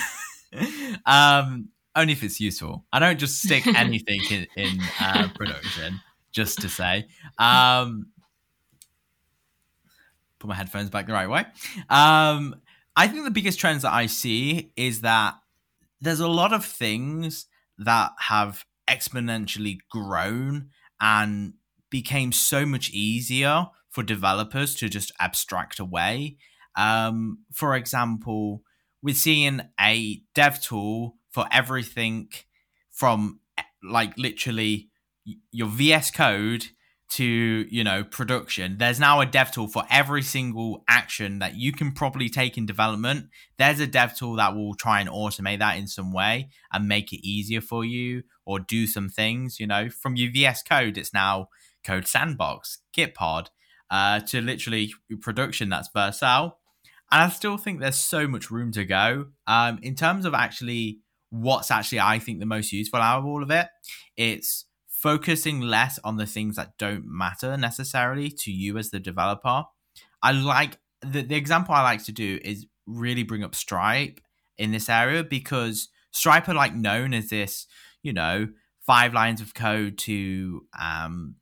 um, 1.05 1.71
only 1.97 2.13
if 2.13 2.23
it's 2.23 2.41
useful. 2.41 2.87
I 2.93 3.01
don't 3.01 3.19
just 3.19 3.43
stick 3.43 3.67
anything 3.67 4.21
in, 4.31 4.47
in 4.57 4.79
uh, 5.01 5.29
production 5.35 6.01
just 6.31 6.61
to 6.61 6.69
say. 6.69 7.09
Um, 7.39 8.07
put 10.41 10.49
my 10.49 10.55
headphones 10.55 10.91
back 10.91 11.07
the 11.07 11.13
right 11.13 11.29
way. 11.29 11.45
Um, 11.89 12.57
I 12.97 13.07
think 13.07 13.25
the 13.25 13.31
biggest 13.31 13.61
trends 13.61 13.83
that 13.83 13.93
I 13.93 14.07
see 14.07 14.73
is 14.77 15.03
that 15.03 15.35
there's 16.01 16.21
a 16.21 16.29
lot 16.29 16.53
of 16.53 16.65
things 16.65 17.47
that 17.79 18.11
have 18.19 18.65
exponentially 18.89 19.79
grown 19.91 20.71
and 21.01 21.55
became 21.91 22.33
so 22.33 22.67
much 22.67 22.91
easier 22.91 23.67
for 23.89 24.03
developers 24.03 24.75
to 24.77 24.89
just 24.89 25.13
abstract 25.21 25.79
away. 25.79 26.37
Um, 26.77 27.39
for 27.53 27.77
example, 27.77 28.63
we're 29.03 29.15
seeing 29.15 29.61
a 29.81 30.23
dev 30.35 30.61
tool 30.61 31.17
for 31.31 31.47
everything 31.53 32.29
from 32.91 33.41
like 33.83 34.17
literally 34.17 34.91
your 35.53 35.69
VS 35.69 36.11
Code 36.11 36.67
to 37.11 37.67
you 37.71 37.85
know 37.85 38.05
production. 38.05 38.77
There's 38.79 39.01
now 39.01 39.21
a 39.21 39.27
dev 39.27 39.51
tool 39.51 39.69
for 39.69 39.85
every 39.91 40.23
single 40.23 40.85
action 40.89 41.39
that 41.41 41.57
you 41.57 41.73
can 41.73 41.93
probably 41.93 42.29
take 42.29 42.57
in 42.57 42.67
development. 42.67 43.27
There's 43.59 43.81
a 43.81 43.87
dev 43.87 44.17
tool 44.17 44.37
that 44.37 44.55
will 44.55 44.75
try 44.75 45.01
and 45.01 45.09
automate 45.09 45.59
that 45.59 45.77
in 45.77 45.87
some 45.87 46.13
way 46.13 46.51
and 46.73 46.89
make 46.89 47.13
it 47.13 47.27
easier 47.27 47.61
for 47.61 47.85
you 47.85 48.23
or 48.51 48.59
do 48.59 48.85
some 48.87 49.09
things 49.09 49.61
you 49.61 49.67
know 49.67 49.89
from 49.89 50.17
your 50.17 50.31
vs 50.33 50.63
code 50.63 50.99
it's 50.99 51.15
now 51.15 51.47
code 51.85 52.07
sandbox 52.07 52.79
gitpod 52.97 53.47
uh, 53.91 54.19
to 54.21 54.41
literally 54.41 54.93
production 55.21 55.69
that's 55.69 55.89
vercel 55.95 56.53
and 57.13 57.23
i 57.23 57.29
still 57.29 57.57
think 57.57 57.81
there's 57.81 57.97
so 57.97 58.27
much 58.27 58.51
room 58.51 58.73
to 58.73 58.85
go 58.85 59.27
um, 59.47 59.79
in 59.83 59.95
terms 59.95 60.25
of 60.25 60.35
actually 60.35 60.99
what's 61.31 61.71
actually 61.71 62.01
i 62.01 62.19
think 62.19 62.41
the 62.41 62.47
most 62.47 62.73
useful 62.73 63.01
out 63.01 63.21
of 63.21 63.25
all 63.25 63.43
of 63.43 63.51
it. 63.51 63.69
It's 64.17 64.67
focusing 65.01 65.61
less 65.61 65.99
on 66.05 66.17
the 66.17 66.27
things 66.27 66.57
that 66.57 66.77
don't 66.79 67.05
matter 67.07 67.57
necessarily 67.57 68.31
to 68.31 68.53
you 68.53 68.77
as 68.77 68.91
the 68.91 69.01
developer. 69.01 69.65
I 70.23 70.33
like 70.33 70.79
the, 71.01 71.23
the 71.23 71.37
example 71.37 71.75
I 71.75 71.83
like 71.83 72.05
to 72.05 72.13
do 72.13 72.39
is 72.45 72.67
really 72.87 73.23
bring 73.23 73.43
up 73.43 73.55
Stripe 73.55 74.21
in 74.59 74.73
this 74.73 74.89
area 74.89 75.25
because 75.25 75.89
Stripe 76.11 76.49
are 76.49 76.55
like 76.55 76.75
known 76.75 77.15
as 77.15 77.31
this, 77.31 77.67
you 78.03 78.13
know, 78.13 78.49
five 78.85 79.15
lines 79.15 79.41
of 79.41 79.55
code 79.55 79.97
to 79.99 80.67
um, 80.79 81.37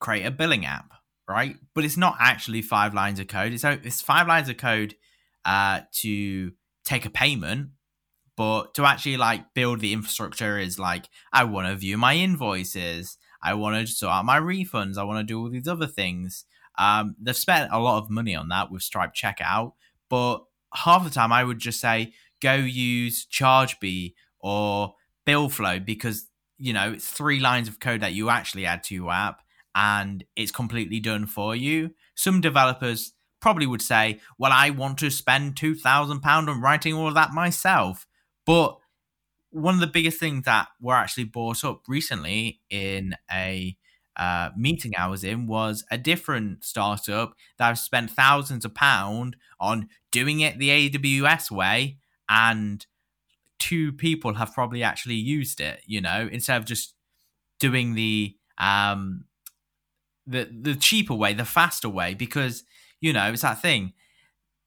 create 0.00 0.24
a 0.24 0.30
billing 0.30 0.64
app, 0.64 0.92
right? 1.28 1.56
But 1.74 1.84
it's 1.84 1.98
not 1.98 2.16
actually 2.20 2.62
five 2.62 2.94
lines 2.94 3.20
of 3.20 3.28
code. 3.28 3.52
It's 3.52 3.64
it's 3.64 4.00
five 4.00 4.26
lines 4.26 4.48
of 4.48 4.56
code 4.56 4.94
uh, 5.44 5.80
to 6.00 6.52
take 6.84 7.04
a 7.04 7.10
payment, 7.10 7.70
but 8.36 8.74
to 8.74 8.84
actually 8.84 9.16
like 9.16 9.54
build 9.54 9.80
the 9.80 9.92
infrastructure 9.92 10.58
is 10.58 10.78
like 10.78 11.08
I 11.32 11.44
want 11.44 11.68
to 11.68 11.76
view 11.76 11.96
my 11.96 12.14
invoices, 12.14 13.16
I 13.42 13.54
want 13.54 13.86
to 13.86 13.92
sort 13.92 14.12
out 14.12 14.24
my 14.24 14.38
refunds, 14.38 14.98
I 14.98 15.04
want 15.04 15.20
to 15.20 15.32
do 15.32 15.38
all 15.40 15.50
these 15.50 15.68
other 15.68 15.86
things. 15.86 16.44
Um, 16.78 17.14
they've 17.20 17.36
spent 17.36 17.70
a 17.72 17.78
lot 17.78 18.02
of 18.02 18.10
money 18.10 18.34
on 18.34 18.48
that 18.48 18.70
with 18.70 18.82
Stripe 18.82 19.14
Checkout, 19.14 19.72
but 20.10 20.44
half 20.74 21.04
the 21.04 21.10
time 21.10 21.32
I 21.32 21.44
would 21.44 21.58
just 21.58 21.80
say 21.80 22.12
go 22.40 22.54
use 22.54 23.26
Chargebee 23.26 24.14
or 24.40 24.94
Billflow 25.26 25.84
because 25.84 26.28
you 26.58 26.72
know 26.72 26.92
it's 26.92 27.08
three 27.08 27.40
lines 27.40 27.68
of 27.68 27.80
code 27.80 28.00
that 28.00 28.12
you 28.12 28.28
actually 28.28 28.66
add 28.66 28.82
to 28.84 28.94
your 28.94 29.12
app 29.12 29.40
and 29.74 30.24
it's 30.36 30.52
completely 30.52 31.00
done 31.00 31.26
for 31.26 31.56
you. 31.56 31.90
Some 32.14 32.40
developers 32.40 33.12
probably 33.40 33.66
would 33.66 33.82
say, 33.82 34.20
"Well, 34.38 34.52
I 34.52 34.70
want 34.70 34.98
to 34.98 35.10
spend 35.10 35.56
two 35.56 35.74
thousand 35.74 36.20
pound 36.20 36.48
on 36.48 36.60
writing 36.60 36.94
all 36.94 37.08
of 37.08 37.14
that 37.14 37.32
myself," 37.32 38.06
but 38.46 38.78
one 39.50 39.74
of 39.74 39.80
the 39.80 39.86
biggest 39.86 40.18
things 40.18 40.44
that 40.44 40.68
were 40.80 40.94
actually 40.94 41.24
brought 41.24 41.64
up 41.64 41.82
recently 41.86 42.60
in 42.70 43.14
a 43.30 43.76
uh, 44.16 44.50
meeting 44.56 44.92
I 44.96 45.06
was 45.08 45.24
in 45.24 45.46
was 45.46 45.84
a 45.90 45.98
different 45.98 46.64
startup 46.64 47.34
that 47.58 47.66
have 47.66 47.78
spent 47.78 48.10
thousands 48.10 48.64
of 48.64 48.74
pounds 48.74 49.36
on 49.60 49.88
doing 50.10 50.40
it 50.40 50.58
the 50.58 50.70
AWS 50.70 51.50
way, 51.50 51.98
and 52.28 52.84
two 53.58 53.92
people 53.92 54.34
have 54.34 54.54
probably 54.54 54.82
actually 54.82 55.16
used 55.16 55.60
it. 55.60 55.82
You 55.86 56.00
know, 56.00 56.28
instead 56.30 56.58
of 56.58 56.64
just 56.66 56.94
doing 57.60 57.94
the 57.94 58.36
um 58.58 59.24
the 60.26 60.48
the 60.62 60.74
cheaper 60.74 61.14
way, 61.14 61.34
the 61.34 61.44
faster 61.44 61.88
way, 61.88 62.14
because 62.14 62.64
you 63.00 63.12
know 63.12 63.32
it's 63.32 63.42
that 63.42 63.60
thing. 63.60 63.92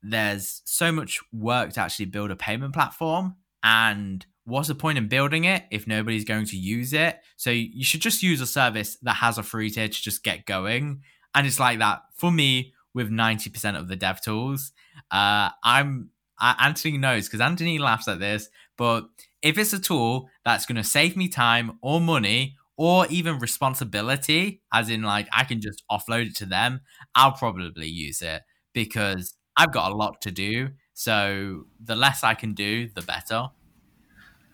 There's 0.04 0.62
so 0.66 0.92
much 0.92 1.20
work 1.34 1.74
to 1.74 1.82
actually 1.82 2.06
build 2.06 2.32
a 2.32 2.36
payment 2.36 2.74
platform, 2.74 3.36
and 3.64 4.26
what's 4.46 4.70
the 4.70 4.76
point 4.76 4.98
in 4.98 5.08
building 5.08 5.44
it 5.44 5.64
if 5.72 5.88
nobody's 5.88 6.26
going 6.26 6.46
to 6.46 6.58
use 6.58 6.94
it? 6.94 7.20
So 7.36 7.50
you 7.50 7.84
should 7.84 8.02
just 8.02 8.24
use 8.24 8.42
a 8.42 8.48
service 8.48 8.98
that 9.02 9.16
has 9.16 9.38
a 9.38 9.44
free 9.44 9.70
tier 9.70 9.88
to 9.88 10.02
just 10.02 10.24
get 10.24 10.46
going. 10.46 11.02
And 11.36 11.46
it's 11.46 11.60
like 11.60 11.80
that 11.80 12.02
for 12.16 12.32
me 12.32 12.74
with 12.94 13.10
90% 13.12 13.78
of 13.78 13.88
the 13.88 13.96
dev 13.96 14.22
tools. 14.22 14.72
Uh, 15.12 15.50
I'm 15.64 16.10
uh, 16.40 16.56
Anthony 16.60 16.98
knows 16.98 17.28
because 17.28 17.42
Anthony 17.42 17.80
laughs 17.80 18.08
at 18.08 18.20
this, 18.20 18.50
but 18.78 19.08
if 19.42 19.58
it's 19.58 19.74
a 19.74 19.80
tool 19.80 20.30
that's 20.46 20.66
going 20.66 20.76
to 20.76 20.84
save 20.84 21.18
me 21.18 21.28
time 21.28 21.80
or 21.82 22.00
money 22.00 22.56
or 22.78 23.08
even 23.08 23.40
responsibility, 23.40 24.62
as 24.74 24.90
in 24.90 25.02
like 25.02 25.28
I 25.36 25.44
can 25.44 25.62
just 25.62 25.84
offload 25.92 26.28
it 26.28 26.36
to 26.38 26.46
them, 26.46 26.82
I'll 27.16 27.32
probably 27.32 27.88
use 27.88 28.22
it 28.22 28.44
because 28.74 29.34
I've 29.56 29.74
got 29.74 29.92
a 29.92 29.96
lot 29.96 30.22
to 30.22 30.32
do. 30.32 30.70
So 30.98 31.68
the 31.80 31.96
less 31.96 32.24
I 32.24 32.34
can 32.34 32.54
do, 32.54 32.90
the 32.90 33.04
better. 33.04 33.50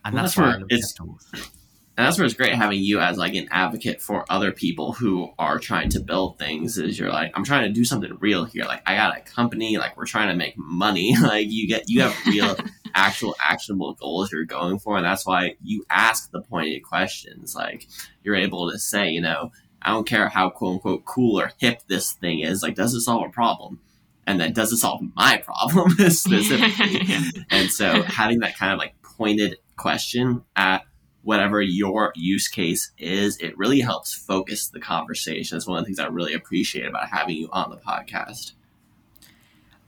And 0.04 0.14
well, 0.14 0.24
that's, 0.24 0.36
that's 0.36 0.38
where 0.38 0.66
it's 0.68 1.00
and 1.00 2.06
that's 2.06 2.18
where 2.18 2.26
it's 2.26 2.34
great 2.34 2.54
having 2.54 2.84
you 2.84 3.00
as 3.00 3.16
like 3.18 3.34
an 3.36 3.48
advocate 3.50 4.02
for 4.02 4.26
other 4.30 4.52
people 4.52 4.92
who 4.92 5.32
are 5.40 5.58
trying 5.58 5.88
to 5.92 6.02
build 6.02 6.38
things 6.38 6.78
is 6.78 7.00
you're 7.00 7.14
like 7.14 7.32
i'm 7.34 7.46
trying 7.46 7.66
to 7.66 7.72
do 7.72 7.86
something 7.86 8.18
real 8.20 8.44
here. 8.44 8.66
Like 8.66 8.82
i 8.86 8.94
got 8.94 9.18
a 9.18 9.22
company. 9.22 9.78
Like 9.78 9.96
we're 9.96 10.06
trying 10.06 10.28
to 10.28 10.36
make 10.36 10.58
money. 10.58 11.16
Like 11.22 11.50
you 11.50 11.66
get 11.66 11.86
you 11.88 12.02
have 12.02 12.14
real 12.28 12.58
actual 12.94 13.38
actionable 13.42 13.94
goals 13.94 14.34
you're 14.34 14.44
going 14.44 14.80
for. 14.80 14.98
And 14.98 15.06
that's 15.06 15.26
why 15.26 15.56
you 15.64 15.86
ask 15.90 16.30
the 16.30 16.42
pointed 16.42 16.84
questions. 16.84 17.56
Like 17.56 17.88
you're 18.22 18.36
able 18.36 18.70
to 18.70 18.78
say 18.78 19.12
you 19.12 19.22
know 19.22 19.54
i 19.82 19.92
don't 19.92 20.06
care 20.06 20.28
how 20.28 20.50
quote 20.50 20.74
unquote 20.74 21.06
cool 21.06 21.40
or 21.40 21.54
hip 21.58 21.84
this 21.88 22.12
thing 22.12 22.42
is. 22.42 22.62
Like 22.62 22.76
does 22.76 22.94
it 22.94 23.00
solve 23.00 23.26
a 23.26 23.30
problem 23.30 23.80
and 24.26 24.40
then 24.40 24.54
does 24.54 24.72
it 24.72 24.78
solve 24.78 25.02
my 25.16 25.38
problem 25.38 25.90
specifically 26.10 27.02
and 27.50 27.70
so 27.70 28.02
having 28.08 28.40
that 28.40 28.58
kind 28.58 28.72
of 28.72 28.80
like 28.80 28.96
pointed 29.02 29.58
question 29.76 30.44
at 30.56 30.84
whatever 31.24 31.62
your 31.62 32.12
use 32.16 32.48
case 32.48 32.92
is, 32.98 33.38
it 33.38 33.58
really 33.58 33.80
helps 33.80 34.14
focus 34.14 34.68
the 34.68 34.80
conversation. 34.80 35.58
It's 35.58 35.66
one 35.66 35.80
of 35.80 35.84
the 35.84 35.88
things 35.88 36.00
I 36.00 36.08
really 36.08 36.34
appreciate 36.34 36.86
about 36.86 37.08
having 37.10 37.38
you 37.38 37.50
on 37.52 37.70
the 37.70 37.78
podcast. 37.78 38.52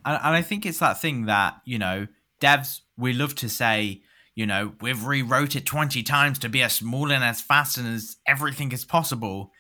And, 0.06 0.20
and 0.24 0.36
I 0.36 0.42
think 0.42 0.66
it's 0.66 0.80
that 0.80 1.00
thing 1.02 1.26
that, 1.26 1.56
you 1.66 1.78
know, 1.78 2.08
devs, 2.40 2.82
we 2.98 3.12
love 3.12 3.36
to 3.36 3.50
say, 3.50 4.02
you 4.34 4.46
know, 4.46 4.74
we've 4.82 5.06
rewrote 5.06 5.56
it 5.56 5.66
20 5.66 6.04
times 6.04 6.40
to 6.40 6.50
be 6.50 6.64
as 6.64 6.74
small 6.74 7.12
and 7.12 7.24
as 7.24 7.42
fast 7.42 7.78
and 7.78 7.88
as 7.88 8.16
everything 8.26 8.72
as 8.74 8.86
possible 8.86 9.52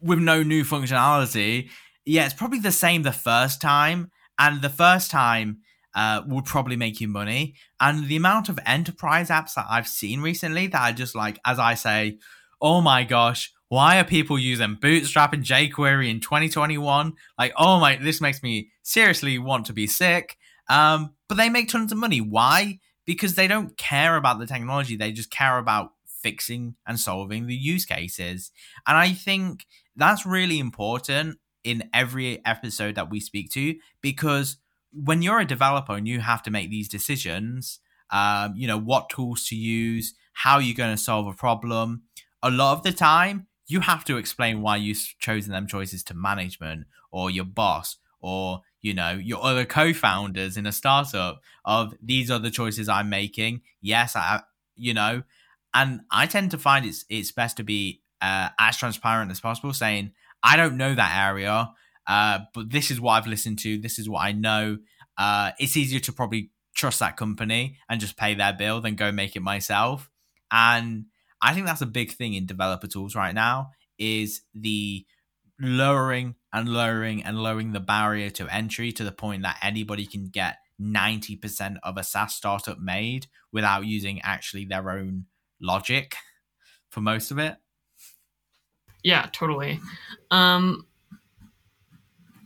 with 0.00 0.18
no 0.18 0.42
new 0.42 0.64
functionality. 0.64 1.68
Yeah, 2.04 2.24
it's 2.24 2.34
probably 2.34 2.60
the 2.60 2.72
same 2.72 3.02
the 3.02 3.12
first 3.12 3.60
time. 3.60 4.10
And 4.38 4.62
the 4.62 4.68
first 4.68 5.10
time, 5.10 5.58
uh, 5.94 6.22
would 6.26 6.44
probably 6.44 6.76
make 6.76 7.00
you 7.00 7.08
money. 7.08 7.54
And 7.80 8.08
the 8.08 8.16
amount 8.16 8.48
of 8.48 8.58
enterprise 8.66 9.28
apps 9.28 9.54
that 9.54 9.66
I've 9.70 9.88
seen 9.88 10.20
recently 10.20 10.66
that 10.68 10.80
are 10.80 10.92
just 10.92 11.14
like, 11.14 11.38
as 11.46 11.58
I 11.58 11.74
say, 11.74 12.18
oh 12.60 12.80
my 12.80 13.04
gosh, 13.04 13.52
why 13.68 13.98
are 13.98 14.04
people 14.04 14.38
using 14.38 14.76
Bootstrap 14.80 15.32
and 15.32 15.44
jQuery 15.44 16.10
in 16.10 16.20
2021? 16.20 17.12
Like, 17.38 17.52
oh 17.56 17.80
my, 17.80 17.96
this 17.96 18.20
makes 18.20 18.42
me 18.42 18.70
seriously 18.82 19.38
want 19.38 19.66
to 19.66 19.72
be 19.72 19.86
sick. 19.86 20.36
Um, 20.68 21.14
but 21.28 21.36
they 21.36 21.48
make 21.48 21.68
tons 21.68 21.92
of 21.92 21.98
money. 21.98 22.20
Why? 22.20 22.80
Because 23.06 23.34
they 23.34 23.46
don't 23.46 23.76
care 23.76 24.16
about 24.16 24.38
the 24.38 24.46
technology. 24.46 24.96
They 24.96 25.12
just 25.12 25.30
care 25.30 25.58
about 25.58 25.90
fixing 26.06 26.74
and 26.86 26.98
solving 26.98 27.46
the 27.46 27.54
use 27.54 27.84
cases. 27.84 28.50
And 28.86 28.96
I 28.96 29.12
think 29.12 29.66
that's 29.96 30.26
really 30.26 30.58
important 30.58 31.38
in 31.64 31.88
every 31.92 32.44
episode 32.46 32.94
that 32.94 33.10
we 33.10 33.18
speak 33.20 33.50
to 33.50 33.74
because 34.00 34.58
when 34.92 35.22
you're 35.22 35.40
a 35.40 35.46
developer 35.46 35.94
and 35.94 36.06
you 36.06 36.20
have 36.20 36.42
to 36.42 36.50
make 36.50 36.70
these 36.70 36.88
decisions, 36.88 37.80
um, 38.10 38.54
you 38.56 38.68
know, 38.68 38.78
what 38.78 39.08
tools 39.08 39.48
to 39.48 39.56
use, 39.56 40.14
how 40.34 40.58
you're 40.58 40.76
going 40.76 40.94
to 40.94 41.02
solve 41.02 41.26
a 41.26 41.32
problem, 41.32 42.02
a 42.42 42.50
lot 42.50 42.76
of 42.76 42.82
the 42.84 42.92
time 42.92 43.46
you 43.66 43.80
have 43.80 44.04
to 44.04 44.16
explain 44.16 44.60
why 44.60 44.76
you've 44.76 45.14
chosen 45.18 45.52
them 45.52 45.66
choices 45.66 46.04
to 46.04 46.14
management 46.14 46.86
or 47.10 47.30
your 47.30 47.44
boss 47.44 47.96
or 48.20 48.60
you 48.80 48.92
know 48.92 49.12
your 49.12 49.42
other 49.42 49.64
co-founders 49.64 50.56
in 50.56 50.66
a 50.66 50.72
startup 50.72 51.40
of 51.64 51.94
these 52.02 52.30
are 52.30 52.38
the 52.38 52.50
choices 52.50 52.88
i'm 52.88 53.08
making. 53.08 53.62
Yes 53.80 54.14
i 54.16 54.42
you 54.76 54.92
know? 54.92 55.22
And 55.72 56.02
i 56.10 56.26
tend 56.26 56.50
to 56.50 56.58
find 56.58 56.84
it's 56.84 57.04
it's 57.08 57.32
best 57.32 57.56
to 57.56 57.62
be 57.62 58.02
uh, 58.20 58.48
as 58.58 58.76
transparent 58.76 59.30
as 59.30 59.40
possible 59.40 59.72
saying 59.72 60.12
i 60.44 60.56
don't 60.56 60.76
know 60.76 60.94
that 60.94 61.28
area 61.28 61.70
uh, 62.06 62.40
but 62.52 62.70
this 62.70 62.90
is 62.90 63.00
what 63.00 63.12
I've 63.12 63.26
listened 63.26 63.58
to. 63.60 63.78
This 63.78 63.98
is 63.98 64.08
what 64.08 64.20
I 64.24 64.32
know. 64.32 64.78
Uh, 65.16 65.52
it's 65.58 65.76
easier 65.76 66.00
to 66.00 66.12
probably 66.12 66.50
trust 66.74 67.00
that 67.00 67.16
company 67.16 67.78
and 67.88 68.00
just 68.00 68.16
pay 68.16 68.34
their 68.34 68.52
bill 68.52 68.80
than 68.80 68.94
go 68.94 69.12
make 69.12 69.36
it 69.36 69.42
myself. 69.42 70.10
And 70.50 71.06
I 71.40 71.54
think 71.54 71.66
that's 71.66 71.82
a 71.82 71.86
big 71.86 72.12
thing 72.12 72.34
in 72.34 72.46
developer 72.46 72.86
tools 72.86 73.14
right 73.14 73.34
now 73.34 73.70
is 73.98 74.42
the 74.54 75.06
lowering 75.60 76.34
and 76.52 76.68
lowering 76.68 77.22
and 77.22 77.38
lowering 77.38 77.72
the 77.72 77.80
barrier 77.80 78.28
to 78.30 78.52
entry 78.52 78.92
to 78.92 79.04
the 79.04 79.12
point 79.12 79.42
that 79.42 79.58
anybody 79.62 80.04
can 80.04 80.26
get 80.26 80.56
90% 80.80 81.76
of 81.84 81.96
a 81.96 82.02
SaaS 82.02 82.34
startup 82.34 82.78
made 82.78 83.28
without 83.52 83.86
using 83.86 84.20
actually 84.22 84.64
their 84.64 84.90
own 84.90 85.26
logic 85.60 86.16
for 86.90 87.00
most 87.00 87.30
of 87.30 87.38
it. 87.38 87.56
Yeah, 89.04 89.28
totally. 89.32 89.80
Um, 90.32 90.86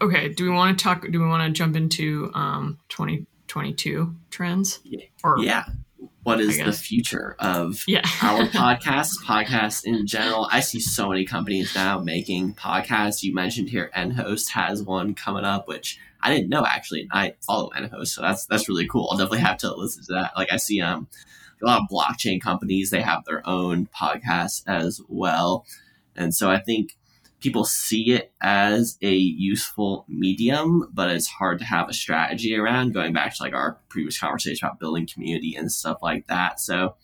okay 0.01 0.29
do 0.29 0.45
we 0.45 0.51
want 0.51 0.79
to 0.79 0.83
talk 0.83 1.07
do 1.11 1.21
we 1.21 1.27
want 1.27 1.45
to 1.45 1.57
jump 1.57 1.77
into 1.77 2.31
um 2.35 2.79
2022 2.89 4.15
trends? 4.31 4.81
Or 5.25 5.39
yeah. 5.39 5.65
What 6.23 6.41
is 6.41 6.59
the 6.59 6.73
future 6.73 7.37
of 7.39 7.83
yeah. 7.87 8.03
our 8.23 8.45
podcast? 8.49 9.25
Podcasts 9.25 9.83
in 9.85 10.07
general. 10.07 10.47
I 10.53 10.61
see 10.61 10.79
so 10.79 11.09
many 11.09 11.25
companies 11.25 11.75
now 11.75 12.01
making 12.01 12.53
podcasts. 12.55 13.23
You 13.23 13.33
mentioned 13.33 13.71
here 13.71 13.91
nhost 13.97 14.51
has 14.51 14.83
one 14.83 15.15
coming 15.15 15.45
up 15.45 15.67
which 15.69 15.99
i 16.21 16.35
didn't 16.35 16.51
know 16.51 16.67
actually. 16.67 17.09
I 17.11 17.35
follow 17.41 17.71
nhost 17.81 18.15
so 18.15 18.23
that's 18.23 18.45
that's 18.47 18.69
really 18.69 18.87
cool. 18.87 19.09
I'll 19.11 19.17
definitely 19.17 19.39
have 19.39 19.59
to 19.59 19.75
listen 19.75 20.05
to 20.05 20.13
that. 20.15 20.33
Like 20.37 20.53
i 20.53 20.57
see 20.57 20.81
um 20.81 21.09
a 21.63 21.67
lot 21.67 21.81
of 21.81 21.89
blockchain 21.89 22.41
companies 22.41 22.91
they 22.91 23.03
have 23.03 23.25
their 23.25 23.43
own 23.49 23.87
podcasts 23.87 24.63
as 24.67 25.01
well 25.09 25.65
and 26.19 26.35
so 26.35 26.51
i 26.51 26.59
think 26.59 26.99
people 27.41 27.65
see 27.65 28.13
it 28.13 28.33
as 28.41 28.99
a 29.03 29.15
useful 29.15 30.05
medium, 30.09 30.89
but 30.93 31.11
it's 31.11 31.29
hard 31.29 31.59
to 31.61 31.65
have 31.65 31.89
a 31.89 31.93
strategy 31.93 32.57
around 32.57 32.95
going 32.95 33.13
back 33.13 33.35
to 33.35 33.43
like 33.43 33.55
our 33.55 33.79
previous 33.89 34.19
conversation 34.19 34.67
about 34.67 34.81
building 34.81 35.07
community 35.07 35.55
and 35.55 35.71
stuff 35.71 35.99
like 36.03 36.27
that. 36.27 36.59
So 36.59 36.97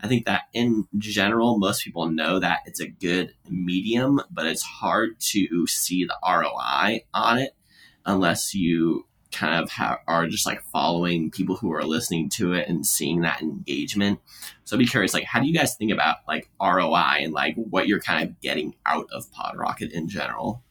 I 0.00 0.08
think 0.08 0.26
that 0.26 0.42
in 0.52 0.88
general, 0.98 1.58
most 1.58 1.84
people 1.84 2.08
know 2.08 2.38
that 2.40 2.60
it's 2.66 2.80
a 2.80 2.88
good 2.88 3.34
medium, 3.48 4.20
but 4.30 4.46
it's 4.46 4.62
hard 4.62 5.20
to 5.20 5.66
see 5.66 6.04
the 6.04 6.16
ROI 6.26 7.04
on 7.12 7.38
it 7.38 7.54
unless 8.04 8.54
you 8.54 9.06
kind 9.32 9.62
of 9.62 9.70
have, 9.70 9.98
are 10.06 10.26
just 10.26 10.46
like 10.46 10.62
following 10.72 11.30
people 11.30 11.56
who 11.56 11.72
are 11.72 11.84
listening 11.84 12.28
to 12.30 12.52
it 12.52 12.68
and 12.68 12.86
seeing 12.86 13.22
that 13.22 13.42
engagement. 13.42 14.20
So 14.64 14.76
I'd 14.76 14.78
be 14.78 14.86
curious, 14.86 15.14
like, 15.14 15.24
how 15.24 15.40
do 15.40 15.46
you 15.46 15.54
guys 15.54 15.74
think 15.74 15.90
about 15.90 16.18
like 16.28 16.50
ROI 16.60 17.18
and 17.20 17.32
like 17.32 17.54
what 17.56 17.88
you're 17.88 18.00
kind 18.00 18.28
of 18.28 18.40
getting 18.40 18.74
out 18.86 19.06
of 19.12 19.30
PodRocket 19.32 19.90
in 19.90 20.08
general? 20.08 20.62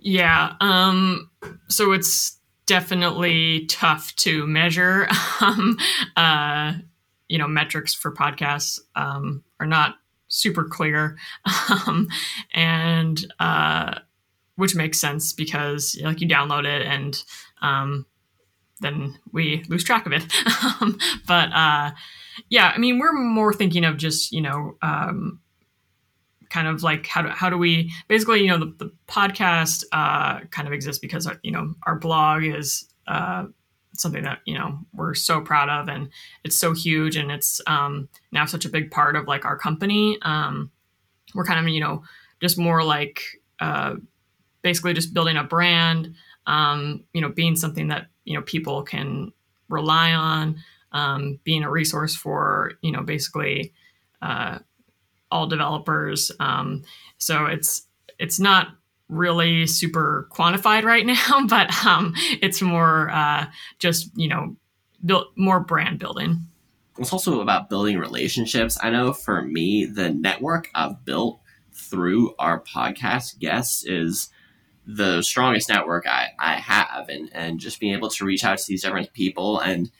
Yeah. 0.00 0.54
Um, 0.60 1.30
so 1.68 1.92
it's 1.92 2.38
definitely 2.66 3.66
tough 3.66 4.14
to 4.16 4.46
measure. 4.46 5.08
Um, 5.40 5.76
uh, 6.14 6.74
you 7.28 7.36
know, 7.36 7.48
metrics 7.48 7.92
for 7.92 8.12
podcasts 8.12 8.78
um, 8.94 9.42
are 9.58 9.66
not 9.66 9.96
super 10.28 10.62
clear, 10.62 11.18
um, 11.86 12.06
and 12.54 13.26
uh, 13.40 13.98
which 14.56 14.74
makes 14.74 15.00
sense 15.00 15.32
because 15.32 15.98
like 16.02 16.20
you 16.20 16.28
download 16.28 16.64
it 16.64 16.82
and 16.82 17.22
um, 17.62 18.06
then 18.80 19.18
we 19.32 19.64
lose 19.68 19.84
track 19.84 20.06
of 20.06 20.12
it. 20.12 20.24
Um, 20.80 20.98
but 21.28 21.52
uh, 21.52 21.92
yeah, 22.48 22.72
I 22.74 22.78
mean, 22.78 22.98
we're 22.98 23.12
more 23.12 23.52
thinking 23.52 23.84
of 23.84 23.98
just 23.98 24.32
you 24.32 24.40
know 24.40 24.76
um, 24.82 25.40
kind 26.50 26.68
of 26.68 26.82
like 26.82 27.06
how 27.06 27.22
do, 27.22 27.28
how 27.28 27.48
do 27.48 27.56
we 27.56 27.92
basically 28.08 28.40
you 28.40 28.48
know 28.48 28.58
the, 28.58 28.74
the 28.78 28.92
podcast 29.08 29.84
uh, 29.92 30.40
kind 30.50 30.66
of 30.66 30.74
exists 30.74 31.00
because 31.00 31.28
you 31.42 31.52
know 31.52 31.74
our 31.86 31.98
blog 31.98 32.42
is 32.44 32.88
uh, 33.06 33.44
something 33.96 34.22
that 34.22 34.40
you 34.44 34.58
know 34.58 34.78
we're 34.92 35.14
so 35.14 35.40
proud 35.40 35.68
of 35.68 35.88
and 35.88 36.10
it's 36.44 36.58
so 36.58 36.74
huge 36.74 37.16
and 37.16 37.30
it's 37.30 37.60
um, 37.66 38.08
now 38.32 38.44
such 38.44 38.64
a 38.64 38.68
big 38.68 38.90
part 38.90 39.16
of 39.16 39.26
like 39.26 39.44
our 39.44 39.56
company 39.56 40.18
um, 40.22 40.70
we're 41.34 41.44
kind 41.44 41.60
of 41.60 41.72
you 41.72 41.80
know 41.80 42.02
just 42.40 42.58
more 42.58 42.84
like 42.84 43.22
uh, 43.60 43.94
basically 44.62 44.94
just 44.94 45.12
building 45.14 45.36
a 45.36 45.44
brand 45.44 46.14
um, 46.46 47.04
you 47.12 47.20
know 47.20 47.28
being 47.28 47.56
something 47.56 47.88
that 47.88 48.06
you 48.24 48.34
know 48.34 48.42
people 48.42 48.82
can 48.82 49.32
rely 49.68 50.12
on 50.12 50.56
um, 50.92 51.38
being 51.44 51.62
a 51.64 51.70
resource 51.70 52.14
for 52.14 52.72
you 52.82 52.92
know 52.92 53.02
basically 53.02 53.72
uh, 54.20 54.58
all 55.30 55.46
developers. 55.46 56.30
Um, 56.38 56.82
so 57.18 57.46
it's 57.46 57.86
it's 58.18 58.38
not 58.38 58.68
really 59.08 59.66
super 59.66 60.28
quantified 60.32 60.84
right 60.84 61.06
now, 61.30 61.46
but 61.48 61.70
um, 61.84 62.14
it's 62.40 62.62
more 62.62 63.10
uh, 63.10 63.46
just 63.78 64.10
you 64.16 64.28
know 64.28 64.56
build 65.04 65.26
more 65.36 65.60
brand 65.60 65.98
building. 65.98 66.46
It's 66.98 67.12
also 67.12 67.40
about 67.40 67.70
building 67.70 67.98
relationships. 67.98 68.78
I 68.82 68.90
know 68.90 69.14
for 69.14 69.42
me, 69.42 69.86
the 69.86 70.10
network 70.10 70.68
I've 70.74 71.04
built 71.06 71.40
through 71.72 72.34
our 72.38 72.60
podcast 72.60 73.38
guests 73.38 73.84
is 73.86 74.28
the 74.86 75.22
strongest 75.22 75.68
network 75.68 76.06
I, 76.06 76.30
I 76.38 76.54
have 76.54 77.08
and, 77.08 77.30
and 77.32 77.60
just 77.60 77.80
being 77.80 77.94
able 77.94 78.10
to 78.10 78.24
reach 78.24 78.44
out 78.44 78.58
to 78.58 78.64
these 78.66 78.82
different 78.82 79.12
people 79.12 79.60
and 79.60 79.90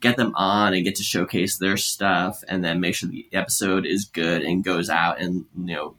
get 0.00 0.16
them 0.16 0.32
on 0.34 0.74
and 0.74 0.84
get 0.84 0.96
to 0.96 1.04
showcase 1.04 1.58
their 1.58 1.76
stuff 1.76 2.42
and 2.48 2.64
then 2.64 2.80
make 2.80 2.94
sure 2.94 3.08
the 3.08 3.28
episode 3.32 3.86
is 3.86 4.04
good 4.04 4.42
and 4.42 4.64
goes 4.64 4.90
out 4.90 5.20
and 5.20 5.46
you 5.56 5.76
know 5.76 5.94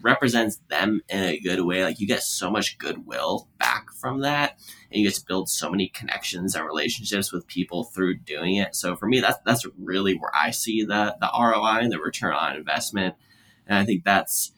represents 0.00 0.60
them 0.68 1.00
in 1.08 1.24
a 1.24 1.40
good 1.40 1.60
way. 1.62 1.82
Like 1.82 1.98
you 1.98 2.06
get 2.06 2.22
so 2.22 2.50
much 2.50 2.78
goodwill 2.78 3.48
back 3.58 3.90
from 3.90 4.20
that 4.20 4.58
and 4.90 5.00
you 5.00 5.08
get 5.08 5.14
to 5.14 5.24
build 5.26 5.48
so 5.48 5.70
many 5.70 5.88
connections 5.88 6.54
and 6.54 6.64
relationships 6.64 7.32
with 7.32 7.46
people 7.46 7.84
through 7.84 8.18
doing 8.18 8.56
it. 8.56 8.76
So 8.76 8.96
for 8.96 9.06
me 9.06 9.20
that's 9.20 9.38
that's 9.44 9.66
really 9.78 10.14
where 10.14 10.30
i 10.34 10.50
see 10.50 10.84
the 10.84 11.16
the 11.20 11.30
roi 11.34 11.78
and 11.80 11.90
the 11.90 11.98
return 11.98 12.34
on 12.34 12.56
investment. 12.56 13.14
And 13.66 13.78
i 13.78 13.84
think 13.84 14.04
that's 14.04 14.52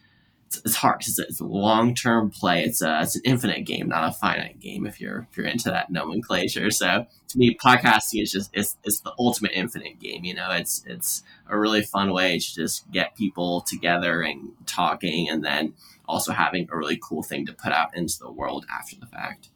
it's, 0.50 0.62
it's 0.64 0.74
hard 0.74 0.98
because 0.98 1.18
it's, 1.18 1.40
a 1.40 1.44
long 1.44 1.94
term 1.94 2.30
play. 2.30 2.64
It's 2.64 2.82
a 2.82 3.02
it's 3.02 3.16
an 3.16 3.22
infinite 3.24 3.64
game, 3.64 3.88
not 3.88 4.08
a 4.08 4.12
finite 4.12 4.58
game. 4.58 4.84
If 4.84 5.00
you're 5.00 5.28
if 5.30 5.36
you're 5.36 5.46
into 5.46 5.70
that 5.70 5.90
nomenclature, 5.90 6.70
so 6.70 7.06
to 7.28 7.38
me, 7.38 7.54
podcasting 7.56 8.22
is 8.22 8.32
just 8.32 8.50
it's 8.52 8.76
it's 8.82 9.00
the 9.00 9.12
ultimate 9.18 9.52
infinite 9.54 10.00
game. 10.00 10.24
You 10.24 10.34
know, 10.34 10.50
it's 10.50 10.82
it's 10.86 11.22
a 11.48 11.56
really 11.56 11.82
fun 11.82 12.12
way 12.12 12.38
to 12.38 12.54
just 12.54 12.90
get 12.90 13.16
people 13.16 13.60
together 13.60 14.22
and 14.22 14.52
talking, 14.66 15.28
and 15.28 15.44
then 15.44 15.74
also 16.08 16.32
having 16.32 16.68
a 16.72 16.76
really 16.76 16.98
cool 17.00 17.22
thing 17.22 17.46
to 17.46 17.52
put 17.52 17.72
out 17.72 17.96
into 17.96 18.18
the 18.18 18.32
world 18.32 18.66
after 18.72 18.96
the 18.96 19.06
fact. 19.06 19.50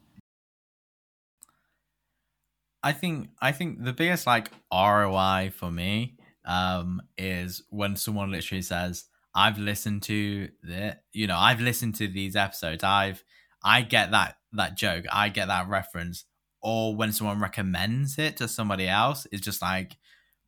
I 2.81 2.93
think 2.93 3.29
I 3.41 3.51
think 3.51 3.83
the 3.83 3.93
biggest 3.93 4.25
like 4.25 4.49
ROI 4.71 5.51
for 5.53 5.69
me 5.69 6.15
um, 6.45 7.01
is 7.17 7.63
when 7.69 7.97
someone 7.97 8.31
literally 8.31 8.61
says, 8.61 9.05
I've 9.35 9.59
listened 9.59 10.03
to 10.03 10.49
the 10.63 10.97
you 11.11 11.27
know, 11.27 11.37
I've 11.37 11.59
listened 11.59 11.95
to 11.95 12.07
these 12.07 12.35
episodes. 12.35 12.83
I've 12.83 13.23
I 13.63 13.81
get 13.81 14.11
that 14.11 14.37
that 14.53 14.77
joke. 14.77 15.05
I 15.11 15.29
get 15.29 15.47
that 15.47 15.67
reference. 15.67 16.25
Or 16.61 16.95
when 16.95 17.11
someone 17.11 17.39
recommends 17.39 18.17
it 18.17 18.37
to 18.37 18.47
somebody 18.47 18.87
else, 18.87 19.27
it's 19.31 19.41
just 19.41 19.61
like 19.61 19.97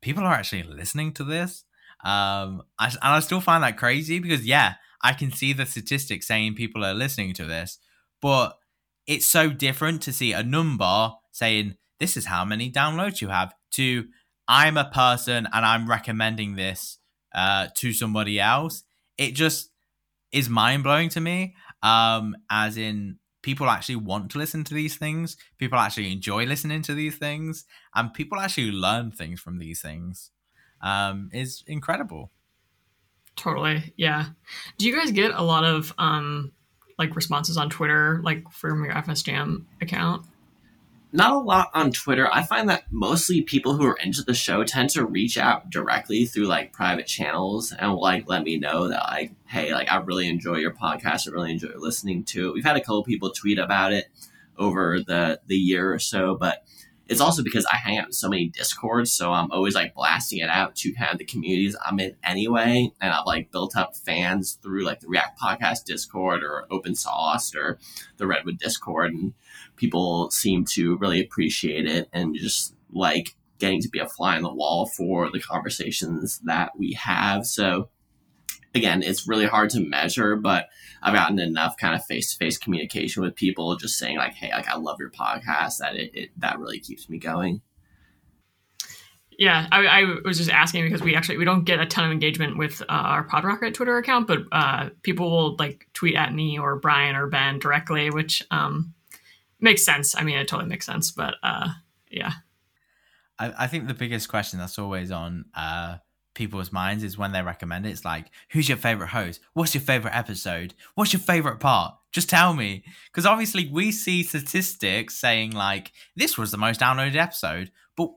people 0.02 0.24
are 0.24 0.34
actually 0.34 0.64
listening 0.64 1.12
to 1.12 1.24
this. 1.24 1.64
Um, 2.04 2.62
I, 2.78 2.86
and 2.86 2.98
I 3.02 3.20
still 3.20 3.40
find 3.40 3.62
that 3.62 3.76
crazy 3.76 4.18
because 4.18 4.44
yeah, 4.44 4.74
I 5.02 5.12
can 5.12 5.30
see 5.30 5.52
the 5.52 5.66
statistics 5.66 6.26
saying 6.26 6.54
people 6.54 6.84
are 6.84 6.94
listening 6.94 7.34
to 7.34 7.44
this, 7.44 7.78
but 8.20 8.58
it's 9.06 9.26
so 9.26 9.50
different 9.50 10.02
to 10.02 10.12
see 10.12 10.32
a 10.32 10.42
number 10.42 11.12
saying 11.30 11.76
this 12.00 12.16
is 12.16 12.26
how 12.26 12.44
many 12.44 12.70
downloads 12.70 13.20
you 13.20 13.28
have 13.28 13.54
to 13.72 14.06
I'm 14.48 14.76
a 14.76 14.90
person 14.90 15.46
and 15.52 15.64
I'm 15.64 15.88
recommending 15.88 16.56
this 16.56 16.98
uh, 17.38 17.68
to 17.76 17.92
somebody 17.92 18.40
else, 18.40 18.82
it 19.16 19.32
just 19.32 19.70
is 20.32 20.48
mind 20.48 20.82
blowing 20.82 21.08
to 21.10 21.20
me. 21.20 21.54
Um, 21.84 22.36
as 22.50 22.76
in, 22.76 23.18
people 23.42 23.70
actually 23.70 23.96
want 23.96 24.32
to 24.32 24.38
listen 24.38 24.64
to 24.64 24.74
these 24.74 24.96
things, 24.96 25.36
people 25.56 25.78
actually 25.78 26.10
enjoy 26.10 26.44
listening 26.46 26.82
to 26.82 26.94
these 26.94 27.16
things, 27.16 27.64
and 27.94 28.12
people 28.12 28.40
actually 28.40 28.72
learn 28.72 29.12
things 29.12 29.38
from 29.40 29.58
these 29.58 29.80
things. 29.80 30.32
Um, 30.80 31.30
is 31.32 31.62
incredible. 31.66 32.32
Totally, 33.36 33.92
yeah. 33.96 34.26
Do 34.76 34.86
you 34.86 34.96
guys 34.96 35.12
get 35.12 35.30
a 35.32 35.42
lot 35.42 35.62
of 35.62 35.94
um, 35.96 36.50
like 36.98 37.14
responses 37.14 37.56
on 37.56 37.70
Twitter, 37.70 38.20
like 38.24 38.50
from 38.50 38.84
your 38.84 38.96
FS 38.96 39.22
Jam 39.22 39.68
account? 39.80 40.26
Not 41.10 41.32
a 41.32 41.38
lot 41.38 41.70
on 41.72 41.90
Twitter. 41.90 42.28
I 42.32 42.42
find 42.42 42.68
that 42.68 42.84
mostly 42.90 43.40
people 43.40 43.74
who 43.74 43.86
are 43.86 43.96
into 43.96 44.22
the 44.22 44.34
show 44.34 44.62
tend 44.62 44.90
to 44.90 45.06
reach 45.06 45.38
out 45.38 45.70
directly 45.70 46.26
through 46.26 46.46
like 46.46 46.72
private 46.72 47.06
channels 47.06 47.72
and 47.72 47.94
like 47.94 48.28
let 48.28 48.44
me 48.44 48.58
know 48.58 48.88
that 48.88 49.02
like, 49.04 49.32
hey, 49.46 49.72
like 49.72 49.90
I 49.90 49.96
really 49.96 50.28
enjoy 50.28 50.56
your 50.56 50.74
podcast. 50.74 51.26
I 51.26 51.32
really 51.32 51.52
enjoy 51.52 51.70
listening 51.76 52.24
to 52.24 52.48
it. 52.48 52.54
We've 52.54 52.64
had 52.64 52.76
a 52.76 52.80
couple 52.80 53.02
people 53.04 53.30
tweet 53.30 53.58
about 53.58 53.92
it 53.92 54.08
over 54.58 55.00
the 55.00 55.40
the 55.46 55.56
year 55.56 55.92
or 55.92 55.98
so, 55.98 56.34
but 56.34 56.64
it's 57.08 57.22
also 57.22 57.42
because 57.42 57.64
I 57.64 57.76
hang 57.76 57.96
out 57.96 58.06
in 58.06 58.12
so 58.12 58.28
many 58.28 58.48
discords, 58.48 59.10
so 59.10 59.32
I'm 59.32 59.50
always 59.50 59.74
like 59.74 59.94
blasting 59.94 60.40
it 60.40 60.50
out 60.50 60.76
to 60.76 60.92
kind 60.92 61.10
of 61.10 61.18
the 61.18 61.24
communities 61.24 61.74
I'm 61.82 61.98
in 62.00 62.16
anyway, 62.22 62.92
and 63.00 63.12
I've 63.12 63.24
like 63.24 63.50
built 63.50 63.76
up 63.76 63.96
fans 63.96 64.58
through 64.62 64.84
like 64.84 65.00
the 65.00 65.08
React 65.08 65.40
Podcast 65.40 65.84
Discord 65.86 66.42
or 66.42 66.66
Open 66.70 66.94
Sauce 66.94 67.54
or 67.54 67.78
the 68.18 68.26
Redwood 68.26 68.58
Discord, 68.58 69.14
and 69.14 69.32
people 69.78 70.30
seem 70.30 70.64
to 70.64 70.96
really 70.98 71.20
appreciate 71.20 71.86
it 71.86 72.08
and 72.12 72.34
just 72.34 72.74
like 72.92 73.34
getting 73.58 73.80
to 73.82 73.88
be 73.88 73.98
a 73.98 74.08
fly 74.08 74.36
on 74.36 74.42
the 74.42 74.52
wall 74.52 74.86
for 74.86 75.30
the 75.30 75.40
conversations 75.40 76.40
that 76.44 76.72
we 76.78 76.92
have. 76.92 77.46
So 77.46 77.88
again, 78.74 79.02
it's 79.02 79.26
really 79.26 79.46
hard 79.46 79.70
to 79.70 79.80
measure, 79.80 80.36
but 80.36 80.68
I've 81.02 81.14
gotten 81.14 81.38
enough 81.38 81.76
kind 81.76 81.94
of 81.94 82.04
face 82.04 82.32
to 82.32 82.38
face 82.38 82.58
communication 82.58 83.22
with 83.22 83.34
people 83.34 83.76
just 83.76 83.98
saying 83.98 84.16
like, 84.16 84.34
Hey, 84.34 84.50
like 84.50 84.68
I 84.68 84.76
love 84.76 84.98
your 85.00 85.10
podcast 85.10 85.78
that 85.78 85.96
it, 85.96 86.10
it 86.14 86.30
that 86.38 86.58
really 86.58 86.78
keeps 86.78 87.08
me 87.08 87.18
going. 87.18 87.62
Yeah, 89.38 89.68
I, 89.70 89.86
I, 89.86 90.04
was 90.24 90.36
just 90.36 90.50
asking 90.50 90.84
because 90.84 91.00
we 91.00 91.14
actually 91.14 91.38
we 91.38 91.44
don't 91.44 91.62
get 91.62 91.78
a 91.78 91.86
ton 91.86 92.04
of 92.04 92.10
engagement 92.10 92.58
with 92.58 92.82
uh, 92.82 92.86
our 92.88 93.24
PodRocket 93.28 93.72
Twitter 93.72 93.96
account, 93.96 94.26
but 94.26 94.40
uh, 94.50 94.88
people 95.02 95.30
will 95.30 95.56
like 95.56 95.86
tweet 95.92 96.16
at 96.16 96.34
me 96.34 96.58
or 96.58 96.74
Brian 96.80 97.14
or 97.14 97.28
Ben 97.28 97.60
directly, 97.60 98.10
which 98.10 98.42
um, 98.50 98.94
makes 99.60 99.84
sense. 99.84 100.16
I 100.16 100.22
mean, 100.24 100.38
it 100.38 100.48
totally 100.48 100.68
makes 100.68 100.86
sense, 100.86 101.10
but 101.10 101.34
uh, 101.42 101.68
yeah. 102.10 102.32
I, 103.38 103.52
I 103.64 103.66
think 103.66 103.86
the 103.86 103.94
biggest 103.94 104.28
question 104.28 104.58
that's 104.58 104.78
always 104.78 105.10
on 105.10 105.46
uh, 105.54 105.98
people's 106.34 106.72
minds 106.72 107.04
is 107.04 107.18
when 107.18 107.32
they 107.32 107.42
recommend 107.42 107.86
it. 107.86 107.90
It's 107.90 108.04
like, 108.04 108.26
who's 108.50 108.68
your 108.68 108.78
favorite 108.78 109.08
host? 109.08 109.40
What's 109.54 109.74
your 109.74 109.82
favorite 109.82 110.16
episode? 110.16 110.74
What's 110.94 111.12
your 111.12 111.20
favorite 111.20 111.60
part? 111.60 111.94
Just 112.12 112.30
tell 112.30 112.54
me. 112.54 112.84
Because 113.06 113.26
obviously, 113.26 113.68
we 113.68 113.92
see 113.92 114.22
statistics 114.22 115.18
saying, 115.18 115.52
like, 115.52 115.92
this 116.16 116.38
was 116.38 116.50
the 116.50 116.56
most 116.56 116.80
downloaded 116.80 117.16
episode. 117.16 117.70
But 117.96 118.10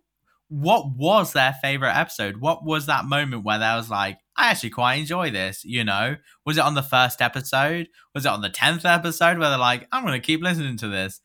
what 0.48 0.96
was 0.96 1.34
their 1.34 1.56
favorite 1.62 1.96
episode? 1.96 2.38
What 2.38 2.64
was 2.64 2.86
that 2.86 3.06
moment 3.06 3.44
where 3.44 3.60
they 3.60 3.74
was 3.74 3.90
like, 3.90 4.20
I 4.38 4.52
actually 4.52 4.70
quite 4.70 4.96
enjoy 4.96 5.32
this? 5.32 5.64
You 5.66 5.84
know, 5.84 6.16
was 6.46 6.58
it 6.58 6.64
on 6.64 6.76
the 6.76 6.84
first 6.84 7.22
episode? 7.22 7.90
Was 8.14 8.26
it 8.26 8.32
on 8.32 8.42
the 8.42 8.50
10th 8.50 8.86
episode 8.86 9.40
where 9.40 9.50
they're 9.50 9.58
like, 9.58 9.88
I'm 9.92 10.06
going 10.06 10.20
to 10.20 10.26
keep 10.26 10.42
listening 10.42 10.78
to 10.78 10.88
this? 10.88 11.22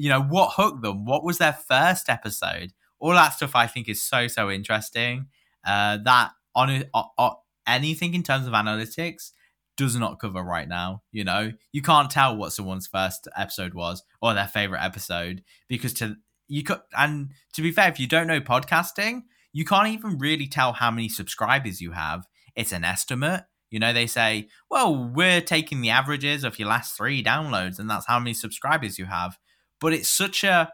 You 0.00 0.08
know, 0.08 0.22
what 0.22 0.54
hooked 0.56 0.82
them? 0.82 1.04
What 1.04 1.24
was 1.24 1.38
their 1.38 1.52
first 1.52 2.08
episode? 2.08 2.72
All 2.98 3.12
that 3.12 3.34
stuff 3.34 3.54
I 3.54 3.66
think 3.66 3.88
is 3.88 4.02
so, 4.02 4.28
so 4.28 4.50
interesting 4.50 5.26
uh, 5.66 5.98
that 6.04 6.30
on, 6.54 6.84
on 6.94 7.32
anything 7.66 8.14
in 8.14 8.22
terms 8.22 8.46
of 8.46 8.52
analytics 8.52 9.30
does 9.76 9.96
not 9.96 10.20
cover 10.20 10.42
right 10.42 10.68
now. 10.68 11.02
You 11.12 11.24
know, 11.24 11.52
you 11.72 11.82
can't 11.82 12.10
tell 12.10 12.36
what 12.36 12.52
someone's 12.52 12.86
first 12.86 13.28
episode 13.36 13.74
was 13.74 14.02
or 14.20 14.34
their 14.34 14.46
favorite 14.46 14.82
episode 14.82 15.42
because 15.68 15.92
to 15.94 16.16
you 16.48 16.62
could 16.64 16.80
and 16.96 17.30
to 17.54 17.62
be 17.62 17.70
fair, 17.70 17.88
if 17.88 18.00
you 18.00 18.06
don't 18.06 18.26
know 18.26 18.40
podcasting, 18.40 19.22
you 19.52 19.64
can't 19.64 19.88
even 19.88 20.18
really 20.18 20.46
tell 20.46 20.72
how 20.72 20.90
many 20.90 21.08
subscribers 21.08 21.80
you 21.80 21.92
have. 21.92 22.26
It's 22.56 22.72
an 22.72 22.84
estimate. 22.84 23.44
You 23.70 23.78
know, 23.78 23.92
they 23.92 24.06
say, 24.06 24.48
well, 24.68 25.12
we're 25.14 25.40
taking 25.40 25.80
the 25.80 25.90
averages 25.90 26.42
of 26.42 26.58
your 26.58 26.68
last 26.68 26.96
three 26.96 27.22
downloads, 27.22 27.78
and 27.78 27.88
that's 27.88 28.06
how 28.06 28.18
many 28.18 28.34
subscribers 28.34 28.98
you 28.98 29.04
have. 29.06 29.38
But 29.80 29.92
it's 29.92 30.08
such 30.08 30.44
a 30.44 30.72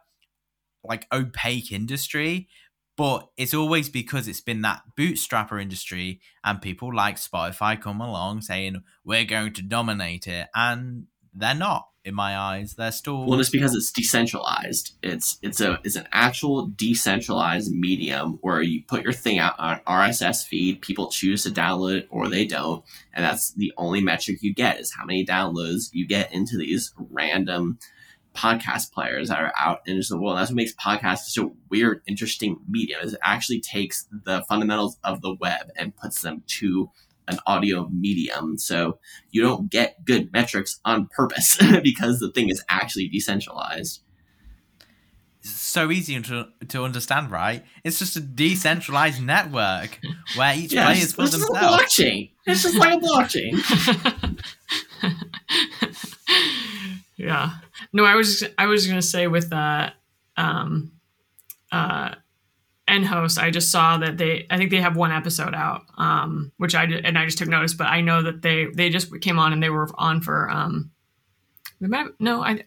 like 0.84 1.06
opaque 1.12 1.72
industry 1.72 2.48
but 2.96 3.28
it's 3.36 3.52
always 3.52 3.88
because 3.88 4.26
it's 4.26 4.40
been 4.40 4.62
that 4.62 4.82
bootstrapper 4.98 5.60
industry 5.60 6.20
and 6.42 6.62
people 6.62 6.94
like 6.94 7.16
Spotify 7.16 7.80
come 7.80 8.00
along 8.00 8.40
saying 8.40 8.82
we're 9.04 9.24
going 9.24 9.52
to 9.52 9.62
dominate 9.62 10.26
it 10.26 10.48
and 10.54 11.06
they're 11.34 11.54
not 11.54 11.88
in 12.06 12.14
my 12.14 12.38
eyes. 12.38 12.74
They're 12.74 12.92
still 12.92 13.26
well 13.26 13.38
it's 13.38 13.50
because 13.50 13.74
it's 13.74 13.92
decentralized. 13.92 14.92
It's 15.02 15.38
it's 15.42 15.60
a 15.60 15.78
it's 15.84 15.96
an 15.96 16.08
actual 16.10 16.68
decentralized 16.68 17.70
medium 17.70 18.38
where 18.40 18.62
you 18.62 18.82
put 18.88 19.02
your 19.02 19.12
thing 19.12 19.38
out 19.38 19.58
on 19.58 19.80
rss 19.86 20.46
feed 20.46 20.80
people 20.80 21.10
choose 21.10 21.42
to 21.42 21.50
download 21.50 21.98
it 21.98 22.08
or 22.10 22.28
they 22.28 22.46
don't 22.46 22.84
and 23.12 23.24
that's 23.24 23.52
the 23.54 23.72
only 23.76 24.00
metric 24.00 24.38
you 24.40 24.54
get 24.54 24.80
is 24.80 24.94
how 24.94 25.04
many 25.04 25.26
downloads 25.26 25.88
you 25.92 26.06
get 26.06 26.32
into 26.32 26.56
these 26.56 26.92
random 27.10 27.78
podcast 28.36 28.92
players 28.92 29.28
that 29.28 29.40
are 29.40 29.52
out 29.58 29.80
into 29.86 30.06
the 30.08 30.20
world. 30.20 30.36
That's 30.36 30.50
what 30.50 30.56
makes 30.56 30.74
podcasts 30.74 31.26
such 31.26 31.44
a 31.44 31.50
weird, 31.70 32.02
interesting 32.06 32.58
medium. 32.68 33.00
Is 33.02 33.14
it 33.14 33.20
actually 33.22 33.60
takes 33.60 34.06
the 34.24 34.44
fundamentals 34.48 34.98
of 35.02 35.22
the 35.22 35.34
web 35.40 35.70
and 35.76 35.96
puts 35.96 36.22
them 36.22 36.42
to 36.46 36.90
an 37.28 37.38
audio 37.46 37.88
medium. 37.88 38.58
So 38.58 38.98
you 39.30 39.42
don't 39.42 39.70
get 39.70 40.04
good 40.04 40.32
metrics 40.32 40.80
on 40.84 41.08
purpose 41.08 41.58
because 41.82 42.20
the 42.20 42.30
thing 42.30 42.48
is 42.48 42.62
actually 42.68 43.08
decentralized. 43.08 44.02
So 45.42 45.90
easy 45.92 46.20
to 46.20 46.48
to 46.68 46.82
understand, 46.82 47.30
right? 47.30 47.64
It's 47.84 48.00
just 48.00 48.16
a 48.16 48.20
decentralized 48.20 49.22
network 49.22 50.00
where 50.34 50.56
each 50.56 50.72
yeah, 50.72 50.86
player 50.86 51.02
is 51.02 51.12
for 51.12 51.28
themselves. 51.28 51.50
It's 51.82 52.00
a 52.00 52.02
blockchain. 52.02 52.30
It's 52.46 52.62
just 52.62 52.74
like 52.74 52.94
a 52.94 53.00
blockchain. 53.00 54.42
yeah. 57.16 57.52
No, 57.92 58.04
I 58.04 58.14
was 58.14 58.44
I 58.58 58.66
was 58.66 58.86
gonna 58.86 59.02
say 59.02 59.26
with 59.26 59.52
uh 59.52 59.90
um 60.36 60.92
uh 61.72 62.14
nhost. 62.88 63.36
i 63.36 63.50
just 63.50 63.72
saw 63.72 63.96
that 63.98 64.16
they 64.16 64.46
i 64.48 64.56
think 64.56 64.70
they 64.70 64.80
have 64.80 64.96
one 64.96 65.10
episode 65.10 65.54
out 65.54 65.82
um 65.98 66.52
which 66.58 66.72
i 66.76 66.86
did 66.86 67.04
and 67.04 67.18
i 67.18 67.24
just 67.24 67.36
took 67.36 67.48
notice 67.48 67.74
but 67.74 67.88
i 67.88 68.00
know 68.00 68.22
that 68.22 68.42
they 68.42 68.66
they 68.74 68.88
just 68.88 69.10
came 69.20 69.40
on 69.40 69.52
and 69.52 69.60
they 69.60 69.70
were 69.70 69.88
on 69.96 70.20
for 70.20 70.48
um 70.50 70.88
they 71.80 71.88
might 71.88 71.98
have, 71.98 72.12
no 72.20 72.44
i 72.44 72.62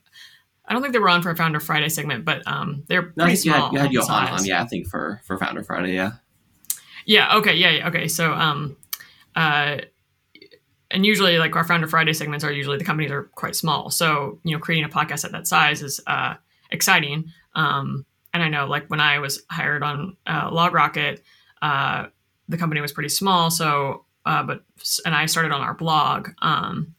i 0.65 0.73
don't 0.73 0.81
think 0.81 0.91
they 0.91 0.99
were 0.99 1.07
on 1.07 1.21
for 1.21 1.29
a 1.29 1.37
founder 1.37 1.61
friday 1.61 1.87
segment 1.87 2.25
but 2.25 2.45
um 2.47 2.83
they're 2.87 3.13
no, 3.15 3.23
pretty 3.23 3.31
you 3.31 3.37
small 3.37 3.67
had, 3.67 3.73
you 3.73 3.79
had 3.79 3.93
Johan 3.93 4.27
on, 4.27 4.45
yeah, 4.45 4.61
I 4.61 4.65
think 4.65 4.87
for 4.87 5.21
for 5.23 5.37
Founder 5.37 5.63
Friday, 5.63 5.93
yeah. 5.93 6.11
Yeah. 7.09 7.37
Okay. 7.37 7.55
Yeah. 7.55 7.71
yeah 7.71 7.87
okay. 7.87 8.07
So, 8.07 8.31
um, 8.31 8.77
uh, 9.35 9.77
and 10.91 11.05
usually, 11.05 11.37
like 11.37 11.55
our 11.55 11.63
Founder 11.63 11.87
Friday 11.87 12.13
segments 12.13 12.43
are 12.43 12.51
usually 12.51 12.77
the 12.77 12.83
companies 12.83 13.11
are 13.11 13.23
quite 13.35 13.55
small. 13.55 13.91
So, 13.91 14.39
you 14.43 14.55
know, 14.55 14.59
creating 14.59 14.85
a 14.85 14.93
podcast 14.93 15.23
at 15.23 15.31
that 15.31 15.47
size 15.47 15.81
is 15.81 15.99
uh, 16.07 16.35
exciting. 16.71 17.25
Um, 17.55 18.05
and 18.33 18.41
I 18.41 18.49
know, 18.49 18.65
like 18.65 18.87
when 18.89 18.99
I 18.99 19.19
was 19.19 19.43
hired 19.49 19.83
on 19.83 20.17
uh, 20.25 20.49
LogRocket, 20.49 21.21
uh, 21.61 22.07
the 22.47 22.57
company 22.57 22.81
was 22.81 22.91
pretty 22.91 23.09
small. 23.09 23.51
So, 23.51 24.05
uh, 24.25 24.43
but 24.43 24.63
and 25.05 25.15
I 25.15 25.25
started 25.27 25.51
on 25.51 25.61
our 25.61 25.73
blog. 25.73 26.29
Um, 26.41 26.95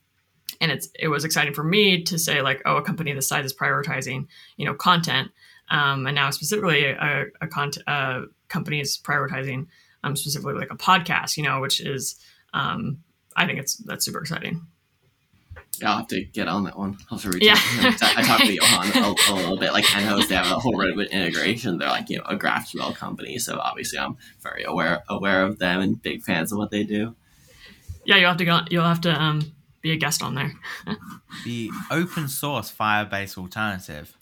and 0.61 0.71
it's 0.71 0.89
it 0.99 1.09
was 1.09 1.25
exciting 1.25 1.55
for 1.55 1.65
me 1.65 2.03
to 2.05 2.19
say 2.19 2.43
like, 2.43 2.63
oh, 2.67 2.77
a 2.77 2.83
company 2.83 3.13
this 3.13 3.29
size 3.29 3.45
is 3.45 3.55
prioritizing, 3.55 4.27
you 4.57 4.67
know, 4.67 4.75
content. 4.75 5.31
Um, 5.71 6.07
and 6.07 6.15
now 6.15 6.31
specifically 6.31 6.85
a, 6.85 7.27
a, 7.41 7.47
a 7.47 8.27
company 8.49 8.81
is 8.81 8.99
prioritizing 8.99 9.67
um, 10.03 10.17
specifically 10.17 10.55
like 10.55 10.71
a 10.71 10.77
podcast, 10.77 11.37
you 11.37 11.43
know, 11.43 11.61
which 11.61 11.81
is, 11.81 12.17
um, 12.53 12.99
I 13.37 13.47
think 13.47 13.59
it's 13.61 13.77
that's 13.77 14.05
super 14.05 14.21
exciting. 14.21 14.67
Yeah, 15.81 15.91
I'll 15.93 15.97
have 15.99 16.09
to 16.09 16.23
get 16.25 16.47
on 16.49 16.65
that 16.65 16.77
one. 16.77 16.99
I'll 17.11 17.17
have 17.19 17.23
to 17.23 17.31
reach 17.31 17.45
Yeah. 17.45 17.53
out 17.53 17.59
to 17.99 18.05
him. 18.05 18.19
I 18.19 18.23
talked 18.23 18.45
to 18.45 18.53
Johan 18.55 18.89
a, 19.05 19.33
a 19.33 19.35
little 19.35 19.57
bit. 19.57 19.73
Like 19.73 19.85
nhost, 19.95 20.29
they 20.29 20.35
have 20.35 20.47
a 20.51 20.59
whole 20.59 20.77
Redwood 20.77 21.07
integration. 21.09 21.79
They're 21.79 21.89
like 21.89 22.11
you 22.11 22.19
know 22.19 22.25
a 22.27 22.37
GraphQL 22.37 22.95
company, 22.97 23.39
so 23.39 23.59
obviously 23.59 23.99
I'm 23.99 24.17
very 24.41 24.65
aware 24.65 25.03
aware 25.09 25.43
of 25.45 25.59
them 25.59 25.81
and 25.81 26.01
big 26.03 26.23
fans 26.23 26.53
of 26.53 26.59
what 26.59 26.71
they 26.71 26.83
do. 26.85 27.15
Yeah, 28.05 28.17
you'll 28.17 28.29
have 28.29 28.39
to 28.39 28.45
go. 28.45 28.61
You'll 28.71 28.85
have 28.85 29.01
to 29.03 29.13
um, 29.23 29.53
be 29.81 29.93
a 29.93 29.97
guest 29.97 30.23
on 30.23 30.35
there. 30.35 30.53
the 31.45 31.71
open 31.91 32.29
source 32.29 32.71
Firebase 32.73 33.39
alternative. 33.39 34.17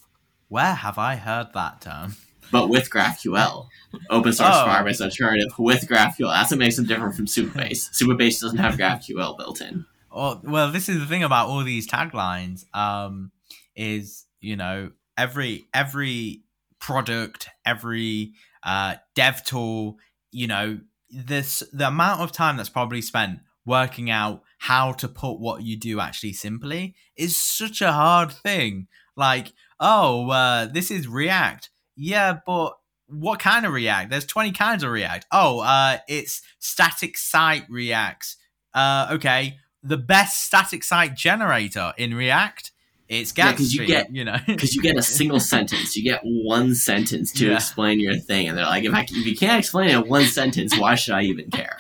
Where 0.48 0.74
have 0.74 0.98
I 0.98 1.16
heard 1.16 1.48
that 1.54 1.80
term? 1.80 2.16
But 2.51 2.68
with 2.68 2.90
GraphQL, 2.90 3.66
open 4.11 4.32
source 4.32 4.55
Oh. 4.55 4.66
Firebase 4.66 5.01
alternative 5.01 5.53
with 5.59 5.86
GraphQL. 5.88 6.32
That's 6.32 6.51
what 6.51 6.59
makes 6.59 6.76
them 6.76 6.86
different 6.86 7.14
from 7.14 7.26
Supabase. 7.26 7.90
Supabase 7.90 8.40
doesn't 8.40 8.59
have 8.59 8.76
GraphQL 8.76 9.36
built 9.36 9.61
in. 9.61 9.84
Oh, 10.11 10.40
well, 10.42 10.72
this 10.72 10.88
is 10.88 10.99
the 10.99 11.07
thing 11.07 11.22
about 11.22 11.49
all 11.49 11.62
these 11.62 11.86
taglines. 11.86 12.64
Um, 12.74 13.32
is 13.76 14.24
you 14.40 14.57
know 14.57 14.90
every 15.16 15.68
every 15.72 16.42
product, 16.80 17.49
every 17.64 18.32
uh, 18.62 18.96
dev 19.14 19.44
tool, 19.44 19.96
you 20.30 20.46
know 20.46 20.80
this 21.11 21.62
the 21.72 21.88
amount 21.88 22.20
of 22.20 22.32
time 22.32 22.57
that's 22.57 22.68
probably 22.68 23.01
spent 23.01 23.40
working 23.64 24.11
out 24.11 24.42
how 24.59 24.92
to 24.92 25.07
put 25.07 25.38
what 25.38 25.62
you 25.62 25.76
do 25.76 26.01
actually 26.01 26.32
simply 26.32 26.94
is 27.16 27.40
such 27.40 27.80
a 27.82 27.92
hard 27.92 28.32
thing. 28.32 28.88
Like, 29.16 29.53
oh, 29.78 30.30
uh, 30.30 30.66
this 30.66 30.90
is 30.90 31.07
React. 31.07 31.70
Yeah, 31.99 32.38
but 32.46 32.74
what 33.09 33.40
kind 33.40 33.66
of 33.66 33.72
React? 33.72 34.11
There's 34.11 34.24
20 34.26 34.53
kinds 34.53 34.84
of 34.84 34.90
React. 34.90 35.26
Oh, 35.32 35.61
uh, 35.61 35.99
it's 36.09 36.42
static 36.61 37.18
site 37.18 37.64
React. 37.68 38.36
Uh, 38.72 39.09
okay, 39.12 39.57
the 39.82 39.96
best 39.96 40.44
static 40.44 40.84
site 40.84 41.14
generator 41.16 41.92
in 41.99 42.14
React. 42.14 42.70
It's 43.09 43.32
Yeah, 43.36 43.53
'cause 43.53 43.72
you 43.72 43.86
get- 43.86 44.14
you 44.14 44.24
know, 44.24 44.36
Because 44.46 44.76
you 44.76 44.82
get 44.82 44.96
a 44.99 45.03
single 45.03 45.40
sentence, 45.55 45.96
you 45.96 46.05
get 46.05 46.20
one 46.22 46.74
sentence 46.74 47.32
to 47.32 47.46
Yeah. 47.49 47.55
explain 47.57 47.99
your 48.01 48.16
thing, 48.16 48.49
and 48.49 48.57
they're 48.57 48.66
like, 48.66 48.84
if, 48.84 48.94
I, 48.94 49.03
if 49.03 49.11
you 49.26 49.34
can't 49.34 49.59
explain 49.59 49.88
it 49.90 49.96
in 49.96 50.09
one 50.09 50.26
sentence, 50.26 50.76
why 50.78 50.94
should 50.94 51.14
I 51.14 51.22
even 51.22 51.51
care? 51.51 51.78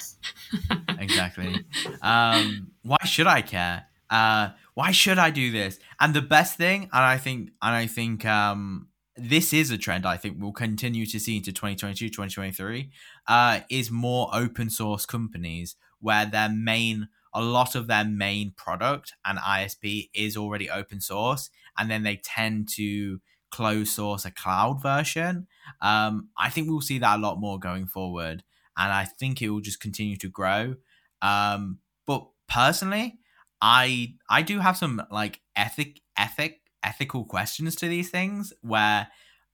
exactly. 0.98 1.64
Um, 2.02 2.72
why 2.82 2.98
should 3.04 3.26
I 3.26 3.42
care? 3.42 3.84
Uh, 4.10 4.50
why 4.74 4.90
should 4.92 5.18
I 5.18 5.30
do 5.30 5.52
this? 5.52 5.78
And 6.00 6.14
the 6.14 6.22
best 6.22 6.56
thing, 6.56 6.84
and 6.84 7.04
I 7.04 7.18
think, 7.18 7.50
and 7.60 7.74
I 7.74 7.86
think, 7.86 8.24
um, 8.24 8.87
this 9.18 9.52
is 9.52 9.70
a 9.70 9.78
trend 9.78 10.06
I 10.06 10.16
think 10.16 10.36
we'll 10.38 10.52
continue 10.52 11.06
to 11.06 11.18
see 11.20 11.36
into 11.36 11.52
2022, 11.52 12.08
2023, 12.08 12.90
uh, 13.26 13.60
is 13.70 13.90
more 13.90 14.30
open 14.32 14.70
source 14.70 15.06
companies 15.06 15.76
where 16.00 16.26
their 16.26 16.48
main, 16.48 17.08
a 17.34 17.42
lot 17.42 17.74
of 17.74 17.86
their 17.86 18.04
main 18.04 18.52
product 18.52 19.14
and 19.24 19.38
ISP 19.38 20.10
is 20.14 20.36
already 20.36 20.70
open 20.70 21.00
source, 21.00 21.50
and 21.76 21.90
then 21.90 22.02
they 22.02 22.16
tend 22.16 22.68
to 22.76 23.20
close 23.50 23.90
source 23.90 24.24
a 24.24 24.30
cloud 24.30 24.80
version. 24.82 25.46
Um, 25.80 26.28
I 26.38 26.50
think 26.50 26.68
we'll 26.68 26.80
see 26.80 26.98
that 26.98 27.18
a 27.18 27.22
lot 27.22 27.40
more 27.40 27.58
going 27.58 27.86
forward, 27.86 28.44
and 28.76 28.92
I 28.92 29.04
think 29.04 29.42
it 29.42 29.50
will 29.50 29.60
just 29.60 29.80
continue 29.80 30.16
to 30.16 30.28
grow. 30.28 30.76
Um, 31.22 31.80
but 32.06 32.28
personally, 32.48 33.18
I 33.60 34.14
I 34.30 34.42
do 34.42 34.60
have 34.60 34.76
some 34.76 35.02
like 35.10 35.40
ethic 35.56 36.00
ethic 36.16 36.62
ethical 36.88 37.24
questions 37.24 37.76
to 37.76 37.88
these 37.88 38.10
things 38.10 38.52
where 38.62 39.08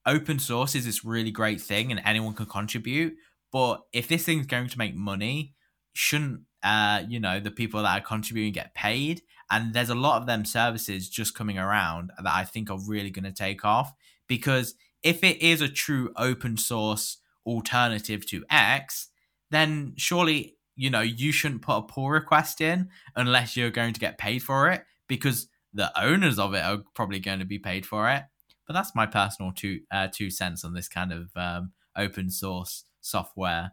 open 0.07 0.39
source 0.39 0.75
is 0.75 0.85
this 0.85 1.05
really 1.05 1.31
great 1.31 1.61
thing 1.61 1.91
and 1.91 2.01
anyone 2.05 2.35
can 2.35 2.47
contribute. 2.47 3.15
But 3.53 3.83
if 3.93 4.09
this 4.09 4.25
thing's 4.25 4.47
going 4.47 4.69
to 4.69 4.79
make 4.79 4.95
money, 4.95 5.55
shouldn't 5.93 6.41
uh 6.63 7.03
you 7.09 7.21
know 7.21 7.41
the 7.41 7.51
people 7.51 7.83
that 7.83 7.99
are 7.99 8.07
contributing 8.07 8.53
get 8.53 8.75
paid? 8.75 9.23
And 9.51 9.75
there's 9.75 9.91
a 9.91 9.95
lot 9.95 10.21
of 10.21 10.27
them 10.27 10.45
services 10.45 11.09
just 11.09 11.35
coming 11.35 11.59
around 11.59 12.11
that 12.17 12.33
I 12.33 12.45
think 12.45 12.71
are 12.71 12.79
really 12.87 13.11
going 13.11 13.25
to 13.25 13.33
take 13.33 13.65
off 13.65 13.93
because 14.27 14.75
if 15.03 15.23
it 15.23 15.43
is 15.43 15.61
a 15.61 15.69
true 15.69 16.13
open 16.17 16.57
source 16.57 17.19
alternative 17.45 18.27
to 18.27 18.45
X, 18.51 19.09
then 19.51 19.95
surely 19.97 20.57
you 20.77 20.91
know 20.91 21.01
you 21.01 21.33
shouldn't 21.33 21.63
put 21.63 21.77
a 21.77 21.83
pull 21.83 22.11
request 22.11 22.61
in 22.61 22.89
unless 23.17 23.57
you're 23.57 23.71
going 23.71 23.95
to 23.95 24.01
get 24.01 24.19
paid 24.19 24.43
for 24.43 24.71
it 24.71 24.85
because 25.09 25.49
the 25.75 25.93
owners 26.01 26.39
of 26.39 26.55
it 26.55 26.63
are 26.65 26.83
probably 26.95 27.19
going 27.19 27.41
to 27.41 27.45
be 27.45 27.59
paid 27.59 27.85
for 27.85 28.09
it. 28.09 28.23
But 28.67 28.75
that's 28.75 28.95
my 28.95 29.07
personal 29.07 29.53
two 29.53 29.81
uh, 29.91 30.09
two 30.11 30.31
cents 30.31 30.65
on 30.65 30.73
this 30.73 30.89
kind 30.89 31.13
of 31.13 31.31
um, 31.37 31.73
open 31.97 32.31
source 32.31 32.85
software. 33.01 33.73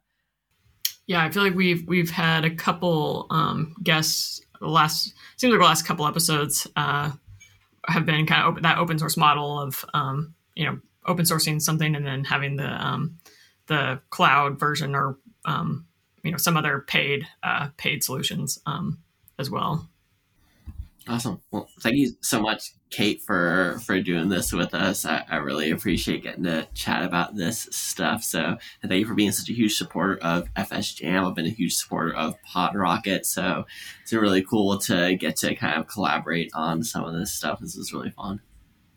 Yeah, 1.08 1.24
I 1.24 1.30
feel 1.30 1.44
like 1.44 1.56
we've 1.56 1.88
we've 1.88 2.10
had 2.10 2.44
a 2.44 2.54
couple 2.54 3.28
um, 3.30 3.76
guests. 3.84 4.42
The 4.60 4.68
last 4.68 5.14
seems 5.38 5.52
like 5.52 5.60
the 5.60 5.66
last 5.66 5.86
couple 5.86 6.06
episodes 6.06 6.68
uh, 6.76 7.12
have 7.88 8.06
been 8.06 8.26
kind 8.26 8.58
of 8.58 8.64
that 8.64 8.78
open 8.78 9.00
source 9.00 9.18
model 9.18 9.60
of 9.60 9.86
um, 9.94 10.34
you 10.56 10.66
know 10.66 10.80
open 11.06 11.26
sourcing 11.26 11.62
something 11.62 11.96
and 11.96 12.06
then 12.06 12.24
having 12.24 12.58
the 12.58 12.68
um, 12.68 13.18
the 13.68 14.02
cloud 14.10 14.60
version 14.60 14.96
or 14.96 15.18
um, 15.46 15.86
you 16.24 16.32
know 16.32 16.38
some 16.38 16.58
other 16.58 16.80
paid 16.80 17.28
uh, 17.44 17.70
paid 17.78 18.04
solutions 18.04 18.60
um, 18.66 19.00
as 19.40 19.50
well. 19.50 19.90
Awesome. 21.12 21.42
Well, 21.52 21.68
thank 21.82 21.98
you 21.98 22.14
so 22.22 22.42
much, 22.42 22.72
Kate, 22.90 23.22
for 23.22 23.82
for 23.86 24.00
doing 24.02 24.30
this 24.30 24.54
with 24.54 24.74
us. 24.74 25.06
I, 25.06 25.26
I 25.30 25.38
really 25.38 25.70
appreciate 25.70 26.24
getting 26.24 26.46
to 26.46 26.66
chat 26.74 27.04
about 27.04 27.36
this 27.36 27.68
stuff. 27.72 28.24
So, 28.24 28.56
thank 28.82 28.94
you 28.94 29.06
for 29.06 29.14
being 29.14 29.34
such 29.34 29.50
a 29.50 29.54
huge 29.54 29.76
supporter 29.76 30.18
of 30.22 30.48
FS 30.56 30.94
Jam. 30.94 31.26
I've 31.26 31.36
been 31.36 31.48
a 31.48 31.50
huge 31.50 31.74
supporter 31.74 32.16
of 32.16 32.38
PodRocket, 32.44 33.26
so 33.26 33.66
it's 34.02 34.14
really 34.14 34.42
cool 34.42 34.78
to 34.80 35.18
get 35.18 35.36
to 35.38 35.54
kind 35.54 35.78
of 35.78 35.88
collaborate 35.88 36.50
on 36.54 36.82
some 36.82 37.04
of 37.04 37.14
this 37.14 37.34
stuff. 37.34 37.60
This 37.60 37.76
is 37.76 37.92
really 37.92 38.12
fun. 38.12 38.40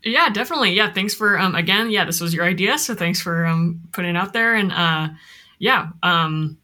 Yeah, 0.01 0.29
definitely. 0.29 0.71
Yeah, 0.71 0.93
thanks 0.93 1.13
for 1.13 1.37
um, 1.37 1.53
again. 1.53 1.91
Yeah, 1.91 2.05
this 2.05 2.21
was 2.21 2.33
your 2.33 2.45
idea, 2.45 2.77
so 2.77 2.95
thanks 2.95 3.19
for 3.19 3.45
um, 3.45 3.81
putting 3.91 4.11
it 4.11 4.17
out 4.17 4.31
there. 4.31 4.55
And 4.55 4.71
uh, 4.71 5.09
yeah, 5.59 5.89
um, 6.01 6.59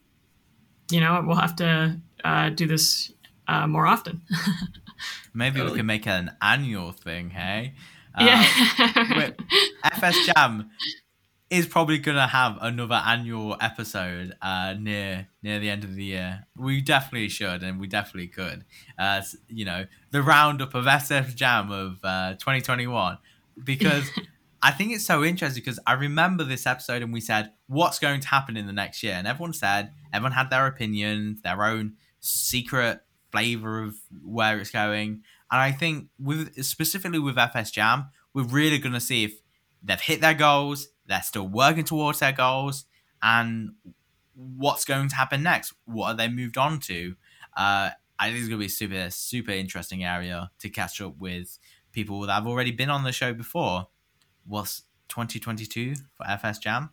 you 0.90 1.02
know, 1.02 1.22
we'll 1.28 1.36
have 1.36 1.58
to 1.58 2.00
uh, 2.24 2.52
do 2.52 2.68
this 2.68 3.12
uh, 3.50 3.68
more 3.68 3.86
often. 3.86 4.22
Maybe 5.34 5.58
Totally. 5.58 5.72
we 5.72 5.78
can 5.80 5.86
make 5.86 6.08
it 6.08 6.12
an 6.12 6.32
annual 6.42 6.92
thing, 6.92 7.30
hey? 7.30 7.74
Uh, 8.14 8.26
yeah. 8.26 9.18
wait, 9.18 9.36
FS 9.84 10.26
Jam 10.28 10.70
is 11.52 11.68
probably 11.68 11.98
gonna 11.98 12.28
have 12.28 12.58
another 12.62 13.02
annual 13.06 13.58
episode 13.60 14.34
uh, 14.42 14.74
near 14.80 15.28
near 15.44 15.60
the 15.60 15.70
end 15.70 15.84
of 15.84 15.96
the 15.96 16.04
year. 16.04 16.46
We 16.58 16.82
definitely 16.82 17.30
should, 17.30 17.62
and 17.62 17.80
we 17.80 17.88
definitely 17.88 18.28
could. 18.28 18.64
Uh, 18.98 19.22
you 19.48 19.66
know, 19.66 19.86
the 20.12 20.22
roundup 20.22 20.74
of 20.74 20.86
SF 20.86 21.36
Jam 21.36 21.72
of 21.72 22.00
uh, 22.04 22.34
2021, 22.34 23.18
because 23.64 24.10
I 24.64 24.72
think 24.72 24.94
it's 24.94 25.06
so 25.06 25.24
interesting. 25.24 25.62
Because 25.62 25.80
I 25.86 25.94
remember 25.94 26.46
this 26.46 26.66
episode, 26.66 27.02
and 27.02 27.12
we 27.12 27.22
said, 27.22 27.52
"What's 27.68 28.00
going 28.00 28.22
to 28.22 28.28
happen 28.30 28.56
in 28.56 28.66
the 28.66 28.74
next 28.74 29.04
year?" 29.04 29.14
And 29.14 29.28
everyone 29.28 29.54
said, 29.54 29.92
everyone 30.14 30.34
had 30.34 30.50
their 30.50 30.68
opinions, 30.68 31.42
their 31.42 31.64
own 31.66 31.94
secret 32.22 33.02
flavor 33.32 33.84
of 33.84 33.96
where 34.24 34.60
it's 34.60 34.72
going. 34.72 35.24
And 35.52 35.62
I 35.62 35.72
think 35.72 36.08
with 36.20 36.64
specifically 36.64 37.20
with 37.20 37.38
FS 37.38 37.72
Jam, 37.72 38.06
we're 38.34 38.44
really 38.44 38.78
going 38.78 38.94
to 38.94 39.02
see 39.02 39.24
if 39.24 39.34
they've 39.84 40.00
hit 40.00 40.22
their 40.22 40.34
goals, 40.34 40.90
they're 41.06 41.22
still 41.22 41.48
working 41.48 41.84
towards 41.84 42.20
their 42.20 42.32
goals, 42.32 42.86
and 43.22 43.72
what's 44.34 44.86
going 44.86 45.10
to 45.10 45.16
happen 45.16 45.44
next. 45.44 45.74
What 45.86 46.08
are 46.08 46.16
they 46.16 46.30
moved 46.30 46.58
on 46.58 46.80
to? 46.82 47.16
Uh, 47.56 47.92
I 48.18 48.28
think 48.28 48.40
it's 48.40 48.48
going 48.48 48.60
to 48.60 48.64
be 48.64 48.66
a 48.66 48.70
super, 48.70 49.10
super 49.10 49.52
interesting 49.52 50.04
area 50.04 50.52
to 50.60 50.70
catch 50.70 51.02
up 51.02 51.18
with 51.20 51.58
people 51.92 52.22
that 52.22 52.34
have 52.34 52.48
already 52.48 52.72
been 52.72 52.90
on 52.90 53.04
the 53.04 53.12
show 53.12 53.34
before. 53.34 53.88
What's 54.46 54.84
2022 55.10 55.96
for 56.16 56.28
FS 56.28 56.60
Jam? 56.60 56.92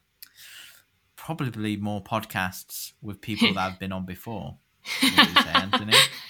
Probably 1.17 1.77
more 1.77 2.03
podcasts 2.03 2.93
with 3.03 3.21
people 3.21 3.53
that 3.55 3.61
have 3.61 3.79
been 3.79 3.93
on 3.93 4.07
before. 4.07 4.57
Say, 5.01 5.11
Anthony? 5.55 5.93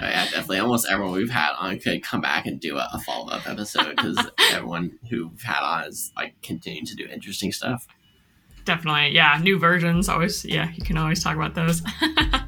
Oh, 0.00 0.04
yeah, 0.04 0.24
definitely. 0.24 0.58
Almost 0.60 0.86
everyone 0.88 1.14
we've 1.14 1.30
had 1.30 1.52
on 1.58 1.78
could 1.80 2.02
come 2.02 2.20
back 2.20 2.46
and 2.46 2.60
do 2.60 2.76
a, 2.76 2.88
a 2.92 2.98
follow 3.00 3.28
up 3.30 3.48
episode 3.48 3.96
because 3.96 4.18
everyone 4.52 4.98
who 5.10 5.28
we've 5.28 5.42
had 5.42 5.62
on 5.62 5.84
is 5.88 6.12
like 6.16 6.34
continuing 6.42 6.86
to 6.86 6.94
do 6.94 7.04
interesting 7.06 7.50
stuff. 7.52 7.86
definitely 8.64 9.08
yeah 9.08 9.38
new 9.42 9.58
versions 9.58 10.08
always 10.08 10.44
yeah 10.44 10.70
you 10.74 10.84
can 10.84 10.96
always 10.98 11.22
talk 11.22 11.34
about 11.34 11.54
those 11.54 11.82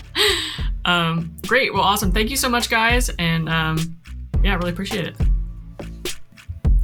um 0.85 1.35
great 1.47 1.73
well 1.75 1.83
awesome 1.83 2.13
thank 2.13 2.31
you 2.31 2.37
so 2.37 2.49
much 2.49 2.69
guys 2.71 3.09
and 3.19 3.49
um 3.49 3.79
yeah 4.45 4.53
I 4.53 4.57
really 4.57 4.71
appreciate 4.71 5.07
it 5.07 5.17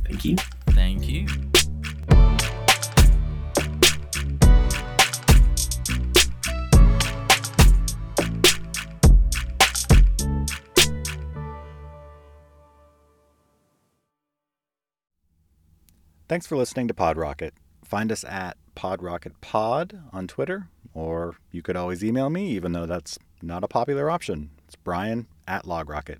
Thank 0.06 0.24
you. 0.24 0.36
Thank 0.70 1.08
you. 1.08 1.26
Thanks 16.28 16.44
for 16.48 16.56
listening 16.56 16.88
to 16.88 16.94
PodRocket. 16.94 17.52
Find 17.84 18.10
us 18.10 18.24
at 18.24 18.56
PodRocketPod 18.74 20.12
on 20.12 20.26
Twitter, 20.26 20.66
or 20.92 21.36
you 21.52 21.62
could 21.62 21.76
always 21.76 22.02
email 22.02 22.30
me, 22.30 22.50
even 22.50 22.72
though 22.72 22.84
that's 22.84 23.16
not 23.42 23.62
a 23.62 23.68
popular 23.68 24.10
option. 24.10 24.50
It's 24.66 24.74
Brian 24.74 25.28
at 25.46 25.66
LogRocket. 25.66 26.18